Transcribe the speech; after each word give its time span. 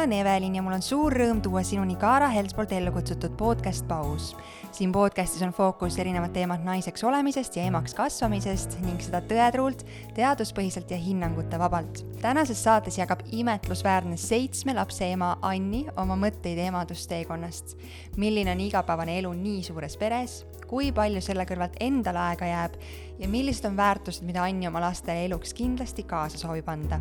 olen 0.00 0.12
Evelin 0.12 0.54
ja 0.56 0.62
mul 0.64 0.72
on 0.72 0.82
suur 0.82 1.12
rõõm 1.12 1.42
tuua 1.44 1.60
sinuni 1.66 1.92
Kaara 2.00 2.30
Helts 2.32 2.54
poolt 2.56 2.70
ellu 2.72 2.88
kutsutud 2.94 3.34
podcast 3.36 3.84
Paus. 3.88 4.30
siin 4.72 4.92
podcastis 4.92 5.42
on 5.44 5.52
fookus 5.52 5.98
erinevad 6.00 6.32
teemad 6.32 6.62
naiseks 6.64 7.04
olemisest 7.04 7.58
ja 7.58 7.66
emaks 7.68 7.92
kasvamisest 7.98 8.78
ning 8.80 9.02
seda 9.04 9.20
tõetruult, 9.20 9.84
teaduspõhiselt 10.16 10.90
ja 10.90 10.96
hinnangute 10.96 11.58
vabalt. 11.58 12.00
tänases 12.22 12.62
saates 12.64 12.96
jagab 12.98 13.20
imetlusväärne 13.32 14.16
seitsme 14.16 14.74
lapse 14.74 15.04
ema 15.04 15.34
Anni 15.42 15.84
oma 15.96 16.16
mõtteid 16.16 16.64
emadusteekonnast. 16.64 17.76
milline 18.16 18.56
on 18.56 18.60
igapäevane 18.60 19.18
elu 19.18 19.32
nii 19.32 19.62
suures 19.62 19.96
peres, 20.00 20.46
kui 20.70 20.92
palju 20.94 21.22
selle 21.24 21.46
kõrvalt 21.48 21.78
endale 21.82 22.20
aega 22.30 22.46
jääb 22.46 22.76
ja 23.20 23.28
millised 23.28 23.66
on 23.68 23.76
väärtused, 23.76 24.22
mida 24.24 24.44
Anni 24.46 24.68
oma 24.68 24.80
lastele 24.84 25.26
eluks 25.26 25.52
kindlasti 25.56 26.06
kaasa 26.08 26.38
soovib 26.38 26.68
anda. 26.70 27.00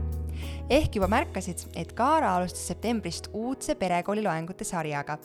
ehk 0.70 0.96
juba 0.96 1.08
märkasid, 1.12 1.66
et 1.76 1.94
Kaara 1.94 2.36
alustas 2.36 2.68
septembrist 2.68 3.30
uudse 3.34 3.76
perekooli 3.76 4.24
loengute 4.24 4.64
sarjaga. 4.64 5.18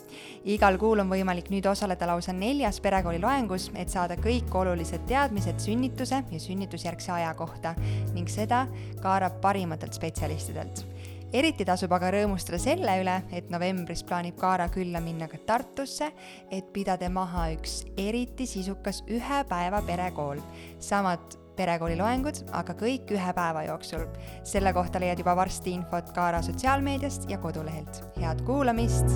igal 0.45 0.79
kuul 0.79 1.01
on 1.01 1.11
võimalik 1.11 1.51
nüüd 1.51 1.67
osaleda 1.67 2.07
lausa 2.07 2.33
neljas 2.33 2.81
perekooli 2.81 3.21
loengus, 3.21 3.71
et 3.75 3.89
saada 3.89 4.17
kõik 4.17 4.55
olulised 4.55 5.07
teadmised 5.07 5.59
sünnituse 5.59 6.25
ja 6.31 6.41
sünnitusjärgse 6.41 7.13
aja 7.13 7.35
kohta 7.35 7.75
ning 8.15 8.29
seda 8.29 8.67
Kaara 9.01 9.31
parimatelt 9.31 9.95
spetsialistidelt 9.95 10.94
eriti 11.35 11.67
tasub 11.67 11.93
aga 11.97 12.13
rõõmustada 12.15 12.61
selle 12.63 12.95
üle, 13.03 13.15
et 13.35 13.49
novembris 13.51 14.05
plaanib 14.07 14.37
Kaara 14.39 14.69
külla 14.73 15.01
minna 15.03 15.27
ka 15.31 15.41
Tartusse, 15.47 16.13
et 16.55 16.69
pidada 16.75 17.09
maha 17.11 17.49
üks 17.57 17.83
eriti 17.99 18.47
sisukas 18.47 19.03
ühe 19.11 19.41
päeva 19.51 19.83
perekool. 19.87 20.43
samad 20.79 21.39
perekooli 21.57 21.97
loengud, 21.99 22.39
aga 22.53 22.75
kõik 22.79 23.11
ühe 23.15 23.33
päeva 23.35 23.65
jooksul. 23.67 24.07
selle 24.45 24.73
kohta 24.73 25.01
leiad 25.01 25.19
juba 25.19 25.37
varsti 25.37 25.75
infot 25.75 26.13
Kaara 26.15 26.43
sotsiaalmeediast 26.43 27.29
ja 27.31 27.39
kodulehelt. 27.39 28.05
head 28.21 28.45
kuulamist! 28.47 29.11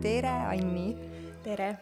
tere, 0.00 0.34
Anni! 0.48 0.96
tere! 1.44 1.76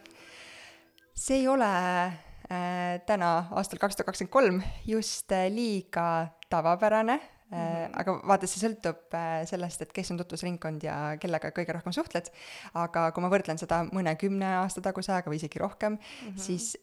see 1.15 1.39
ei 1.39 1.47
ole 1.47 2.32
täna, 2.49 3.29
aastal 3.55 3.79
kaks 3.81 3.97
tuhat 3.97 4.09
kakskümmend 4.11 4.33
kolm, 4.33 4.57
just 4.87 5.31
äh, 5.31 5.47
liiga 5.51 6.27
tavapärane 6.49 7.15
mm, 7.15 7.57
-hmm. 7.57 7.99
aga 8.01 8.15
vaata, 8.27 8.47
see 8.47 8.61
sõltub 8.65 9.15
äh, 9.15 9.45
sellest, 9.49 9.81
et 9.81 9.93
kes 9.93 10.11
on 10.11 10.19
tutvusringkond 10.21 10.83
ja 10.83 10.97
kellega 11.19 11.53
kõige 11.55 11.75
rohkem 11.77 11.95
suhtled, 11.95 12.29
aga 12.73 13.11
kui 13.11 13.23
ma 13.23 13.31
võrdlen 13.31 13.61
seda 13.61 13.83
mõne 13.91 14.15
kümne 14.19 14.55
aasta 14.59 14.81
taguse 14.81 15.13
ajaga 15.13 15.31
või 15.31 15.39
isegi 15.41 15.59
rohkem 15.59 15.93
mm, 15.93 16.27
-hmm. 16.27 16.37
siis 16.37 16.75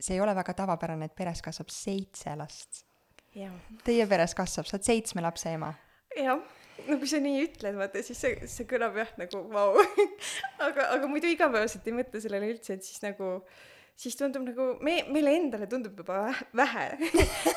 see 0.00 0.14
ei 0.14 0.20
ole 0.20 0.34
väga 0.34 0.54
tavapärane, 0.54 1.04
et 1.04 1.14
peres 1.14 1.42
kasvab 1.42 1.70
seitse 1.72 2.36
last. 2.36 2.84
Teie 3.84 4.06
peres 4.06 4.34
kasvab, 4.34 4.66
sa 4.66 4.76
oled 4.76 4.84
seitsme 4.84 5.22
lapse 5.22 5.52
ema. 5.52 5.74
jah 6.16 6.40
no 6.88 6.98
kui 6.98 7.08
sa 7.08 7.20
nii 7.20 7.40
ütled, 7.44 7.76
vaata, 7.76 8.02
siis 8.02 8.20
see, 8.20 8.48
see 8.48 8.66
kõlab 8.68 8.96
jah 8.96 9.14
nagu 9.16 9.40
vau 9.52 9.78
aga, 10.66 10.90
aga 10.90 11.06
muidu 11.08 11.26
igapäevaselt 11.26 11.86
ei 11.86 11.96
mõtle 11.96 12.20
sellele 12.20 12.52
üldse, 12.52 12.74
et 12.76 12.84
siis 12.84 13.00
nagu 13.02 13.30
äh, 13.36 13.75
siis 13.96 14.16
tundub 14.18 14.44
nagu 14.44 14.66
me, 14.84 14.98
meile 15.12 15.32
endale 15.38 15.68
tundub 15.70 15.96
juba 15.96 16.26
vähe 16.56 16.86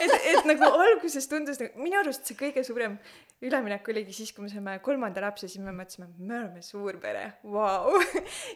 et, 0.03 0.13
et 0.33 0.45
nagu 0.47 0.69
alguses 0.85 1.27
tundus 1.31 1.59
nagu, 1.59 1.83
minu 1.83 1.99
arust 1.99 2.29
see 2.29 2.39
kõige 2.39 2.63
suurem 2.67 2.95
üleminek 3.39 3.87
oligi 3.91 4.13
siis, 4.17 4.33
kui 4.35 4.43
me 4.43 4.49
saime 4.51 4.73
kolmanda 4.83 5.21
lapse, 5.23 5.47
siis 5.47 5.63
me 5.63 5.71
mõtlesime, 5.71 6.09
me 6.17 6.35
oleme 6.41 6.63
suur 6.63 6.97
pere, 6.99 7.23
vau. 7.47 7.95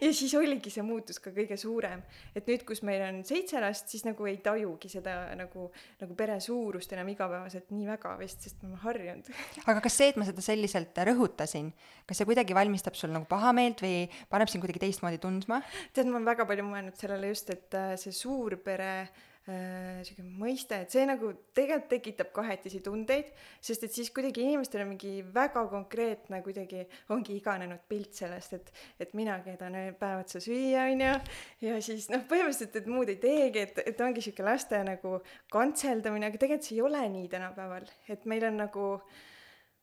ja 0.04 0.10
siis 0.12 0.34
oligi 0.36 0.74
see 0.74 0.84
muutus 0.84 1.22
ka 1.24 1.32
kõige 1.36 1.56
suurem. 1.60 2.02
et 2.36 2.48
nüüd, 2.50 2.66
kus 2.68 2.84
meil 2.84 3.04
on 3.06 3.22
seitse 3.28 3.62
last, 3.64 3.88
siis 3.92 4.04
nagu 4.04 4.28
ei 4.28 4.42
tajugi 4.44 4.92
seda 4.92 5.16
nagu, 5.40 5.70
nagu 6.02 6.18
pere 6.20 6.36
suurust 6.44 6.92
enam 6.96 7.12
igapäevaselt 7.14 7.72
nii 7.72 7.88
väga 7.94 8.16
vist, 8.20 8.44
sest 8.44 8.60
me 8.60 8.74
oleme 8.74 8.82
harjunud 8.84 9.32
aga 9.64 9.84
kas 9.86 10.00
see, 10.02 10.10
et 10.12 10.20
ma 10.20 10.28
seda 10.28 10.44
selliselt 10.44 11.00
rõhutasin, 11.12 11.72
kas 12.10 12.20
see 12.20 12.28
kuidagi 12.28 12.58
valmistab 12.58 13.00
sul 13.00 13.16
nagu 13.16 13.28
pahameelt 13.30 13.84
või 13.86 14.10
paneb 14.32 14.52
sind 14.52 14.66
kuidagi 14.66 14.84
teistmoodi 14.84 15.22
tundma? 15.24 15.62
tead, 15.96 16.12
ma 16.12 16.20
olen 16.20 16.28
väga 16.28 16.48
palju 16.50 16.68
mõelnud 16.68 17.00
sellele 17.00 17.32
just, 17.32 17.56
et 17.56 17.73
äh, 17.78 17.94
see 18.00 18.16
suurpere 18.16 18.94
Äh, 19.44 19.98
sihuke 20.08 20.24
mõiste, 20.24 20.78
et 20.86 20.94
see 20.94 21.02
nagu 21.04 21.34
tegelikult 21.52 21.90
tekitab 21.92 22.30
kahetisi 22.32 22.80
tundeid, 22.80 23.34
sest 23.60 23.82
et 23.84 23.92
siis 23.92 24.08
kuidagi 24.16 24.40
inimestel 24.40 24.86
on 24.86 24.94
mingi 24.94 25.18
väga 25.36 25.66
konkreetne 25.68 26.40
kuidagi 26.46 26.86
ongi 27.12 27.36
iganenud 27.42 27.82
pilt 27.92 28.16
sellest, 28.16 28.56
et, 28.56 28.72
et 29.04 29.12
mina 29.20 29.36
keedan 29.44 29.76
päev 30.00 30.22
otsa 30.22 30.40
süüa, 30.40 30.86
onju, 30.94 31.12
ja 31.66 31.82
siis 31.84 32.08
noh, 32.14 32.24
põhimõtteliselt, 32.30 32.80
et 32.80 32.88
muud 32.88 33.12
ei 33.12 33.20
teegi, 33.20 33.66
et, 33.68 33.84
et 33.84 34.06
ongi 34.08 34.24
sihuke 34.24 34.48
laste 34.48 34.80
nagu 34.88 35.18
kantseldamine, 35.52 36.32
aga 36.32 36.40
tegelikult 36.40 36.70
see 36.70 36.80
ei 36.80 36.88
ole 36.88 37.04
nii 37.18 37.28
tänapäeval, 37.36 37.92
et 38.16 38.24
meil 38.32 38.48
on 38.48 38.62
nagu 38.64 38.88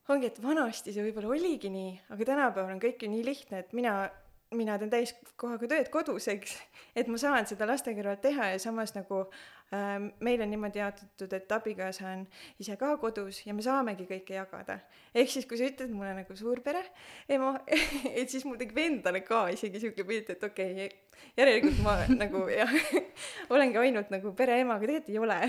ongi, 0.08 0.32
et 0.32 0.40
vanasti 0.40 0.96
see 0.96 1.04
võib-olla 1.04 1.36
oligi 1.36 1.68
nii, 1.68 1.92
aga 2.16 2.32
tänapäeval 2.32 2.78
on 2.78 2.80
kõik 2.80 3.04
ju 3.04 3.12
nii 3.12 3.28
lihtne, 3.28 3.60
et 3.60 3.76
mina 3.76 4.06
mina 4.54 4.76
teen 4.78 4.90
täiskohaga 4.90 5.68
tööd 5.70 5.88
kodus, 5.94 6.26
eks, 6.30 6.56
et 6.98 7.08
ma 7.10 7.18
saan 7.20 7.46
seda 7.46 7.68
laste 7.70 7.92
kõrvalt 7.94 8.22
teha 8.24 8.48
ja 8.50 8.58
samas 8.62 8.92
nagu 8.96 9.20
äh, 9.22 9.96
meil 10.26 10.42
on 10.42 10.50
niimoodi 10.50 10.82
jaotatud, 10.82 11.34
et 11.36 11.54
abikaasa 11.54 12.08
on 12.10 12.24
ise 12.62 12.74
ka 12.80 12.96
kodus 13.02 13.44
ja 13.46 13.54
me 13.54 13.62
saamegi 13.62 14.08
kõike 14.10 14.34
jagada. 14.34 14.80
ehk 15.14 15.30
siis, 15.30 15.46
kui 15.46 15.60
sa 15.60 15.68
ütled 15.70 15.94
mulle 15.94 16.16
nagu 16.18 16.36
suurpere 16.36 16.82
ema 17.28 17.54
et 18.18 18.30
siis 18.30 18.46
mul 18.48 18.58
tekib 18.60 18.82
endale 18.82 19.22
ka 19.26 19.46
isegi 19.54 19.82
sihuke 19.82 20.06
pilt, 20.08 20.34
et 20.34 20.48
okei 20.50 20.72
okay,, 20.74 21.26
järelikult 21.38 21.82
ma 21.86 22.00
nagu 22.10 22.46
jah, 22.50 22.74
olengi 23.54 23.78
ainult 23.84 24.10
nagu 24.10 24.34
pereema, 24.34 24.80
aga 24.80 24.90
tegelikult 24.90 25.14
ei 25.14 25.22
ole 25.22 25.42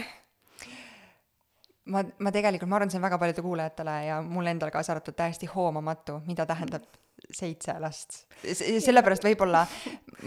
ma, 1.85 2.03
ma 2.19 2.33
tegelikult, 2.33 2.69
ma 2.69 2.79
arvan, 2.79 2.91
see 2.91 2.99
on 2.99 3.05
väga 3.05 3.19
paljudele 3.21 3.45
kuulajatele 3.45 3.95
ja 4.05 4.19
mulle 4.25 4.53
endale 4.53 4.73
kaasa 4.73 4.93
arvatud 4.95 5.17
täiesti 5.17 5.49
hoomamatu, 5.49 6.19
mida 6.27 6.45
tähendab 6.49 6.85
seitse 7.31 7.73
last. 7.79 8.25
sellepärast 8.41 9.23
võib-olla 9.25 9.63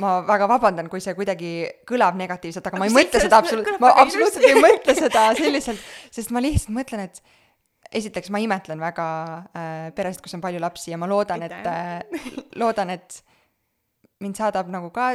ma 0.00 0.16
väga 0.26 0.48
vabandan, 0.50 0.88
kui 0.90 1.02
see 1.02 1.14
kuidagi 1.18 1.52
kõlab 1.88 2.18
negatiivselt, 2.18 2.66
aga 2.70 2.80
ma 2.80 2.88
ei 2.88 2.94
mõtle 2.94 3.22
seda 3.22 3.40
absoluutselt, 3.42 3.80
ma 3.82 3.92
absoluutselt 4.02 4.46
ei 4.48 4.60
mõtle 4.62 4.94
seda 4.98 5.26
selliselt, 5.38 5.88
sest 6.14 6.34
ma 6.34 6.42
lihtsalt 6.44 6.76
mõtlen, 6.76 7.06
et 7.08 7.22
esiteks 7.94 8.30
ma 8.34 8.40
imetlen 8.42 8.80
väga 8.82 9.06
äh, 9.54 9.76
perest, 9.94 10.22
kus 10.22 10.34
on 10.36 10.42
palju 10.42 10.62
lapsi 10.62 10.92
ja 10.94 10.98
ma 11.00 11.10
loodan, 11.10 11.44
et 11.46 11.70
äh, 11.70 12.26
loodan, 12.62 12.94
et 12.94 13.20
mind 14.22 14.38
saadab 14.38 14.70
nagu 14.72 14.90
ka 14.94 15.12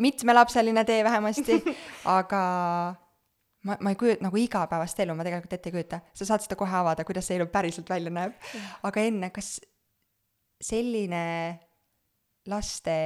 mitmelapseline 0.00 0.84
tee 0.88 1.00
vähemasti, 1.04 1.58
aga 2.18 2.42
ma, 3.68 3.76
ma 3.80 3.92
ei 3.92 3.98
kujuta 3.98 4.24
nagu 4.26 4.38
igapäevast 4.40 5.02
elu 5.04 5.14
ma 5.16 5.26
tegelikult 5.26 5.56
ette 5.56 5.70
ei 5.70 5.76
kujuta. 5.76 6.00
sa 6.14 6.28
saad 6.28 6.44
seda 6.44 6.58
kohe 6.58 6.78
avada, 6.78 7.04
kuidas 7.08 7.28
see 7.28 7.38
elu 7.38 7.48
päriselt 7.52 7.90
välja 7.90 8.12
näeb. 8.14 8.34
aga 8.82 9.04
enne, 9.10 9.30
kas 9.34 9.58
selline 10.62 11.24
laste, 12.50 12.96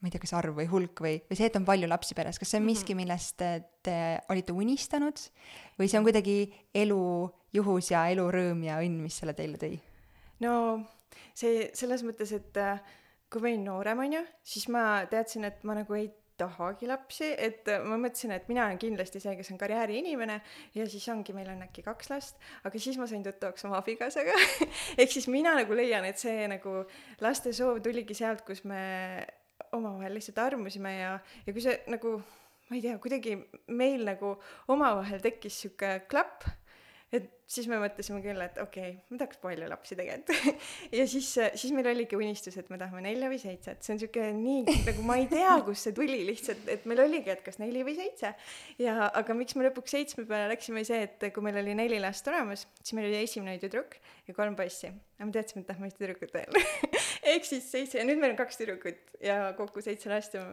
ma 0.00 0.08
ei 0.08 0.14
tea, 0.14 0.22
kas 0.22 0.34
arv 0.38 0.56
või 0.58 0.66
hulk 0.70 1.02
või, 1.04 1.18
või 1.28 1.38
see, 1.38 1.50
et 1.50 1.58
on 1.58 1.66
palju 1.66 1.90
lapsi 1.90 2.16
peres, 2.18 2.38
kas 2.38 2.50
see 2.54 2.62
on 2.62 2.66
miski, 2.66 2.94
mhm. 2.94 3.02
millest 3.02 3.44
te 3.86 3.98
olite 4.32 4.54
unistanud 4.54 5.22
või 5.78 5.90
see 5.90 6.00
on 6.00 6.08
kuidagi 6.08 6.38
elu 6.82 7.04
juhus 7.54 7.92
ja 7.92 8.08
elu 8.10 8.26
rõõm 8.34 8.66
ja 8.66 8.80
õnn, 8.82 9.02
mis 9.04 9.20
selle 9.22 9.36
teile 9.38 9.60
tõi? 9.60 9.76
no 10.42 10.54
see 11.36 11.70
selles 11.78 12.02
mõttes, 12.06 12.32
et 12.34 12.58
äh, 12.60 12.82
kui 13.32 13.42
ma 13.42 13.48
olin 13.48 13.64
noorem, 13.64 14.02
onju, 14.06 14.24
siis 14.44 14.66
ma 14.72 15.04
teadsin, 15.10 15.46
et 15.48 15.62
ma 15.68 15.76
nagu 15.78 15.96
ei 15.96 16.10
tahagi 16.42 16.90
lapsi, 16.90 17.30
et 17.38 17.70
ma 17.86 17.98
mõtlesin, 18.00 18.34
et 18.36 18.48
mina 18.50 18.66
olen 18.66 18.80
kindlasti 18.82 19.22
see, 19.22 19.34
kes 19.38 19.52
on 19.54 19.60
karjääriinimene 19.60 20.38
ja 20.76 20.86
siis 20.90 21.06
ongi, 21.12 21.34
meil 21.36 21.50
on 21.54 21.64
äkki 21.66 21.84
kaks 21.86 22.12
last, 22.12 22.42
aga 22.66 22.82
siis 22.82 22.98
ma 23.00 23.08
sain 23.10 23.24
tuttavaks 23.26 23.66
oma 23.68 23.80
abikaasaga. 23.80 24.36
Ehk 25.00 25.14
siis 25.14 25.28
mina 25.32 25.54
nagu 25.58 25.78
leian, 25.78 26.06
et 26.08 26.20
see 26.20 26.46
nagu 26.50 26.82
laste 27.22 27.54
soov 27.56 27.82
tuligi 27.84 28.16
sealt, 28.18 28.44
kus 28.46 28.64
me 28.68 28.82
omavahel 29.72 30.18
lihtsalt 30.18 30.40
armusime 30.42 30.96
ja, 30.98 31.12
ja 31.46 31.54
kui 31.54 31.64
see 31.64 31.78
nagu 31.92 32.18
ma 32.68 32.78
ei 32.78 32.82
tea, 32.84 32.96
kuidagi 33.02 33.36
meil 33.76 34.04
nagu 34.08 34.34
omavahel 34.72 35.20
tekkis 35.24 35.58
sihuke 35.64 36.02
klapp 36.10 36.46
et 37.12 37.28
siis 37.52 37.66
me 37.68 37.76
mõtlesime 37.80 38.22
küll, 38.24 38.40
et 38.40 38.56
okei 38.62 38.94
okay,, 38.94 39.00
me 39.12 39.18
tahaks 39.20 39.38
palju 39.42 39.66
lapsi 39.68 39.96
tegelikult. 39.98 40.60
Ja 40.96 41.04
siis, 41.08 41.28
siis 41.58 41.72
meil 41.74 41.86
oligi 41.90 42.16
unistus, 42.16 42.56
et 42.60 42.68
me 42.72 42.78
tahame 42.80 43.02
nelja 43.04 43.28
või 43.30 43.38
seitset, 43.40 43.82
see 43.84 43.94
on 43.94 44.00
sihuke 44.00 44.28
nii 44.36 44.76
nagu 44.86 45.04
ma 45.06 45.18
ei 45.20 45.28
tea, 45.30 45.52
kust 45.66 45.88
see 45.88 45.94
tuli 45.96 46.22
lihtsalt, 46.28 46.64
et 46.72 46.86
meil 46.88 47.02
oligi, 47.04 47.32
et 47.32 47.44
kas 47.44 47.60
neli 47.60 47.84
või 47.86 47.94
seitse. 47.98 48.32
ja 48.80 49.10
aga 49.20 49.36
miks 49.36 49.56
me 49.58 49.68
lõpuks 49.68 49.96
seitsme 49.96 50.24
peale 50.28 50.48
läksime, 50.52 50.84
see, 50.88 51.04
et 51.08 51.28
kui 51.34 51.44
meil 51.44 51.60
oli 51.62 51.76
neli 51.78 52.00
last 52.02 52.28
olemas, 52.32 52.66
siis 52.80 52.96
meil 52.98 53.10
oli 53.10 53.20
esimene 53.20 53.58
tüdruk 53.62 53.98
ja 54.28 54.36
kolm 54.36 54.56
poissi. 54.58 54.92
aga 55.18 55.28
me 55.28 55.36
teadsime, 55.36 55.64
et 55.64 55.70
tahame 55.72 55.92
ühte 55.92 56.02
tüdrukut 56.02 56.34
veel. 56.36 56.60
Ehk 57.34 57.48
siis 57.48 57.68
seitse 57.70 58.00
ja 58.00 58.08
nüüd 58.08 58.20
meil 58.20 58.34
on 58.34 58.40
kaks 58.40 58.60
tüdrukut 58.60 59.16
ja 59.22 59.38
kokku 59.58 59.84
seitse 59.84 60.12
last 60.12 60.36
ja 60.36 60.48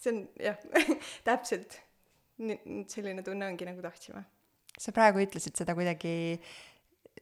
see 0.00 0.16
on 0.16 0.26
jah 0.40 0.60
täpselt. 1.28 1.80
Selline 2.88 3.20
tunne 3.20 3.50
ongi, 3.52 3.66
nagu 3.68 3.82
tahtsime 3.84 4.24
sa 4.80 4.94
praegu 4.96 5.20
ütlesid 5.22 5.58
seda 5.60 5.76
kuidagi 5.76 6.14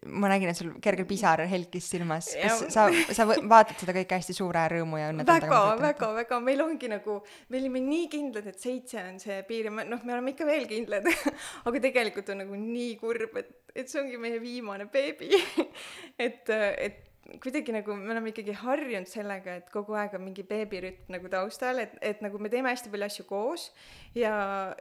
ma 0.06 0.28
nägin, 0.30 0.50
et 0.52 0.58
sul 0.58 0.70
kergel 0.82 1.06
pisar 1.08 1.40
helkis 1.50 1.88
silmas. 1.90 2.28
kas 2.38 2.60
Ja- 2.62 2.70
sa, 2.70 2.84
sa 3.14 3.26
vaatad 3.26 3.80
seda 3.80 3.94
kõike 3.96 4.18
hästi 4.20 4.36
suure 4.36 4.62
rõõmu 4.70 5.00
ja 5.00 5.08
õnnetundega? 5.10 5.48
väga, 5.48 5.80
väga, 5.82 6.10
väga, 6.20 6.38
meil 6.44 6.62
ongi 6.62 6.90
nagu, 6.92 7.18
me 7.48 7.58
olime 7.58 7.82
nii 7.82 8.06
kindlad, 8.12 8.46
et 8.46 8.60
seitse 8.62 9.02
on 9.02 9.18
see 9.18 9.40
piir 9.48 9.68
ja 9.70 9.74
me 9.74 9.84
noh, 9.88 10.04
me 10.04 10.14
oleme 10.14 10.36
ikka 10.36 10.46
veel 10.46 10.68
kindlad, 10.70 11.08
aga 11.66 11.82
tegelikult 11.88 12.30
on 12.30 12.44
nagu 12.44 12.60
nii 12.62 12.94
kurb, 13.00 13.36
et, 13.42 13.50
et 13.74 13.90
see 13.90 14.00
ongi 14.04 14.20
meie 14.22 14.38
viimane 14.42 14.86
beebi. 14.92 15.32
et, 16.28 16.46
et 16.54 17.04
kuidagi 17.42 17.74
nagu 17.74 17.96
me 17.98 18.12
oleme 18.14 18.30
ikkagi 18.30 18.54
harjunud 18.62 19.10
sellega, 19.10 19.58
et 19.60 19.72
kogu 19.74 19.98
aeg 19.98 20.14
on 20.16 20.28
mingi 20.30 20.46
beebirütm 20.48 21.10
nagu 21.16 21.28
taustal, 21.32 21.82
et, 21.82 21.98
et 22.00 22.22
nagu 22.24 22.38
me 22.38 22.48
teeme 22.52 22.70
hästi 22.70 22.92
palju 22.94 23.10
asju 23.10 23.26
koos 23.28 23.70
ja, 24.16 24.32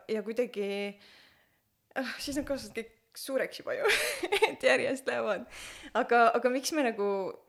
ja 0.08 0.22
kuidagi 0.24 0.70
ah, 0.94 1.16
siis 2.22 2.38
nad 2.40 2.48
kasvavad 2.48 2.78
kõik 2.82 2.94
suureks 3.18 3.58
juba 3.64 3.74
ju 3.74 3.88
et 4.52 4.62
järjest 4.64 5.08
lähevad. 5.10 5.48
Aga 5.98 6.20
aga 6.38 6.52
miks 6.54 6.70
me 6.78 6.84
nagu 6.86 7.08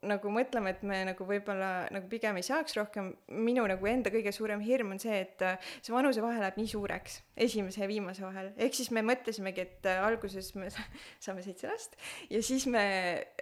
nagu 0.09 0.31
mõtleme 0.33 0.73
et 0.73 0.85
me 0.89 1.03
nagu 1.11 1.27
võib-olla 1.29 1.71
nagu 1.93 2.09
pigem 2.09 2.39
ei 2.41 2.47
saaks 2.47 2.77
rohkem 2.79 3.11
minu 3.29 3.67
nagu 3.69 3.91
enda 3.91 4.09
kõige 4.15 4.33
suurem 4.33 4.63
hirm 4.65 4.95
on 4.97 5.03
see 5.03 5.19
et 5.27 5.45
äh, 5.45 5.59
see 5.83 5.93
vanusevahe 5.93 6.41
läheb 6.41 6.57
nii 6.61 6.71
suureks 6.73 7.19
esimese 7.37 7.83
ja 7.85 7.91
viimase 7.91 8.25
vahel. 8.25 8.49
Ehk 8.57 8.79
siis 8.81 8.89
me 8.97 9.05
mõtlesimegi 9.05 9.67
et 9.67 9.91
äh, 9.93 10.01
alguses 10.09 10.55
me 10.57 10.71
sa- 10.75 10.89
saame 11.21 11.45
seitse 11.45 11.69
last 11.69 12.01
ja 12.33 12.41
siis 12.43 12.65
me 12.71 12.87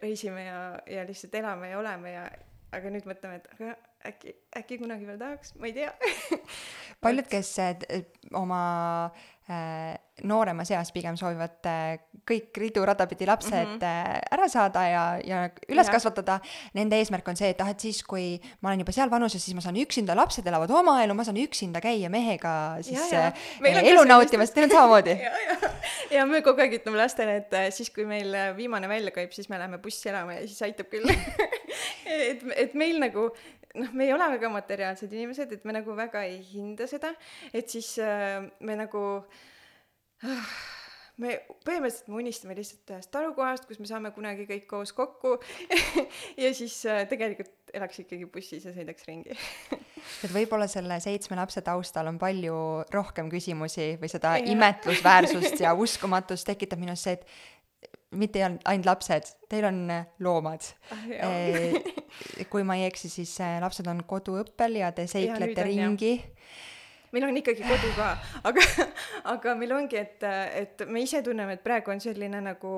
reisime 0.02 0.48
ja 0.48 0.60
ja 0.98 1.06
lihtsalt 1.06 1.38
elame 1.38 1.70
ja 1.70 1.78
oleme 1.78 2.16
ja 2.16 2.26
aga 2.74 2.90
nüüd 2.90 3.06
mõtleme 3.06 3.38
et 3.38 3.46
aga 3.54 3.76
äkki 4.06 4.34
äkki 4.58 4.80
kunagi 4.82 5.06
veel 5.06 5.22
tahaks 5.22 5.54
ma 5.62 5.70
ei 5.70 5.78
tea. 5.78 5.94
Paljud, 7.06 7.26
kes 7.30 7.54
t- 7.54 8.02
oma 8.34 8.60
äh, 9.14 9.24
nooremas 10.24 10.70
eas 10.72 10.88
pigem 10.94 11.16
soovivad 11.18 11.66
äh, 11.68 11.98
kõik 12.26 12.56
ridu-rada 12.58 13.04
pidi 13.06 13.26
lapsed 13.28 13.52
mm. 13.52 13.76
-hmm. 13.78 14.22
ära 14.32 14.48
saada 14.48 14.82
ja, 14.88 15.02
ja 15.22 15.42
üles 15.68 15.86
Jah. 15.86 15.92
kasvatada, 15.92 16.38
nende 16.74 16.96
eesmärk 16.96 17.28
on 17.28 17.36
see, 17.36 17.50
et 17.52 17.60
ah, 17.60 17.70
et 17.70 17.80
siis, 17.80 18.02
kui 18.02 18.40
ma 18.60 18.70
olen 18.70 18.80
juba 18.80 18.94
seal 18.96 19.10
vanuses, 19.10 19.44
siis 19.44 19.54
ma 19.54 19.60
saan 19.60 19.76
üksinda, 19.76 20.16
lapsed 20.16 20.46
elavad 20.46 20.70
oma 20.70 20.96
elu, 21.04 21.14
ma 21.14 21.24
saan 21.24 21.36
üksinda 21.36 21.82
käia 21.84 22.10
mehega 22.10 22.78
siis 22.82 23.12
Ja, 23.12 23.28
ja. 23.28 23.32
äh, 23.60 23.82
elu 23.92 24.04
nautimas, 24.08 24.50
teil 24.50 24.70
on 24.70 24.74
samamoodi? 24.74 25.18
ja, 25.20 25.32
ja, 25.48 25.70
ja 26.18 26.26
me 26.26 26.40
kogu 26.42 26.64
aeg 26.64 26.80
ütleme 26.80 26.98
lastele, 26.98 27.36
et 27.44 27.52
äh, 27.52 27.68
siis, 27.70 27.90
kui 27.90 28.08
meil 28.08 28.32
äh, 28.34 28.56
viimane 28.56 28.88
välja 28.88 29.12
käib, 29.14 29.36
siis 29.36 29.50
me 29.52 29.60
läheme 29.60 29.78
bussi 29.78 30.08
elama 30.08 30.40
ja 30.40 30.46
siis 30.48 30.62
aitab 30.62 30.88
küll. 30.90 31.06
et, 32.30 32.42
et 32.56 32.74
meil 32.74 32.98
nagu 32.98 33.30
noh, 33.76 33.92
me 33.92 34.06
ei 34.08 34.14
ole 34.14 34.30
väga 34.36 34.50
materiaalsed 34.52 35.12
inimesed, 35.12 35.52
et 35.56 35.66
me 35.68 35.76
nagu 35.76 35.96
väga 35.98 36.24
ei 36.28 36.40
hinda 36.44 36.88
seda, 36.90 37.12
et 37.52 37.68
siis 37.72 37.94
äh, 38.02 38.40
me 38.60 38.78
nagu 38.78 39.04
äh, 40.24 40.56
me 41.22 41.36
põhimõtteliselt 41.64 42.10
me 42.10 42.18
unistame 42.20 42.56
lihtsalt 42.58 42.92
ühest 42.92 43.10
talukohast, 43.14 43.64
kus 43.68 43.80
me 43.80 43.88
saame 43.88 44.10
kunagi 44.12 44.44
kõik 44.48 44.66
koos 44.68 44.92
kokku 44.96 45.36
ja 46.42 46.50
siis 46.56 46.76
äh, 46.88 47.04
tegelikult 47.08 47.72
elaks 47.76 48.02
ikkagi 48.04 48.28
bussis 48.30 48.66
ja 48.68 48.72
sõidaks 48.74 49.06
ringi. 49.08 49.36
et 50.24 50.32
võib-olla 50.32 50.68
selle 50.70 50.98
seitsme 51.02 51.38
lapse 51.40 51.62
taustal 51.64 52.10
on 52.12 52.20
palju 52.20 52.56
rohkem 52.92 53.30
küsimusi 53.32 53.94
või 54.00 54.12
seda 54.12 54.36
imetlusväärsust 54.52 55.64
ja 55.64 55.72
uskumatust 55.76 56.48
tekitab 56.52 56.84
minus 56.84 57.06
see, 57.06 57.16
et 57.16 57.55
mitte 58.14 58.42
ainult 58.44 58.86
lapsed, 58.86 59.32
teil 59.50 59.66
on 59.68 59.82
äh, 59.90 60.06
loomad. 60.22 60.62
kui 62.52 62.64
ma 62.66 62.78
ei 62.78 62.86
eksi, 62.86 63.10
siis 63.10 63.34
äh, 63.44 63.58
lapsed 63.62 63.88
on 63.90 64.04
koduõppel 64.08 64.78
ja 64.80 64.92
te 64.94 65.08
seiklete 65.10 65.60
jah. 65.60 65.68
ringi. 65.68 66.14
meil 67.12 67.26
on 67.28 67.38
ikkagi 67.38 67.64
kodu 67.64 67.92
ka, 67.96 68.08
aga, 68.48 68.64
aga 69.34 69.54
meil 69.58 69.74
ongi, 69.76 69.98
et, 70.00 70.24
et 70.62 70.86
me 70.90 71.02
ise 71.04 71.22
tunneme, 71.24 71.56
et 71.56 71.64
praegu 71.64 71.94
on 71.94 72.02
selline 72.02 72.42
nagu, 72.44 72.72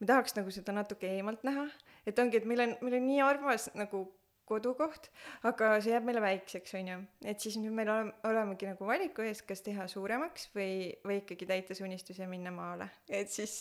me 0.00 0.08
tahaks 0.08 0.34
nagu 0.38 0.52
seda 0.54 0.74
natuke 0.74 1.10
eemalt 1.16 1.44
näha, 1.46 1.68
et 2.06 2.18
ongi, 2.18 2.40
et 2.40 2.48
meil 2.48 2.64
on, 2.64 2.74
meil 2.82 2.98
on 2.98 3.06
nii 3.06 3.20
armas 3.24 3.68
nagu 3.78 4.06
kodukoht, 4.48 5.10
aga 5.48 5.74
see 5.84 5.92
jääb 5.92 6.06
meile 6.08 6.22
väikseks, 6.24 6.74
on 6.78 6.90
ju, 6.92 6.98
et 7.32 7.44
siis 7.44 7.58
nüüd 7.60 7.74
meil 7.76 7.90
oleme, 7.92 8.14
olemegi 8.28 8.68
nagu 8.70 8.88
valiku 8.88 9.24
ees, 9.26 9.42
kas 9.46 9.62
teha 9.66 9.86
suuremaks 9.90 10.48
või, 10.56 10.90
või 11.06 11.20
ikkagi 11.22 11.48
täita 11.48 11.76
see 11.76 11.86
unistus 11.86 12.20
ja 12.22 12.28
minna 12.30 12.52
maale. 12.54 12.88
et 13.08 13.30
siis, 13.32 13.60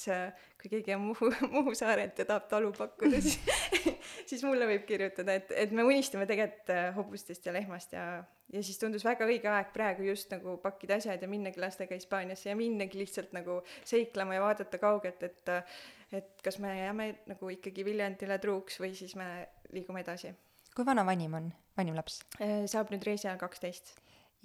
kui 0.61 0.71
keegi 0.71 0.95
on 0.95 1.05
Muhu, 1.09 1.31
Muhu 1.55 1.75
saarelt 1.77 2.19
ja 2.19 2.27
tahab 2.29 2.47
talu 2.51 2.71
pakkuda, 2.77 3.21
siis, 3.21 3.39
siis 4.29 4.47
mulle 4.47 4.69
võib 4.69 4.87
kirjutada, 4.89 5.37
et, 5.41 5.53
et 5.65 5.75
me 5.75 5.85
unistame 5.87 6.29
tegelikult 6.29 6.73
äh, 6.73 6.89
hobustest 6.95 7.45
ja 7.45 7.55
lehmast 7.55 7.93
ja, 7.97 8.07
ja 8.53 8.63
siis 8.63 8.79
tundus 8.81 9.05
väga 9.07 9.27
õige 9.27 9.51
aeg 9.51 9.75
praegu 9.75 10.07
just 10.07 10.31
nagu 10.33 10.57
pakkida 10.63 11.01
asjad 11.01 11.21
ja 11.21 11.29
minnagi 11.31 11.61
lastega 11.61 11.97
Hispaaniasse 11.97 12.49
ja 12.51 12.57
minnagi 12.59 12.99
lihtsalt 12.99 13.35
nagu 13.35 13.61
seiklema 13.85 14.37
ja 14.37 14.43
vaadata 14.47 14.81
kaugelt, 14.81 15.23
et 15.27 15.55
et 16.11 16.41
kas 16.43 16.59
me 16.63 16.71
jääme 16.71 17.07
nagu 17.27 17.49
ikkagi 17.51 17.85
Viljandile 17.85 18.39
truuks 18.39 18.79
või 18.79 18.93
siis 18.95 19.15
me 19.19 19.47
liigume 19.75 20.03
edasi. 20.05 20.31
Kui 20.77 20.85
vana 20.85 21.01
vanim 21.07 21.33
on, 21.33 21.49
vanim 21.77 21.97
laps? 21.97 22.21
saab 22.69 22.93
nüüd 22.93 23.05
reisi 23.07 23.25
ajal 23.25 23.39
kaksteist. 23.41 23.95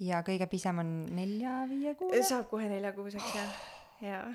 ja 0.01 0.23
kõige 0.25 0.47
pisem 0.49 0.81
on 0.81 0.91
nelja-viiekuune? 1.13 2.23
saab 2.25 2.49
kohe 2.49 2.65
neljakuuseks 2.71 3.35
jah, 3.37 3.55
jaa. 4.01 4.25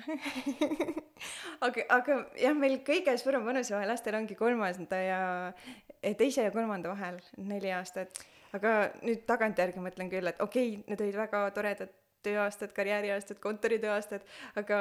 aga, 1.67 1.85
aga 1.97 2.17
jah, 2.39 2.55
meil 2.55 2.79
kõige 2.87 3.17
suurem 3.19 3.43
vanusevahe 3.47 3.89
lastel 3.89 4.15
ongi 4.21 4.39
kolmanda 4.39 5.01
ja 5.03 5.21
eh, 5.99 6.15
teise 6.15 6.47
ja 6.47 6.55
kolmanda 6.55 6.93
vahel, 6.93 7.19
neli 7.51 7.73
aastat. 7.75 8.23
aga 8.55 8.93
nüüd 9.03 9.27
tagantjärgi 9.27 9.83
mõtlen 9.83 10.11
küll, 10.13 10.31
et 10.31 10.39
okei 10.39 10.77
okay,, 10.77 10.85
need 10.87 11.03
olid 11.03 11.19
väga 11.19 11.43
toredad 11.57 11.91
tööaastad, 12.23 12.71
karjääriaastad, 12.75 13.43
kontoritööaastad, 13.43 14.23
aga 14.59 14.79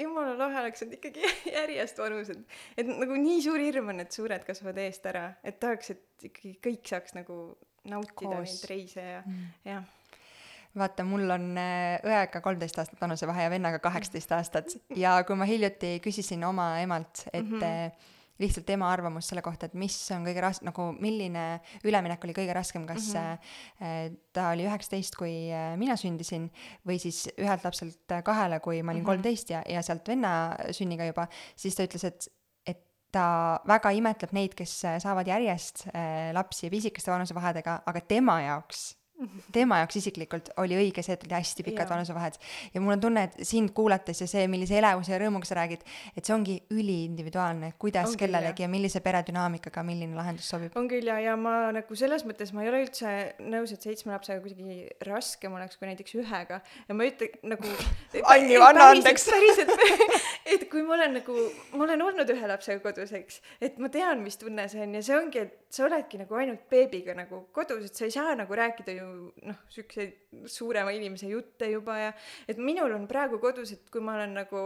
jumala 0.00 0.34
lahe 0.38 0.60
oleks 0.64 0.84
olnud 0.84 0.98
ikkagi 0.98 1.32
järjest 1.58 2.02
vanused. 2.02 2.42
et 2.76 2.90
nagu 2.90 3.18
nii 3.20 3.40
suur 3.44 3.62
hirm 3.62 3.92
on, 3.94 4.04
et 4.04 4.12
suured 4.16 4.44
kasvavad 4.46 4.82
eest 4.84 5.06
ära, 5.12 5.30
et 5.44 5.60
tahaks, 5.62 5.94
et 5.94 6.28
ikkagi 6.30 6.56
kõik 6.68 6.92
saaks 6.94 7.16
nagu 7.18 7.40
nautida 7.88 8.36
Koos. 8.36 8.60
neid 8.60 8.70
reise 8.74 9.06
ja 9.06 9.24
mm., 9.24 9.48
jah 9.68 9.88
vaata, 10.78 11.04
mul 11.06 11.26
on 11.34 11.50
äh, 11.58 11.98
õega 12.06 12.42
kolmteist 12.44 12.78
aastat 12.78 13.00
vanusevahe 13.02 13.46
ja 13.46 13.50
vennaga 13.50 13.80
kaheksateist 13.82 14.32
aastat 14.38 14.76
ja 14.96 15.16
kui 15.26 15.38
ma 15.38 15.48
hiljuti 15.48 15.96
küsisin 16.04 16.44
oma 16.46 16.72
emalt, 16.82 17.26
et 17.32 17.42
mm. 17.42 17.58
-hmm. 17.58 18.08
Lihtsalt 18.40 18.66
tema 18.68 18.88
arvamus 18.92 19.28
selle 19.30 19.42
kohta, 19.44 19.68
et 19.68 19.76
mis 19.78 19.96
on 20.14 20.24
kõige 20.26 20.42
ras-, 20.44 20.62
nagu 20.66 20.90
milline 21.00 21.44
üleminek 21.86 22.24
oli 22.26 22.34
kõige 22.36 22.56
raskem, 22.56 22.86
kas 22.88 23.12
mm. 23.14 23.38
-hmm. 23.80 24.18
ta 24.32 24.50
oli 24.54 24.66
üheksateist, 24.68 25.16
kui 25.16 25.50
äh, 25.52 25.74
mina 25.80 25.96
sündisin 26.00 26.50
või 26.86 26.98
siis 27.02 27.26
ühelt 27.38 27.64
lapselt 27.64 28.12
äh, 28.12 28.24
kahele, 28.26 28.60
kui 28.60 28.82
ma 28.82 28.92
olin 28.92 29.02
Mhm. 29.02 29.06
kolmteist 29.06 29.50
ja, 29.50 29.62
ja 29.68 29.82
sealt 29.82 30.08
venna 30.08 30.56
sünniga 30.72 31.06
juba, 31.06 31.28
siis 31.56 31.74
ta 31.74 31.84
ütles, 31.84 32.04
et 32.04 32.30
ta 33.10 33.58
väga 33.66 33.90
imetleb 33.90 34.32
neid, 34.32 34.54
kes 34.54 34.70
saavad 35.02 35.26
järjest 35.26 35.88
lapsi 36.32 36.70
pisikaste 36.70 37.10
vanusevahedega, 37.10 37.82
aga 37.86 38.00
tema 38.00 38.36
jaoks 38.40 38.99
tema 39.52 39.80
jaoks 39.82 40.00
isiklikult 40.00 40.50
oli 40.62 40.78
õige 40.78 41.04
see, 41.04 41.16
et 41.16 41.24
olid 41.26 41.36
hästi 41.38 41.66
pikad 41.66 41.90
vanusevahed. 41.90 42.38
Ja 42.74 42.82
mul 42.82 42.96
on 42.96 43.04
tunne, 43.04 43.26
et 43.28 43.46
sind 43.46 43.74
kuulates 43.76 44.22
ja 44.22 44.28
see, 44.30 44.46
millise 44.50 44.78
elevuse 44.78 45.14
ja 45.14 45.20
rõõmuga 45.22 45.48
sa 45.48 45.58
räägid, 45.60 45.84
et 46.16 46.24
see 46.24 46.34
ongi 46.34 46.56
üliindividuaalne, 46.74 47.72
kuidas 47.80 48.10
On 48.10 48.18
kellelegi 48.20 48.64
ja 48.64 48.70
millise 48.72 49.02
peredünaamikaga 49.04 49.84
milline 49.86 50.16
lahendus 50.16 50.48
sobib. 50.50 50.76
on 50.78 50.88
küll 50.90 51.06
ja, 51.10 51.18
ja 51.22 51.36
ma 51.40 51.70
nagu 51.74 51.98
selles 51.98 52.24
mõttes 52.28 52.54
ma 52.56 52.64
ei 52.64 52.72
ole 52.72 52.82
üldse 52.86 53.14
nõus, 53.44 53.74
et 53.74 53.86
seitsme 53.86 54.14
lapsega 54.14 54.42
kuidagi 54.44 54.88
raskem 55.06 55.54
oleks 55.58 55.78
kui 55.80 55.90
näiteks 55.90 56.16
ühega. 56.20 56.60
Ja 56.88 56.96
ma 56.96 57.08
ütlen 57.08 57.54
nagu 57.54 57.74
Anni, 58.32 58.56
anna 58.56 58.90
andeks. 58.94 59.28
päriselt 59.30 59.74
et 60.52 60.66
kui 60.70 60.82
ma 60.86 60.96
olen 60.96 61.18
nagu, 61.20 61.36
ma 61.74 61.84
olen 61.86 62.04
olnud 62.04 62.30
ühe 62.32 62.50
lapsega 62.50 62.82
kodus, 62.84 63.12
eks, 63.16 63.40
et 63.62 63.78
ma 63.82 63.90
tean, 63.92 64.22
mis 64.24 64.38
tunne 64.40 64.66
see 64.70 64.82
on. 64.84 64.94
Ja 64.96 65.04
see 65.06 65.16
ongi, 65.18 65.44
et 65.46 65.74
sa 65.74 65.86
oledki 65.86 66.20
nagu 66.20 66.38
ainult 66.38 66.66
beebiga 66.72 67.14
nagu 67.16 67.44
kodus, 67.56 67.86
et 67.90 67.98
sa 68.00 68.06
ei 68.08 68.14
saa 68.14 68.34
nagu 68.38 68.56
rääkida 68.56 68.96
ju 68.96 69.09
noh, 69.46 69.60
siukseid 69.72 70.46
suurema 70.50 70.92
inimese 70.96 71.30
jutte 71.30 71.70
juba 71.70 71.98
ja 71.98 72.12
et 72.48 72.58
minul 72.58 72.94
on 72.96 73.06
praegu 73.10 73.40
kodus, 73.42 73.74
et 73.76 73.90
kui 73.92 74.02
ma 74.04 74.16
olen 74.18 74.36
nagu 74.42 74.64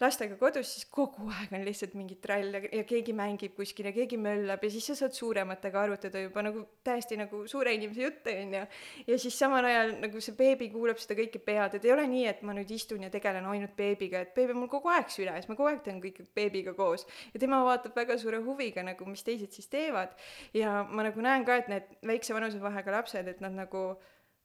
lastega 0.00 0.36
kodus, 0.38 0.70
siis 0.74 0.86
kogu 0.94 1.26
aeg 1.32 1.52
on 1.56 1.64
lihtsalt 1.66 1.94
mingi 1.98 2.18
trall 2.22 2.54
ja, 2.54 2.60
ja 2.80 2.84
keegi 2.86 3.14
mängib 3.16 3.56
kuskil 3.56 3.88
ja 3.88 3.92
keegi 3.94 4.18
möllab 4.20 4.62
ja 4.62 4.70
siis 4.70 4.86
sa 4.90 4.96
saad 4.98 5.16
suurematega 5.16 5.80
arutada 5.82 6.22
juba 6.22 6.44
nagu 6.46 6.62
täiesti 6.86 7.18
nagu 7.18 7.42
suure 7.50 7.72
inimese 7.74 8.04
jutte 8.04 8.34
onju. 8.42 8.64
ja 9.08 9.18
siis 9.18 9.38
samal 9.38 9.66
ajal 9.66 9.96
nagu 10.04 10.22
see 10.24 10.36
beebi 10.38 10.70
kuulab 10.74 11.00
seda 11.02 11.18
kõike 11.18 11.42
pead, 11.44 11.78
et 11.78 11.88
ei 11.88 11.94
ole 11.94 12.06
nii, 12.10 12.26
et 12.30 12.44
ma 12.46 12.54
nüüd 12.56 12.70
istun 12.74 13.06
ja 13.06 13.10
tegelen 13.14 13.48
ainult 13.50 13.74
beebiga, 13.78 14.22
et 14.22 14.34
beebi 14.36 14.54
on 14.54 14.62
mul 14.62 14.72
kogu 14.72 14.92
aeg 14.94 15.10
süles, 15.14 15.48
ma 15.48 15.58
kogu 15.58 15.72
aeg 15.72 15.82
teen 15.86 15.98
kõike 16.04 16.28
beebiga 16.36 16.76
koos 16.78 17.06
ja 17.32 17.42
tema 17.42 17.60
vaatab 17.66 17.98
väga 17.98 18.18
suure 18.22 18.42
huviga 18.44 18.84
nagu, 18.86 19.08
mis 19.10 19.26
teised 19.26 19.54
siis 19.56 19.66
teevad. 19.72 20.14
ja 20.54 20.84
ma 20.88 21.06
nagu 21.06 21.24
näen 21.24 21.46
ka, 21.48 21.58
et 21.58 21.72
need 21.72 21.90
väikse 22.06 22.36
vanusevahega 22.36 22.94
lapsed, 23.00 23.34
et 23.34 23.42
nad 23.42 23.54
nagu 23.56 23.88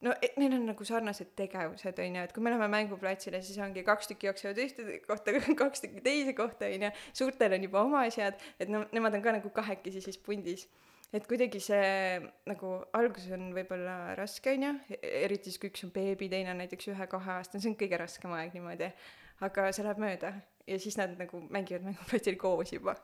no 0.04 0.14
et 0.22 0.38
neil 0.40 0.54
on 0.56 0.66
nagu 0.68 0.86
sarnased 0.86 1.32
tegevused 1.38 2.00
onju, 2.06 2.22
et 2.26 2.32
kui 2.36 2.44
me 2.44 2.52
läheme 2.52 2.68
mänguplatsile, 2.72 3.40
siis 3.44 3.58
ongi 3.64 3.84
kaks 3.86 4.10
tükki 4.10 4.28
jooksevad 4.30 4.60
ühte 4.64 4.98
kohta, 5.08 5.34
kaks 5.64 5.84
tükki 5.84 6.04
teise 6.04 6.36
kohta 6.38 6.70
onju, 6.70 6.92
suurtel 7.16 7.56
on 7.58 7.68
juba 7.68 7.84
oma 7.84 8.04
asjad, 8.08 8.40
et 8.60 8.72
no 8.72 8.84
nemad 8.94 9.18
on 9.18 9.24
ka 9.24 9.36
nagu 9.38 9.52
kahekesi 9.54 10.04
siis 10.04 10.20
pundis. 10.20 10.68
et 11.14 11.26
kuidagi 11.30 11.60
see 11.62 11.90
nagu 12.50 12.70
alguses 12.98 13.30
on 13.36 13.52
võib-olla 13.54 14.16
raske 14.18 14.50
onju 14.50 14.72
eriti 14.98 15.52
siis 15.52 15.60
kui 15.62 15.70
üks 15.70 15.84
on 15.86 15.92
beebi 15.94 16.26
teine 16.32 16.50
on 16.50 16.58
näiteks 16.58 16.88
ühe-kaheaastane 16.90 17.62
see 17.62 17.70
on 17.70 17.76
kõige 17.78 18.00
raskem 18.00 18.34
aeg 18.34 18.56
niimoodi. 18.56 18.90
Aga 19.46 19.68
see 19.76 19.86
läheb 19.86 20.02
mööda 20.02 20.32
ja 20.66 20.78
siis 20.80 20.96
nad 21.00 21.16
nagu 21.18 21.40
mängivad 21.50 21.86
mänguplatsil 21.90 22.36
koos 22.40 22.72
juba 22.72 22.96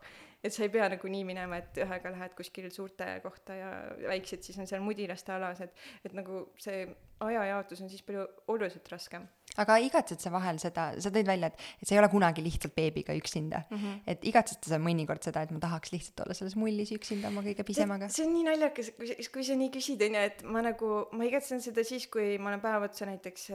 et 0.44 0.54
sa 0.54 0.64
ei 0.64 0.72
pea 0.72 0.88
nagu 0.88 1.10
nii 1.12 1.24
minema, 1.28 1.60
et 1.60 1.80
ühega 1.84 2.12
lähed 2.14 2.34
kuskil 2.38 2.70
suurte 2.72 3.06
kohta 3.24 3.56
ja 3.58 3.70
väiksed 4.08 4.44
siis 4.46 4.58
on 4.60 4.68
seal 4.70 4.84
mudilaste 4.84 5.34
alas, 5.34 5.60
et, 5.64 5.74
et 6.04 6.16
nagu 6.16 6.46
see 6.60 6.86
ajajaotus 7.20 7.84
on 7.84 7.92
siis 7.92 8.04
palju 8.06 8.24
oluliselt 8.48 8.88
raskem. 8.92 9.28
Aga 9.58 9.78
igatsed 9.82 10.22
sa 10.22 10.30
vahel 10.32 10.60
seda, 10.62 10.90
sa 11.02 11.10
tõid 11.12 11.28
välja, 11.28 11.50
et, 11.50 11.64
et 11.82 11.88
sa 11.88 11.96
ei 11.96 12.00
ole 12.02 12.10
kunagi 12.12 12.44
lihtsalt 12.44 12.74
beebiga 12.76 13.16
üksinda 13.18 13.64
mm. 13.66 13.76
-hmm. 13.76 14.00
et 14.12 14.24
igatsed 14.30 14.68
sa 14.68 14.78
mõnikord 14.78 15.24
seda, 15.26 15.42
et 15.42 15.50
ma 15.50 15.58
tahaks 15.62 15.92
lihtsalt 15.92 16.24
olla 16.24 16.36
selles 16.38 16.56
mullis 16.56 16.92
üksinda 16.94 17.28
oma 17.32 17.42
kõige 17.46 17.66
pisemaga? 17.66 18.08
see 18.08 18.26
on 18.26 18.34
nii 18.34 18.46
naljakas, 18.46 18.92
kui, 18.96 19.16
kui 19.34 19.44
sa 19.46 19.58
nii 19.58 19.70
küsid, 19.74 20.02
onju, 20.06 20.24
et 20.30 20.42
ma 20.44 20.62
nagu, 20.62 20.92
ma 21.12 21.26
igatsen 21.26 21.62
seda 21.64 21.84
siis, 21.86 22.06
kui 22.12 22.38
ma 22.38 22.52
olen 22.52 22.64
päev 22.64 22.88
otsa 22.88 23.08
näiteks, 23.10 23.50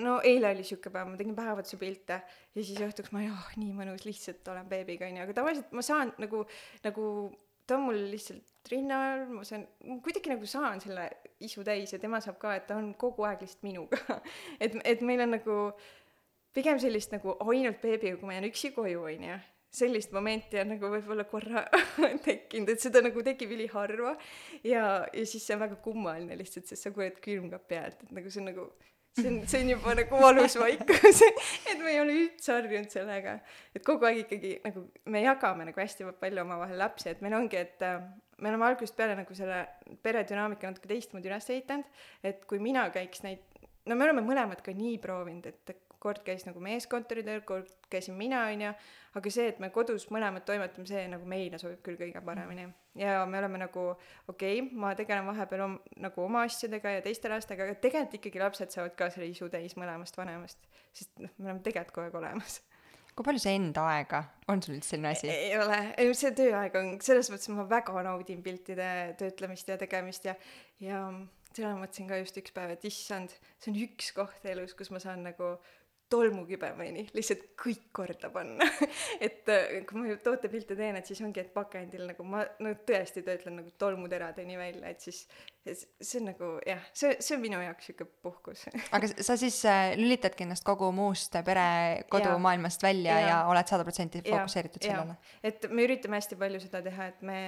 no 0.00 0.20
eile 0.24 0.54
oli 0.54 0.64
siuke 0.64 0.90
päev, 0.90 1.10
ma 1.12 1.20
tegin 1.20 1.36
päev 1.36 1.64
otsa 1.64 1.80
pilte 1.80 2.20
ja 2.54 2.62
siis 2.62 2.80
õhtuks 2.80 3.12
ma, 3.12 3.24
oh, 3.28 3.48
nii 3.60 3.72
mõnus, 3.76 4.06
lihtsalt 4.08 4.48
olen 4.48 4.68
beebiga, 4.70 5.08
onju, 5.10 5.26
aga 5.26 5.36
tavaliselt 5.36 5.72
ma 5.76 5.84
saan 5.84 6.14
nagu, 6.22 6.44
nagu 6.84 7.08
ta 7.66 7.78
on 7.78 7.88
mul 7.88 8.00
lihtsalt 8.12 8.70
rinna 8.70 9.00
all, 9.12 9.24
ma 9.38 9.44
saan, 9.46 9.66
kuidagi 10.04 10.32
nagu 10.32 10.48
saan 10.48 10.80
selle 10.84 11.08
isu 11.44 11.64
täis 11.66 11.92
ja 11.92 12.00
tema 12.00 12.20
saab 12.24 12.38
ka, 12.40 12.54
et 12.58 12.66
ta 12.68 12.78
on 12.80 12.92
kogu 13.00 13.26
aeg 13.28 13.44
lihtsalt 13.44 13.66
minuga 13.66 14.00
et, 14.64 14.76
et 14.84 15.04
meil 15.04 15.24
on 15.24 15.34
nagu 15.36 15.58
pigem 16.54 16.78
sellist 16.80 17.12
nagu 17.14 17.34
ainult 17.48 17.82
beebiga, 17.82 18.16
kui 18.20 18.30
ma 18.30 18.38
jään 18.38 18.48
üksi 18.48 18.70
koju, 18.76 19.02
onju. 19.10 19.38
sellist 19.74 20.12
momenti 20.14 20.60
on 20.60 20.70
nagu 20.76 20.90
võib-olla 20.92 21.26
korra 21.26 21.64
tekkinud, 22.26 22.70
et 22.70 22.84
seda 22.84 23.02
nagu 23.02 23.24
tekib 23.26 23.56
üliharva 23.56 24.14
ja, 24.62 24.84
ja 25.10 25.24
siis 25.26 25.44
see 25.44 25.56
on 25.56 25.64
väga 25.64 25.80
kummaline 25.84 26.38
lihtsalt, 26.38 26.68
sest 26.70 26.86
sa 26.86 26.94
kujutad 26.94 27.20
külmkapi 27.24 27.80
alt, 27.80 28.04
et 28.06 28.14
nagu 28.14 28.30
see 28.30 28.44
on 28.44 28.52
nagu 28.52 28.68
see 29.16 29.28
on, 29.28 29.38
see 29.46 29.62
on 29.62 29.70
juba 29.74 29.94
nagu 29.98 30.20
valus 30.20 30.56
vaikus. 30.58 31.22
Et 31.70 31.78
me 31.78 31.92
ei 31.92 32.00
ole 32.02 32.16
üldse 32.24 32.52
harjunud 32.56 32.90
sellega. 32.92 33.38
et 33.74 33.84
kogu 33.86 34.08
aeg 34.08 34.24
ikkagi 34.24 34.52
nagu 34.64 34.84
me 35.10 35.22
jagame 35.24 35.68
nagu 35.70 35.80
hästi 35.80 36.10
palju 36.20 36.42
omavahel 36.42 36.78
lapsi, 36.78 37.10
et 37.12 37.22
meil 37.24 37.36
ongi, 37.38 37.60
et 37.60 37.82
äh, 37.86 38.00
me 38.38 38.50
oleme 38.50 38.68
algusest 38.70 38.96
peale 38.98 39.16
nagu 39.18 39.34
selle 39.38 39.62
peredünaamika 40.02 40.70
natuke 40.70 40.90
teistmoodi 40.90 41.30
üles 41.30 41.50
ehitanud, 41.50 42.04
et 42.26 42.44
kui 42.50 42.62
mina 42.62 42.86
käiks 42.94 43.22
neid, 43.26 43.42
no 43.86 43.98
me 43.98 44.08
oleme 44.08 44.24
mõlemad 44.26 44.62
ka 44.64 44.74
nii 44.74 44.98
proovinud, 45.02 45.50
et 45.50 45.74
kord 46.04 46.20
käis 46.26 46.44
nagu 46.46 46.60
mees 46.62 46.86
kontoritööl, 46.90 47.40
kord 47.48 47.70
käisin 47.92 48.16
mina, 48.18 48.44
onju, 48.52 48.72
aga 49.18 49.32
see, 49.32 49.48
et 49.52 49.62
me 49.62 49.70
kodus 49.74 50.06
mõlemad 50.12 50.44
toimetame, 50.48 50.86
see 50.88 51.06
nagu 51.10 51.26
meile 51.28 51.60
sobib 51.60 51.80
küll 51.86 51.98
kõige 52.00 52.22
paremini. 52.24 52.68
ja 53.00 53.22
me 53.30 53.40
oleme 53.40 53.62
nagu, 53.64 53.86
okei 54.28 54.60
okay,, 54.60 54.68
ma 54.84 54.92
tegelen 54.98 55.26
vahepeal 55.30 55.64
om, 55.68 55.78
nagu 56.04 56.26
oma 56.26 56.44
asjadega 56.48 56.98
ja 56.98 57.02
teiste 57.04 57.32
lastega, 57.32 57.66
aga 57.66 57.80
tegelikult 57.80 58.20
ikkagi 58.20 58.44
lapsed 58.44 58.76
saavad 58.76 58.94
ka 58.98 59.10
selle 59.14 59.30
isu 59.32 59.48
täis 59.52 59.78
mõlemast 59.80 60.20
vanemast, 60.20 60.70
sest 60.92 61.16
noh, 61.18 61.32
me 61.38 61.50
oleme 61.50 61.64
tegelikult 61.66 61.96
kogu 61.96 62.08
aeg 62.08 62.22
olemas 62.22 62.60
kui 63.14 63.26
palju 63.28 63.44
see 63.44 63.54
enda 63.54 63.84
aega, 63.92 64.24
on 64.50 64.62
sul 64.62 64.74
üldse 64.74 64.96
selline 64.96 65.12
asi? 65.14 65.28
ei 65.30 65.54
ole, 65.54 65.78
see 66.18 66.32
tööaeg 66.34 66.74
on, 66.80 66.88
selles 67.04 67.30
mõttes 67.30 67.50
ma 67.54 67.66
väga 67.70 68.02
naudin 68.02 68.42
piltide 68.42 68.88
töötlemist 69.20 69.70
ja 69.70 69.78
tegemist 69.78 70.26
ja, 70.26 70.34
ja 70.82 71.04
seda 71.54 71.74
mõtlesin 71.78 72.10
ka 72.10 72.18
just 72.18 72.38
üks 72.40 72.54
päev, 72.54 72.74
et 72.74 72.86
issand, 72.88 73.34
see 73.62 73.70
on 73.70 73.80
üks 73.84 74.10
koht 74.16 74.48
elus, 74.50 74.74
kus 74.74 74.90
ma 74.90 75.02
saan 75.02 75.22
nagu 75.28 75.54
tolmukübemeni 76.12 77.06
lihtsalt 77.16 77.46
kõik 77.60 77.88
korda 77.96 78.30
panna. 78.34 78.66
Et 79.24 79.48
äh, 79.52 79.80
kui 79.88 80.00
ma 80.00 80.16
tootepilte 80.22 80.76
teen, 80.78 80.98
et 81.00 81.08
siis 81.08 81.22
ongi, 81.24 81.42
et 81.42 81.52
pakendil 81.54 82.06
nagu 82.10 82.26
ma 82.28 82.44
no 82.62 82.74
tõesti 82.86 83.24
töötlen 83.26 83.60
nagu 83.60 83.72
tolmuteradeni 83.80 84.58
välja, 84.58 84.90
et 84.90 85.04
siis 85.04 85.24
see 85.64 86.18
on 86.20 86.26
nagu 86.28 86.48
jah, 86.66 86.82
see, 86.92 87.14
see 87.24 87.36
on 87.36 87.42
minu 87.42 87.60
jaoks 87.62 87.88
sihuke 87.88 88.06
puhkus 88.24 88.66
aga 88.96 89.08
sa 89.12 89.36
siis 89.40 89.56
äh, 89.68 89.94
lülitadki 89.96 90.44
ennast 90.44 90.64
kogu 90.66 90.90
muust 90.92 91.36
pere 91.46 92.04
kodumaailmast 92.12 92.84
välja 92.84 93.16
ja, 93.20 93.28
ja 93.28 93.38
oled 93.48 93.70
sada 93.70 93.86
protsenti 93.86 94.20
fokusseeritud 94.26 94.84
sellele? 94.84 95.16
et 95.42 95.64
me 95.70 95.86
üritame 95.86 96.20
hästi 96.20 96.38
palju 96.40 96.60
seda 96.66 96.82
teha, 96.84 97.08
et 97.14 97.24
me 97.24 97.38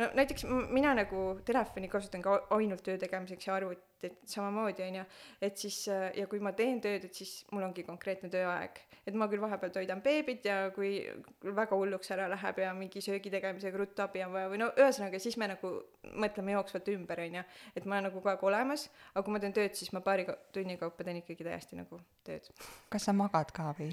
no 0.00 0.08
näiteks 0.16 0.46
mina 0.48 0.94
nagu 0.96 1.26
telefoni 1.44 1.92
kasutan 1.92 2.24
ka 2.24 2.38
ainult 2.56 2.84
töö 2.86 2.96
tegemiseks 3.02 3.50
ja 3.50 3.58
arvutit 3.58 4.24
samamoodi 4.28 4.86
onju, 4.86 5.04
et 5.44 5.60
siis 5.60 5.82
äh, 5.92 6.08
ja 6.16 6.26
kui 6.30 6.40
ma 6.40 6.54
teen 6.56 6.80
tööd, 6.84 7.04
et 7.08 7.20
siis 7.20 7.38
mul 7.52 7.66
ongi 7.66 7.84
konkreetne 7.84 8.32
tööaeg, 8.32 8.80
et 9.04 9.16
ma 9.16 9.28
küll 9.30 9.42
vahepeal 9.44 9.74
toidan 9.74 10.00
beebit 10.04 10.48
ja 10.48 10.58
kui 10.74 10.98
väga 11.44 11.76
hulluks 11.76 12.10
ära 12.16 12.30
läheb 12.32 12.64
ja 12.64 12.72
mingi 12.76 13.04
söögi 13.04 13.32
tegemisega 13.32 13.80
ruttu 13.80 14.04
abi 14.04 14.24
on 14.24 14.32
vaja 14.34 14.50
või 14.52 14.62
no 14.64 14.72
ühesõnaga 14.74 15.20
siis 15.22 15.36
me 15.40 15.50
nagu 15.52 15.72
mõtleme 16.16 16.56
jooksvalt 16.56 16.88
ümber 16.94 17.24
onju 17.26 17.44
et 17.74 17.84
ma 17.84 17.96
olen 17.96 18.08
nagu 18.08 18.20
kogu 18.20 18.32
aeg 18.32 18.44
olemas, 18.46 18.88
aga 19.14 19.24
kui 19.26 19.34
ma 19.34 19.42
teen 19.42 19.56
tööd, 19.56 19.74
siis 19.78 19.92
ma 19.96 20.02
paari 20.04 20.26
tunni 20.54 20.78
kaupa 20.80 21.06
teen 21.06 21.22
ikkagi 21.22 21.46
täiesti 21.46 21.78
nagu 21.78 22.00
tööd. 22.26 22.50
kas 22.92 23.08
sa 23.08 23.16
magad 23.16 23.52
ka 23.56 23.72
või? 23.78 23.92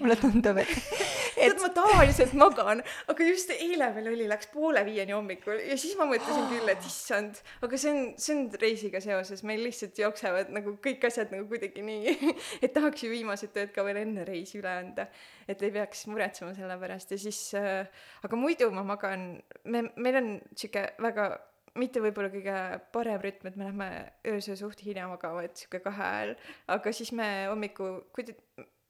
mulle 0.00 0.16
tundub, 0.20 0.58
et 0.60 0.72
et 1.46 1.58
ma 1.60 1.68
tavaliselt 1.72 2.34
magan, 2.38 2.82
aga 3.10 3.26
just 3.28 3.50
eile 3.54 3.88
veel 3.96 4.10
oli, 4.12 4.26
läks 4.28 4.48
poole 4.52 4.82
viieni 4.86 5.14
hommikul 5.14 5.60
ja 5.60 5.76
siis 5.80 5.96
ma 5.98 6.06
mõtlesin 6.08 6.48
küll, 6.52 6.68
et 6.72 6.84
issand, 6.88 7.40
aga 7.64 7.80
see 7.80 7.92
on, 7.92 8.02
see 8.20 8.36
on 8.36 8.44
reisiga 8.62 9.00
seoses, 9.04 9.44
meil 9.46 9.62
lihtsalt 9.66 9.98
jooksevad 10.00 10.52
nagu 10.54 10.76
kõik 10.84 11.04
asjad 11.08 11.32
nagu 11.34 11.48
kuidagi 11.50 11.84
nii, 11.86 12.14
et 12.64 12.72
tahaks 12.76 13.04
ju 13.04 13.12
viimased 13.12 13.52
tööd 13.56 13.72
ka 13.74 13.84
veel 13.86 14.02
enne 14.04 14.26
reisi 14.28 14.60
üle 14.60 14.72
anda, 14.72 15.08
et 15.46 15.62
ei 15.64 15.74
peaks 15.74 16.06
muretsema 16.10 16.54
selle 16.56 16.78
pärast 16.80 17.12
ja 17.14 17.20
siis 17.20 17.42
äh,, 17.58 17.84
aga 18.26 18.40
muidu 18.40 18.70
ma 18.74 18.86
magan, 18.86 19.28
me, 19.64 19.86
meil 19.96 20.22
on 20.22 20.32
sihuke 20.54 20.88
väga 21.02 21.30
mitte 21.78 22.02
võib-olla 22.04 22.30
kõige 22.32 22.56
parem 22.94 23.20
rütm, 23.22 23.50
et 23.50 23.58
me 23.58 23.68
lähme 23.68 23.90
öösel 24.32 24.58
suht 24.60 24.82
hilja 24.84 25.08
magama, 25.10 25.44
et 25.46 25.56
sihuke 25.60 25.80
kahe 25.84 26.08
ajal, 26.08 26.34
aga 26.76 26.92
siis 26.96 27.12
me 27.16 27.28
hommiku, 27.50 27.90
kui 28.16 28.26
te, 28.28 28.36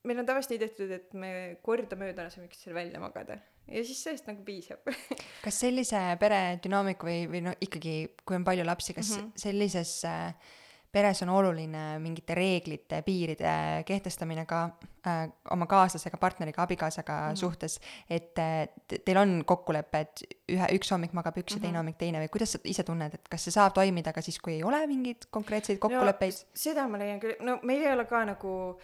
meil 0.07 0.21
on 0.21 0.27
tavaliselt 0.27 0.55
nii 0.55 0.63
tehtud, 0.63 0.93
et 0.97 1.13
me 1.17 1.31
kordamööda 1.65 2.27
laseme 2.27 2.47
üksteisel 2.49 2.77
välja 2.77 3.01
magada. 3.03 3.39
Ja 3.67 3.83
siis 3.83 3.99
sellest 3.99 4.29
nagu 4.29 4.45
piisab. 4.47 4.87
Kas 5.45 5.59
sellise 5.59 5.99
pere 6.21 6.39
dünaamika 6.63 7.07
või, 7.07 7.25
või 7.31 7.43
no 7.49 7.55
ikkagi, 7.63 7.97
kui 8.23 8.39
on 8.39 8.47
palju 8.47 8.63
lapsi, 8.67 8.95
kas 8.95 9.11
mm 9.11 9.25
-hmm. 9.25 9.43
sellises 9.43 9.93
äh, 10.07 10.55
peres 10.91 11.21
on 11.23 11.29
oluline 11.29 11.99
mingite 11.99 12.35
reeglite, 12.37 13.01
piiride 13.05 13.53
kehtestamine 13.85 14.45
ka 14.49 14.61
äh, 15.07 15.25
oma 15.51 15.67
kaaslasega, 15.69 16.17
partneriga, 16.17 16.63
abikaasaga 16.63 17.13
mm 17.13 17.31
-hmm. 17.31 17.35
suhtes, 17.35 17.79
et 18.09 18.33
te, 18.33 18.99
teil 19.05 19.17
on 19.17 19.43
kokkulepe, 19.45 19.99
et 19.99 20.23
ühe, 20.55 20.69
üks 20.79 20.91
hommik 20.91 21.13
magab 21.13 21.37
üks 21.37 21.55
mm 21.55 21.55
-hmm. 21.55 21.59
ja 21.59 21.61
teine 21.61 21.71
mhm. 21.71 21.77
hommik 21.77 21.97
teine 21.97 22.23
või 22.23 22.31
kuidas 22.31 22.51
sa 22.51 22.59
ise 22.63 22.83
tunned, 22.83 23.13
et 23.13 23.29
kas 23.29 23.43
see 23.43 23.51
saab 23.51 23.73
toimida 23.73 24.13
ka 24.13 24.21
siis, 24.21 24.39
kui 24.39 24.53
ei 24.53 24.63
ole 24.63 24.87
mingeid 24.87 25.29
konkreetseid 25.29 25.79
kokkuleppeid 25.79 26.33
no,? 26.33 26.49
seda 26.53 26.87
ma 26.87 26.97
leian 26.97 27.19
küll, 27.19 27.35
no 27.39 27.59
meil 27.63 27.81
ei 27.81 27.93
ole 27.93 28.05
ka 28.05 28.25
nagu, 28.25 28.79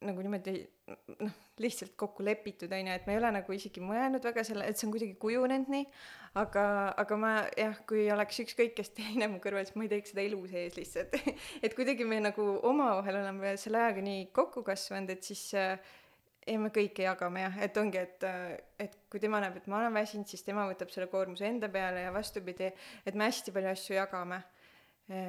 nagu 0.00 0.22
niimoodi 0.22 0.68
noh, 1.20 1.32
lihtsalt 1.60 1.92
kokku 2.00 2.24
lepitud, 2.24 2.72
on 2.72 2.88
ju, 2.88 2.94
et 2.96 3.06
ma 3.06 3.12
ei 3.12 3.18
ole 3.20 3.30
nagu 3.36 3.54
isegi 3.54 3.82
mõelnud 3.84 4.24
väga 4.24 4.44
selle, 4.46 4.64
et 4.64 4.78
see 4.78 4.86
on 4.88 4.94
kuidagi 4.94 5.16
kujunenud 5.20 5.68
nii, 5.72 5.84
aga, 6.40 6.64
aga 7.02 7.18
ma 7.20 7.32
jah, 7.58 7.76
kui 7.88 8.06
oleks 8.14 8.40
ükskõik 8.46 8.72
kes 8.78 8.94
teine 8.96 9.28
mu 9.28 9.40
kõrval, 9.42 9.66
siis 9.68 9.76
ma 9.76 9.84
ei 9.84 9.92
teeks 9.92 10.14
seda 10.14 10.24
elu 10.24 10.40
sees 10.48 10.78
lihtsalt. 10.78 11.18
Et 11.64 11.76
kuidagi 11.76 12.06
me 12.08 12.22
nagu 12.24 12.46
omavahel 12.68 13.20
oleme 13.20 13.56
selle 13.60 13.82
ajaga 13.82 14.06
nii 14.06 14.30
kokku 14.36 14.64
kasvanud, 14.66 15.12
et 15.12 15.28
siis 15.28 15.44
äh, 15.58 15.76
ja 16.46 16.58
me 16.58 16.72
kõike 16.74 17.04
jagame 17.04 17.44
jah, 17.44 17.60
et 17.66 17.76
ongi, 17.78 18.00
et, 18.00 18.26
et 18.82 18.96
kui 19.12 19.20
tema 19.22 19.42
näeb, 19.42 19.60
et 19.60 19.68
ma 19.70 19.78
olen 19.78 19.94
väsinud, 19.94 20.28
siis 20.30 20.42
tema 20.46 20.64
võtab 20.70 20.90
selle 20.94 21.08
koormuse 21.12 21.46
enda 21.46 21.70
peale 21.72 22.06
ja 22.06 22.14
vastupidi, 22.14 22.72
et 23.06 23.18
me 23.18 23.28
hästi 23.28 23.54
palju 23.54 23.72
asju 23.74 23.98
jagame. 23.98 24.42
E,. 25.12 25.20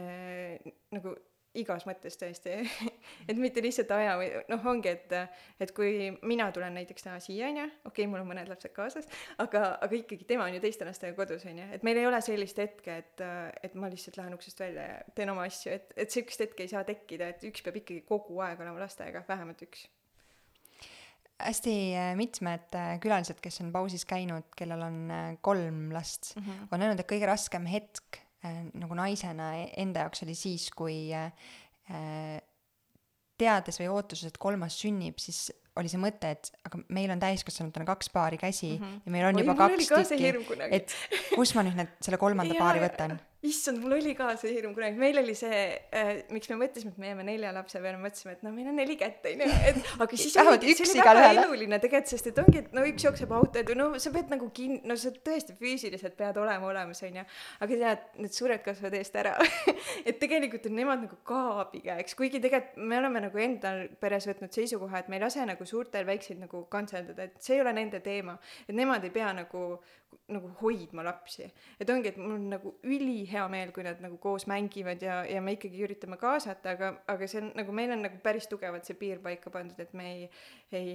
nagu 0.93 1.15
igas 1.59 1.85
mõttes 1.85 2.17
tõesti 2.17 2.55
et 3.29 3.39
mitte 3.39 3.61
lihtsalt 3.63 3.91
aja 3.95 4.15
või 4.19 4.29
noh, 4.49 4.67
ongi, 4.71 4.93
et, 4.93 5.15
et 5.61 5.73
kui 5.75 6.09
mina 6.25 6.49
tulen 6.55 6.75
näiteks 6.77 7.05
täna 7.05 7.19
siia, 7.23 7.49
onju, 7.51 7.67
okei 7.83 7.91
okay,, 7.91 8.09
mul 8.09 8.23
on 8.23 8.29
mõned 8.31 8.49
lapsed 8.49 8.73
kaasas, 8.75 9.09
aga, 9.43 9.65
aga 9.85 9.99
ikkagi 9.99 10.27
tema 10.29 10.47
on 10.49 10.57
ju 10.57 10.63
teiste 10.63 10.87
lastega 10.87 11.15
kodus, 11.17 11.45
onju, 11.49 11.69
et 11.77 11.85
meil 11.85 12.01
ei 12.01 12.09
ole 12.09 12.21
sellist 12.25 12.61
hetke, 12.63 12.99
et, 13.03 13.25
et 13.63 13.75
ma 13.79 13.91
lihtsalt 13.93 14.17
lähen 14.21 14.37
uksest 14.37 14.63
välja 14.65 14.87
ja 14.89 15.01
teen 15.15 15.33
oma 15.33 15.47
asju, 15.49 15.75
et, 15.77 15.93
et 15.97 16.13
sihukest 16.13 16.47
hetke 16.47 16.65
ei 16.65 16.73
saa 16.73 16.85
tekkida, 16.87 17.33
et 17.33 17.45
üks 17.49 17.65
peab 17.65 17.83
ikkagi 17.83 18.05
kogu 18.07 18.41
aeg 18.45 18.63
olema 18.63 18.81
lastega, 18.85 19.25
vähemalt 19.29 19.61
üks 19.67 19.85
hästi 21.43 21.75
äh, 21.97 22.11
mitmed 22.15 22.75
äh, 22.77 22.97
külalised, 23.03 23.39
kes 23.43 23.61
on 23.63 23.71
pausis 23.73 24.05
käinud, 24.09 24.45
kellel 24.57 24.85
on 24.85 24.99
äh, 25.11 25.31
kolm 25.41 25.89
last 25.93 26.35
mm, 26.35 26.43
-hmm. 26.43 26.67
on 26.71 26.81
öelnud, 26.81 26.99
et 26.99 27.09
kõige 27.09 27.27
raskem 27.27 27.65
hetk 27.69 28.22
nagu 28.73 28.95
naisena 28.97 29.53
e-, 29.61 29.69
enda 29.83 30.05
jaoks 30.05 30.25
oli 30.25 30.35
siis, 30.37 30.69
kui 30.75 30.97
äh, 31.15 31.31
äh, 31.89 32.39
teades 33.39 33.79
või 33.81 33.89
ootuses, 33.93 34.31
et 34.31 34.39
kolmas 34.41 34.77
sünnib, 34.79 35.19
siis 35.21 35.47
oli 35.79 35.89
see 35.89 36.01
mõte, 36.01 36.29
et 36.35 36.51
aga 36.67 36.79
meil 36.93 37.11
on 37.13 37.21
täiskasvanutena 37.21 37.87
kaks 37.87 38.11
paari 38.13 38.37
käsi 38.37 38.75
mm 38.75 38.83
-hmm. 38.83 39.01
ja 39.05 39.11
meil 39.15 39.25
on 39.29 39.39
Oi, 39.39 39.41
juba 39.41 39.55
kaks 39.57 39.89
tükki, 39.89 40.33
et 40.69 40.95
kus 41.33 41.55
ma 41.55 41.63
nüüd 41.65 41.79
need, 41.79 41.95
selle 42.01 42.19
kolmanda 42.21 42.57
paari 42.63 42.83
võtan 42.83 43.17
issand, 43.47 43.81
mul 43.83 43.97
oli 43.97 44.13
ka 44.15 44.29
see 44.39 44.53
hirm 44.55 44.73
kunagi, 44.75 44.97
meil 44.99 45.19
oli 45.19 45.35
see 45.35 45.57
äh,, 45.91 46.11
miks 46.33 46.49
me 46.51 46.57
mõtlesime, 46.61 46.93
et 46.93 47.01
me 47.01 47.09
jääme 47.09 47.25
nelja 47.27 47.51
lapse 47.55 47.81
peale, 47.83 47.99
mõtlesime, 47.99 48.37
et 48.37 48.45
no 48.45 48.53
meil 48.55 48.69
on 48.71 48.77
neli 48.79 48.95
kätt, 48.99 49.25
onju, 49.27 49.49
et 49.69 49.91
aga 50.05 50.19
siis 50.19 50.37
Vähemalt 50.37 50.63
üks 50.71 50.83
väga 50.83 51.01
igalühele. 51.01 51.43
eluline 51.47 51.79
tegelikult, 51.83 52.11
sest 52.13 52.29
et 52.31 52.39
ongi, 52.43 52.61
et 52.63 52.75
no 52.75 52.85
üks 52.87 53.07
jookseb 53.07 53.33
autod 53.35 53.71
ja 53.73 53.77
no 53.79 53.89
sa 54.03 54.13
pead 54.15 54.31
nagu 54.31 54.47
kin-, 54.55 54.79
no 54.87 54.95
sa 54.99 55.11
tõesti 55.13 55.57
füüsiliselt 55.59 56.15
pead 56.19 56.39
olema 56.39 56.69
olemas, 56.69 57.03
onju. 57.03 57.25
aga 57.65 57.79
tead, 57.83 58.05
need 58.23 58.37
suured 58.37 58.63
kasvavad 58.63 58.95
eest 58.99 59.19
ära 59.19 59.35
et 60.07 60.19
tegelikult 60.21 60.69
on 60.69 60.77
nemad 60.79 61.03
nagu 61.03 61.19
ka 61.27 61.41
abikäeks, 61.65 62.15
kuigi 62.19 62.39
tegelikult 62.43 62.79
me 62.79 63.01
oleme 63.01 63.25
nagu 63.27 63.43
endal 63.43 63.83
peres 63.99 64.27
võtnud 64.29 64.55
seisukoha, 64.55 65.03
et 65.03 65.11
me 65.11 65.19
ei 65.19 65.25
lase 65.25 65.43
nagu 65.47 65.67
suurtel 65.67 66.07
väikseid 66.07 66.39
nagu 66.43 66.63
kantseldada, 66.71 67.27
et 67.27 67.43
see 67.43 67.57
ei 67.57 67.65
ole 67.65 67.75
nende 67.75 67.99
teema. 68.05 68.37
et 68.67 68.75
nemad 68.75 69.03
ei 69.03 69.11
pea 69.13 69.33
nagu, 69.35 69.65
nagu 70.33 70.49
hoidma 70.61 71.05
lapsi. 71.05 71.49
et 71.79 71.89
ongi, 71.89 72.11
et 72.13 72.17
mul 72.17 72.35
on 72.35 72.49
nagu 72.55 72.73
ülihea 72.83 73.45
meel, 73.51 73.71
kui 73.75 73.85
nad 73.85 74.01
nagu 74.03 74.17
koos 74.21 74.47
mängivad 74.49 75.01
ja, 75.03 75.21
ja 75.29 75.41
me 75.41 75.55
ikkagi 75.57 75.83
üritame 75.85 76.17
kaasata, 76.21 76.75
aga, 76.77 76.91
aga 77.07 77.29
see 77.29 77.41
on 77.41 77.51
nagu, 77.57 77.75
meil 77.75 77.95
on 77.95 78.05
nagu 78.07 78.19
päris 78.23 78.47
tugevalt 78.51 78.87
see 78.87 78.97
piir 78.99 79.23
paika 79.23 79.53
pandud, 79.53 79.79
et 79.79 79.93
me 79.97 80.09
ei, 80.11 80.29
ei, 80.71 80.93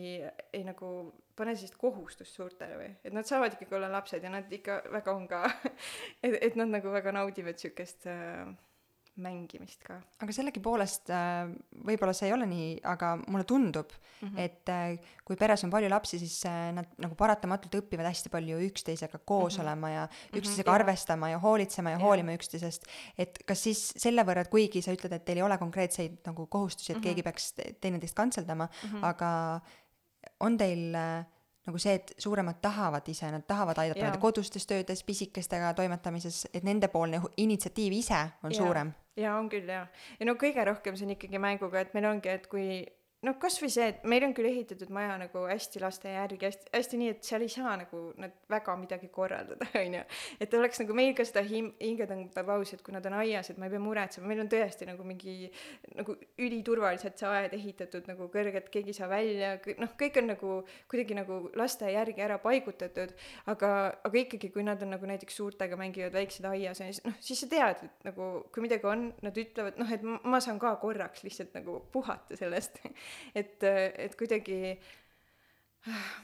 ei 0.52 0.64
nagu 0.66 0.92
pane 1.38 1.54
sellist 1.56 1.78
kohustust 1.78 2.34
suurtele 2.34 2.78
või, 2.78 2.92
et 3.06 3.14
nad 3.14 3.28
saavad 3.28 3.54
ikkagi 3.54 3.76
olla 3.78 3.90
lapsed 3.92 4.24
ja 4.24 4.32
nad 4.32 4.52
ikka 4.52 4.82
väga 4.94 5.14
on 5.14 5.28
ka 5.30 5.44
et, 6.24 6.34
et 6.40 6.58
nad 6.58 6.70
nagu 6.72 6.94
väga 6.94 7.14
naudivad 7.14 7.60
siukest 7.60 8.08
äh, 8.10 8.48
mängimist 9.18 9.82
ka 9.82 10.00
aga 10.22 10.32
sellegipoolest 10.32 11.10
äh, 11.10 11.48
võib-olla 11.84 12.12
see 12.16 12.28
ei 12.28 12.32
ole 12.36 12.46
nii, 12.46 12.68
aga 12.84 13.16
mulle 13.26 13.44
tundub 13.44 13.92
mm, 13.92 14.08
Mhm. 14.18 14.36
-hmm. 14.36 14.40
et 14.40 14.68
äh, 14.68 14.98
kui 15.24 15.36
peres 15.36 15.64
on 15.64 15.70
palju 15.70 15.88
lapsi, 15.90 16.18
siis 16.18 16.44
äh, 16.46 16.72
nad 16.74 16.86
nagu 16.98 17.14
paratamatult 17.14 17.74
õpivad 17.80 18.08
hästi 18.08 18.28
palju 18.32 18.58
üksteisega 18.66 19.18
koos 19.24 19.54
mm 19.54 19.58
-hmm. 19.58 19.66
olema 19.66 19.90
ja 19.90 20.08
üksteisega 20.32 20.70
jaa. 20.70 20.74
arvestama 20.74 21.30
ja 21.30 21.38
hoolitsema 21.38 21.90
ja 21.90 21.98
Jaa. 21.98 22.04
hoolima 22.06 22.34
üksteisest. 22.34 22.82
et 23.18 23.38
kas 23.46 23.62
siis 23.62 23.92
selle 23.96 24.22
võrra, 24.22 24.40
et 24.40 24.48
kuigi 24.48 24.82
sa 24.82 24.92
ütled, 24.92 25.12
et 25.12 25.24
teil 25.24 25.38
ei 25.38 25.42
ole 25.42 25.58
konkreetseid 25.58 26.18
nagu 26.26 26.46
kohustusi, 26.46 26.92
et 26.92 26.96
mm 26.96 27.00
-hmm. 27.00 27.04
keegi 27.04 27.22
peaks 27.22 27.52
te- 27.52 27.74
teineteist 27.80 28.14
kantseldama 28.14 28.66
mm, 28.66 28.90
-hmm. 28.90 29.04
aga 29.06 29.60
on 30.40 30.56
teil 30.56 30.94
äh, 30.94 31.24
nagu 31.68 31.80
see, 31.82 31.98
et 32.00 32.14
suuremad 32.18 32.62
tahavad 32.64 33.08
ise, 33.08 33.30
nad 33.32 33.44
tahavad 33.46 33.78
aidata 33.84 34.06
nende 34.06 34.22
kodustes 34.22 34.66
töödes, 34.68 35.04
pisikestega 35.04 35.74
toimetamises, 35.78 36.46
et 36.54 36.64
nendepoolne 36.66 37.20
initsiatiiv 37.36 38.00
ise 38.00 38.24
on 38.42 38.54
Jaa. 38.54 38.62
suurem 38.62 38.94
jaa, 39.18 39.38
on 39.38 39.48
küll 39.52 39.68
jaa. 39.68 39.86
ja 40.20 40.26
no 40.28 40.34
kõige 40.40 40.64
rohkem 40.64 40.96
see 40.96 41.08
on 41.08 41.16
ikkagi 41.16 41.40
mänguga, 41.42 41.82
et 41.82 41.94
meil 41.96 42.08
ongi, 42.10 42.30
et 42.32 42.46
kui 42.50 42.68
noh, 43.26 43.34
kasvõi 43.42 43.68
see, 43.72 43.86
et 43.90 44.04
meil 44.06 44.22
on 44.28 44.32
küll 44.36 44.46
ehitatud 44.46 44.90
maja 44.94 45.16
nagu 45.18 45.40
hästi 45.48 45.80
laste 45.82 46.12
järgi, 46.12 46.38
hästi, 46.46 46.68
hästi 46.70 46.98
nii, 47.00 47.14
et 47.16 47.26
seal 47.26 47.42
ei 47.42 47.50
saa 47.50 47.72
nagu 47.80 48.02
nad 48.22 48.34
väga 48.50 48.76
midagi 48.78 49.08
korraldada, 49.14 49.66
onju. 49.82 50.02
et 50.44 50.54
oleks 50.54 50.82
nagu 50.84 50.94
meil 50.94 51.16
ka 51.18 51.26
seda 51.26 51.42
him-, 51.46 51.72
hingetõmbav 51.82 52.46
paus, 52.46 52.72
et 52.76 52.84
kui 52.86 52.94
nad 52.94 53.06
on 53.10 53.16
aias, 53.18 53.50
et 53.50 53.58
ma 53.58 53.66
ei 53.66 53.74
pea 53.74 53.82
muretsema, 53.82 54.28
meil 54.30 54.42
on 54.44 54.50
tõesti 54.52 54.86
nagu 54.86 55.06
mingi 55.06 55.34
nagu 55.98 56.14
üliturvaliselt 56.38 57.18
see 57.18 57.32
aed 57.40 57.56
ehitatud 57.58 58.06
nagu 58.10 58.28
kõrgelt, 58.34 58.70
keegi 58.74 58.94
ei 58.94 58.98
saa 59.00 59.10
välja, 59.10 59.56
noh, 59.82 59.94
kõik 59.98 60.20
on 60.22 60.30
nagu 60.34 60.54
kuidagi 60.90 61.18
nagu 61.18 61.40
laste 61.58 61.90
järgi 61.90 62.22
ära 62.22 62.38
paigutatud, 62.42 63.16
aga, 63.50 63.72
aga 64.06 64.22
ikkagi, 64.22 64.52
kui 64.54 64.66
nad 64.66 64.82
on 64.86 64.94
nagu 64.94 65.10
näiteks 65.10 65.40
suurtega 65.40 65.80
mängivad 65.80 66.14
väiksed 66.14 66.46
aias, 66.52 67.02
noh, 67.02 67.18
siis 67.24 67.42
sa 67.42 67.50
tead, 67.50 67.82
et 67.88 68.08
nagu 68.12 68.30
kui 68.54 68.62
midagi 68.62 68.86
on, 68.86 69.08
nad 69.26 69.42
ütlevad, 69.42 69.82
noh, 69.82 69.90
et 69.90 70.06
ma 70.06 70.38
saan 70.44 70.62
ka 70.62 70.76
korraks 70.78 71.26
lihtsalt 71.26 71.58
nagu 71.58 71.80
puhata 71.90 72.38
sellest 72.38 72.78
et, 73.34 73.64
et 73.64 74.16
kuidagi 74.18 74.78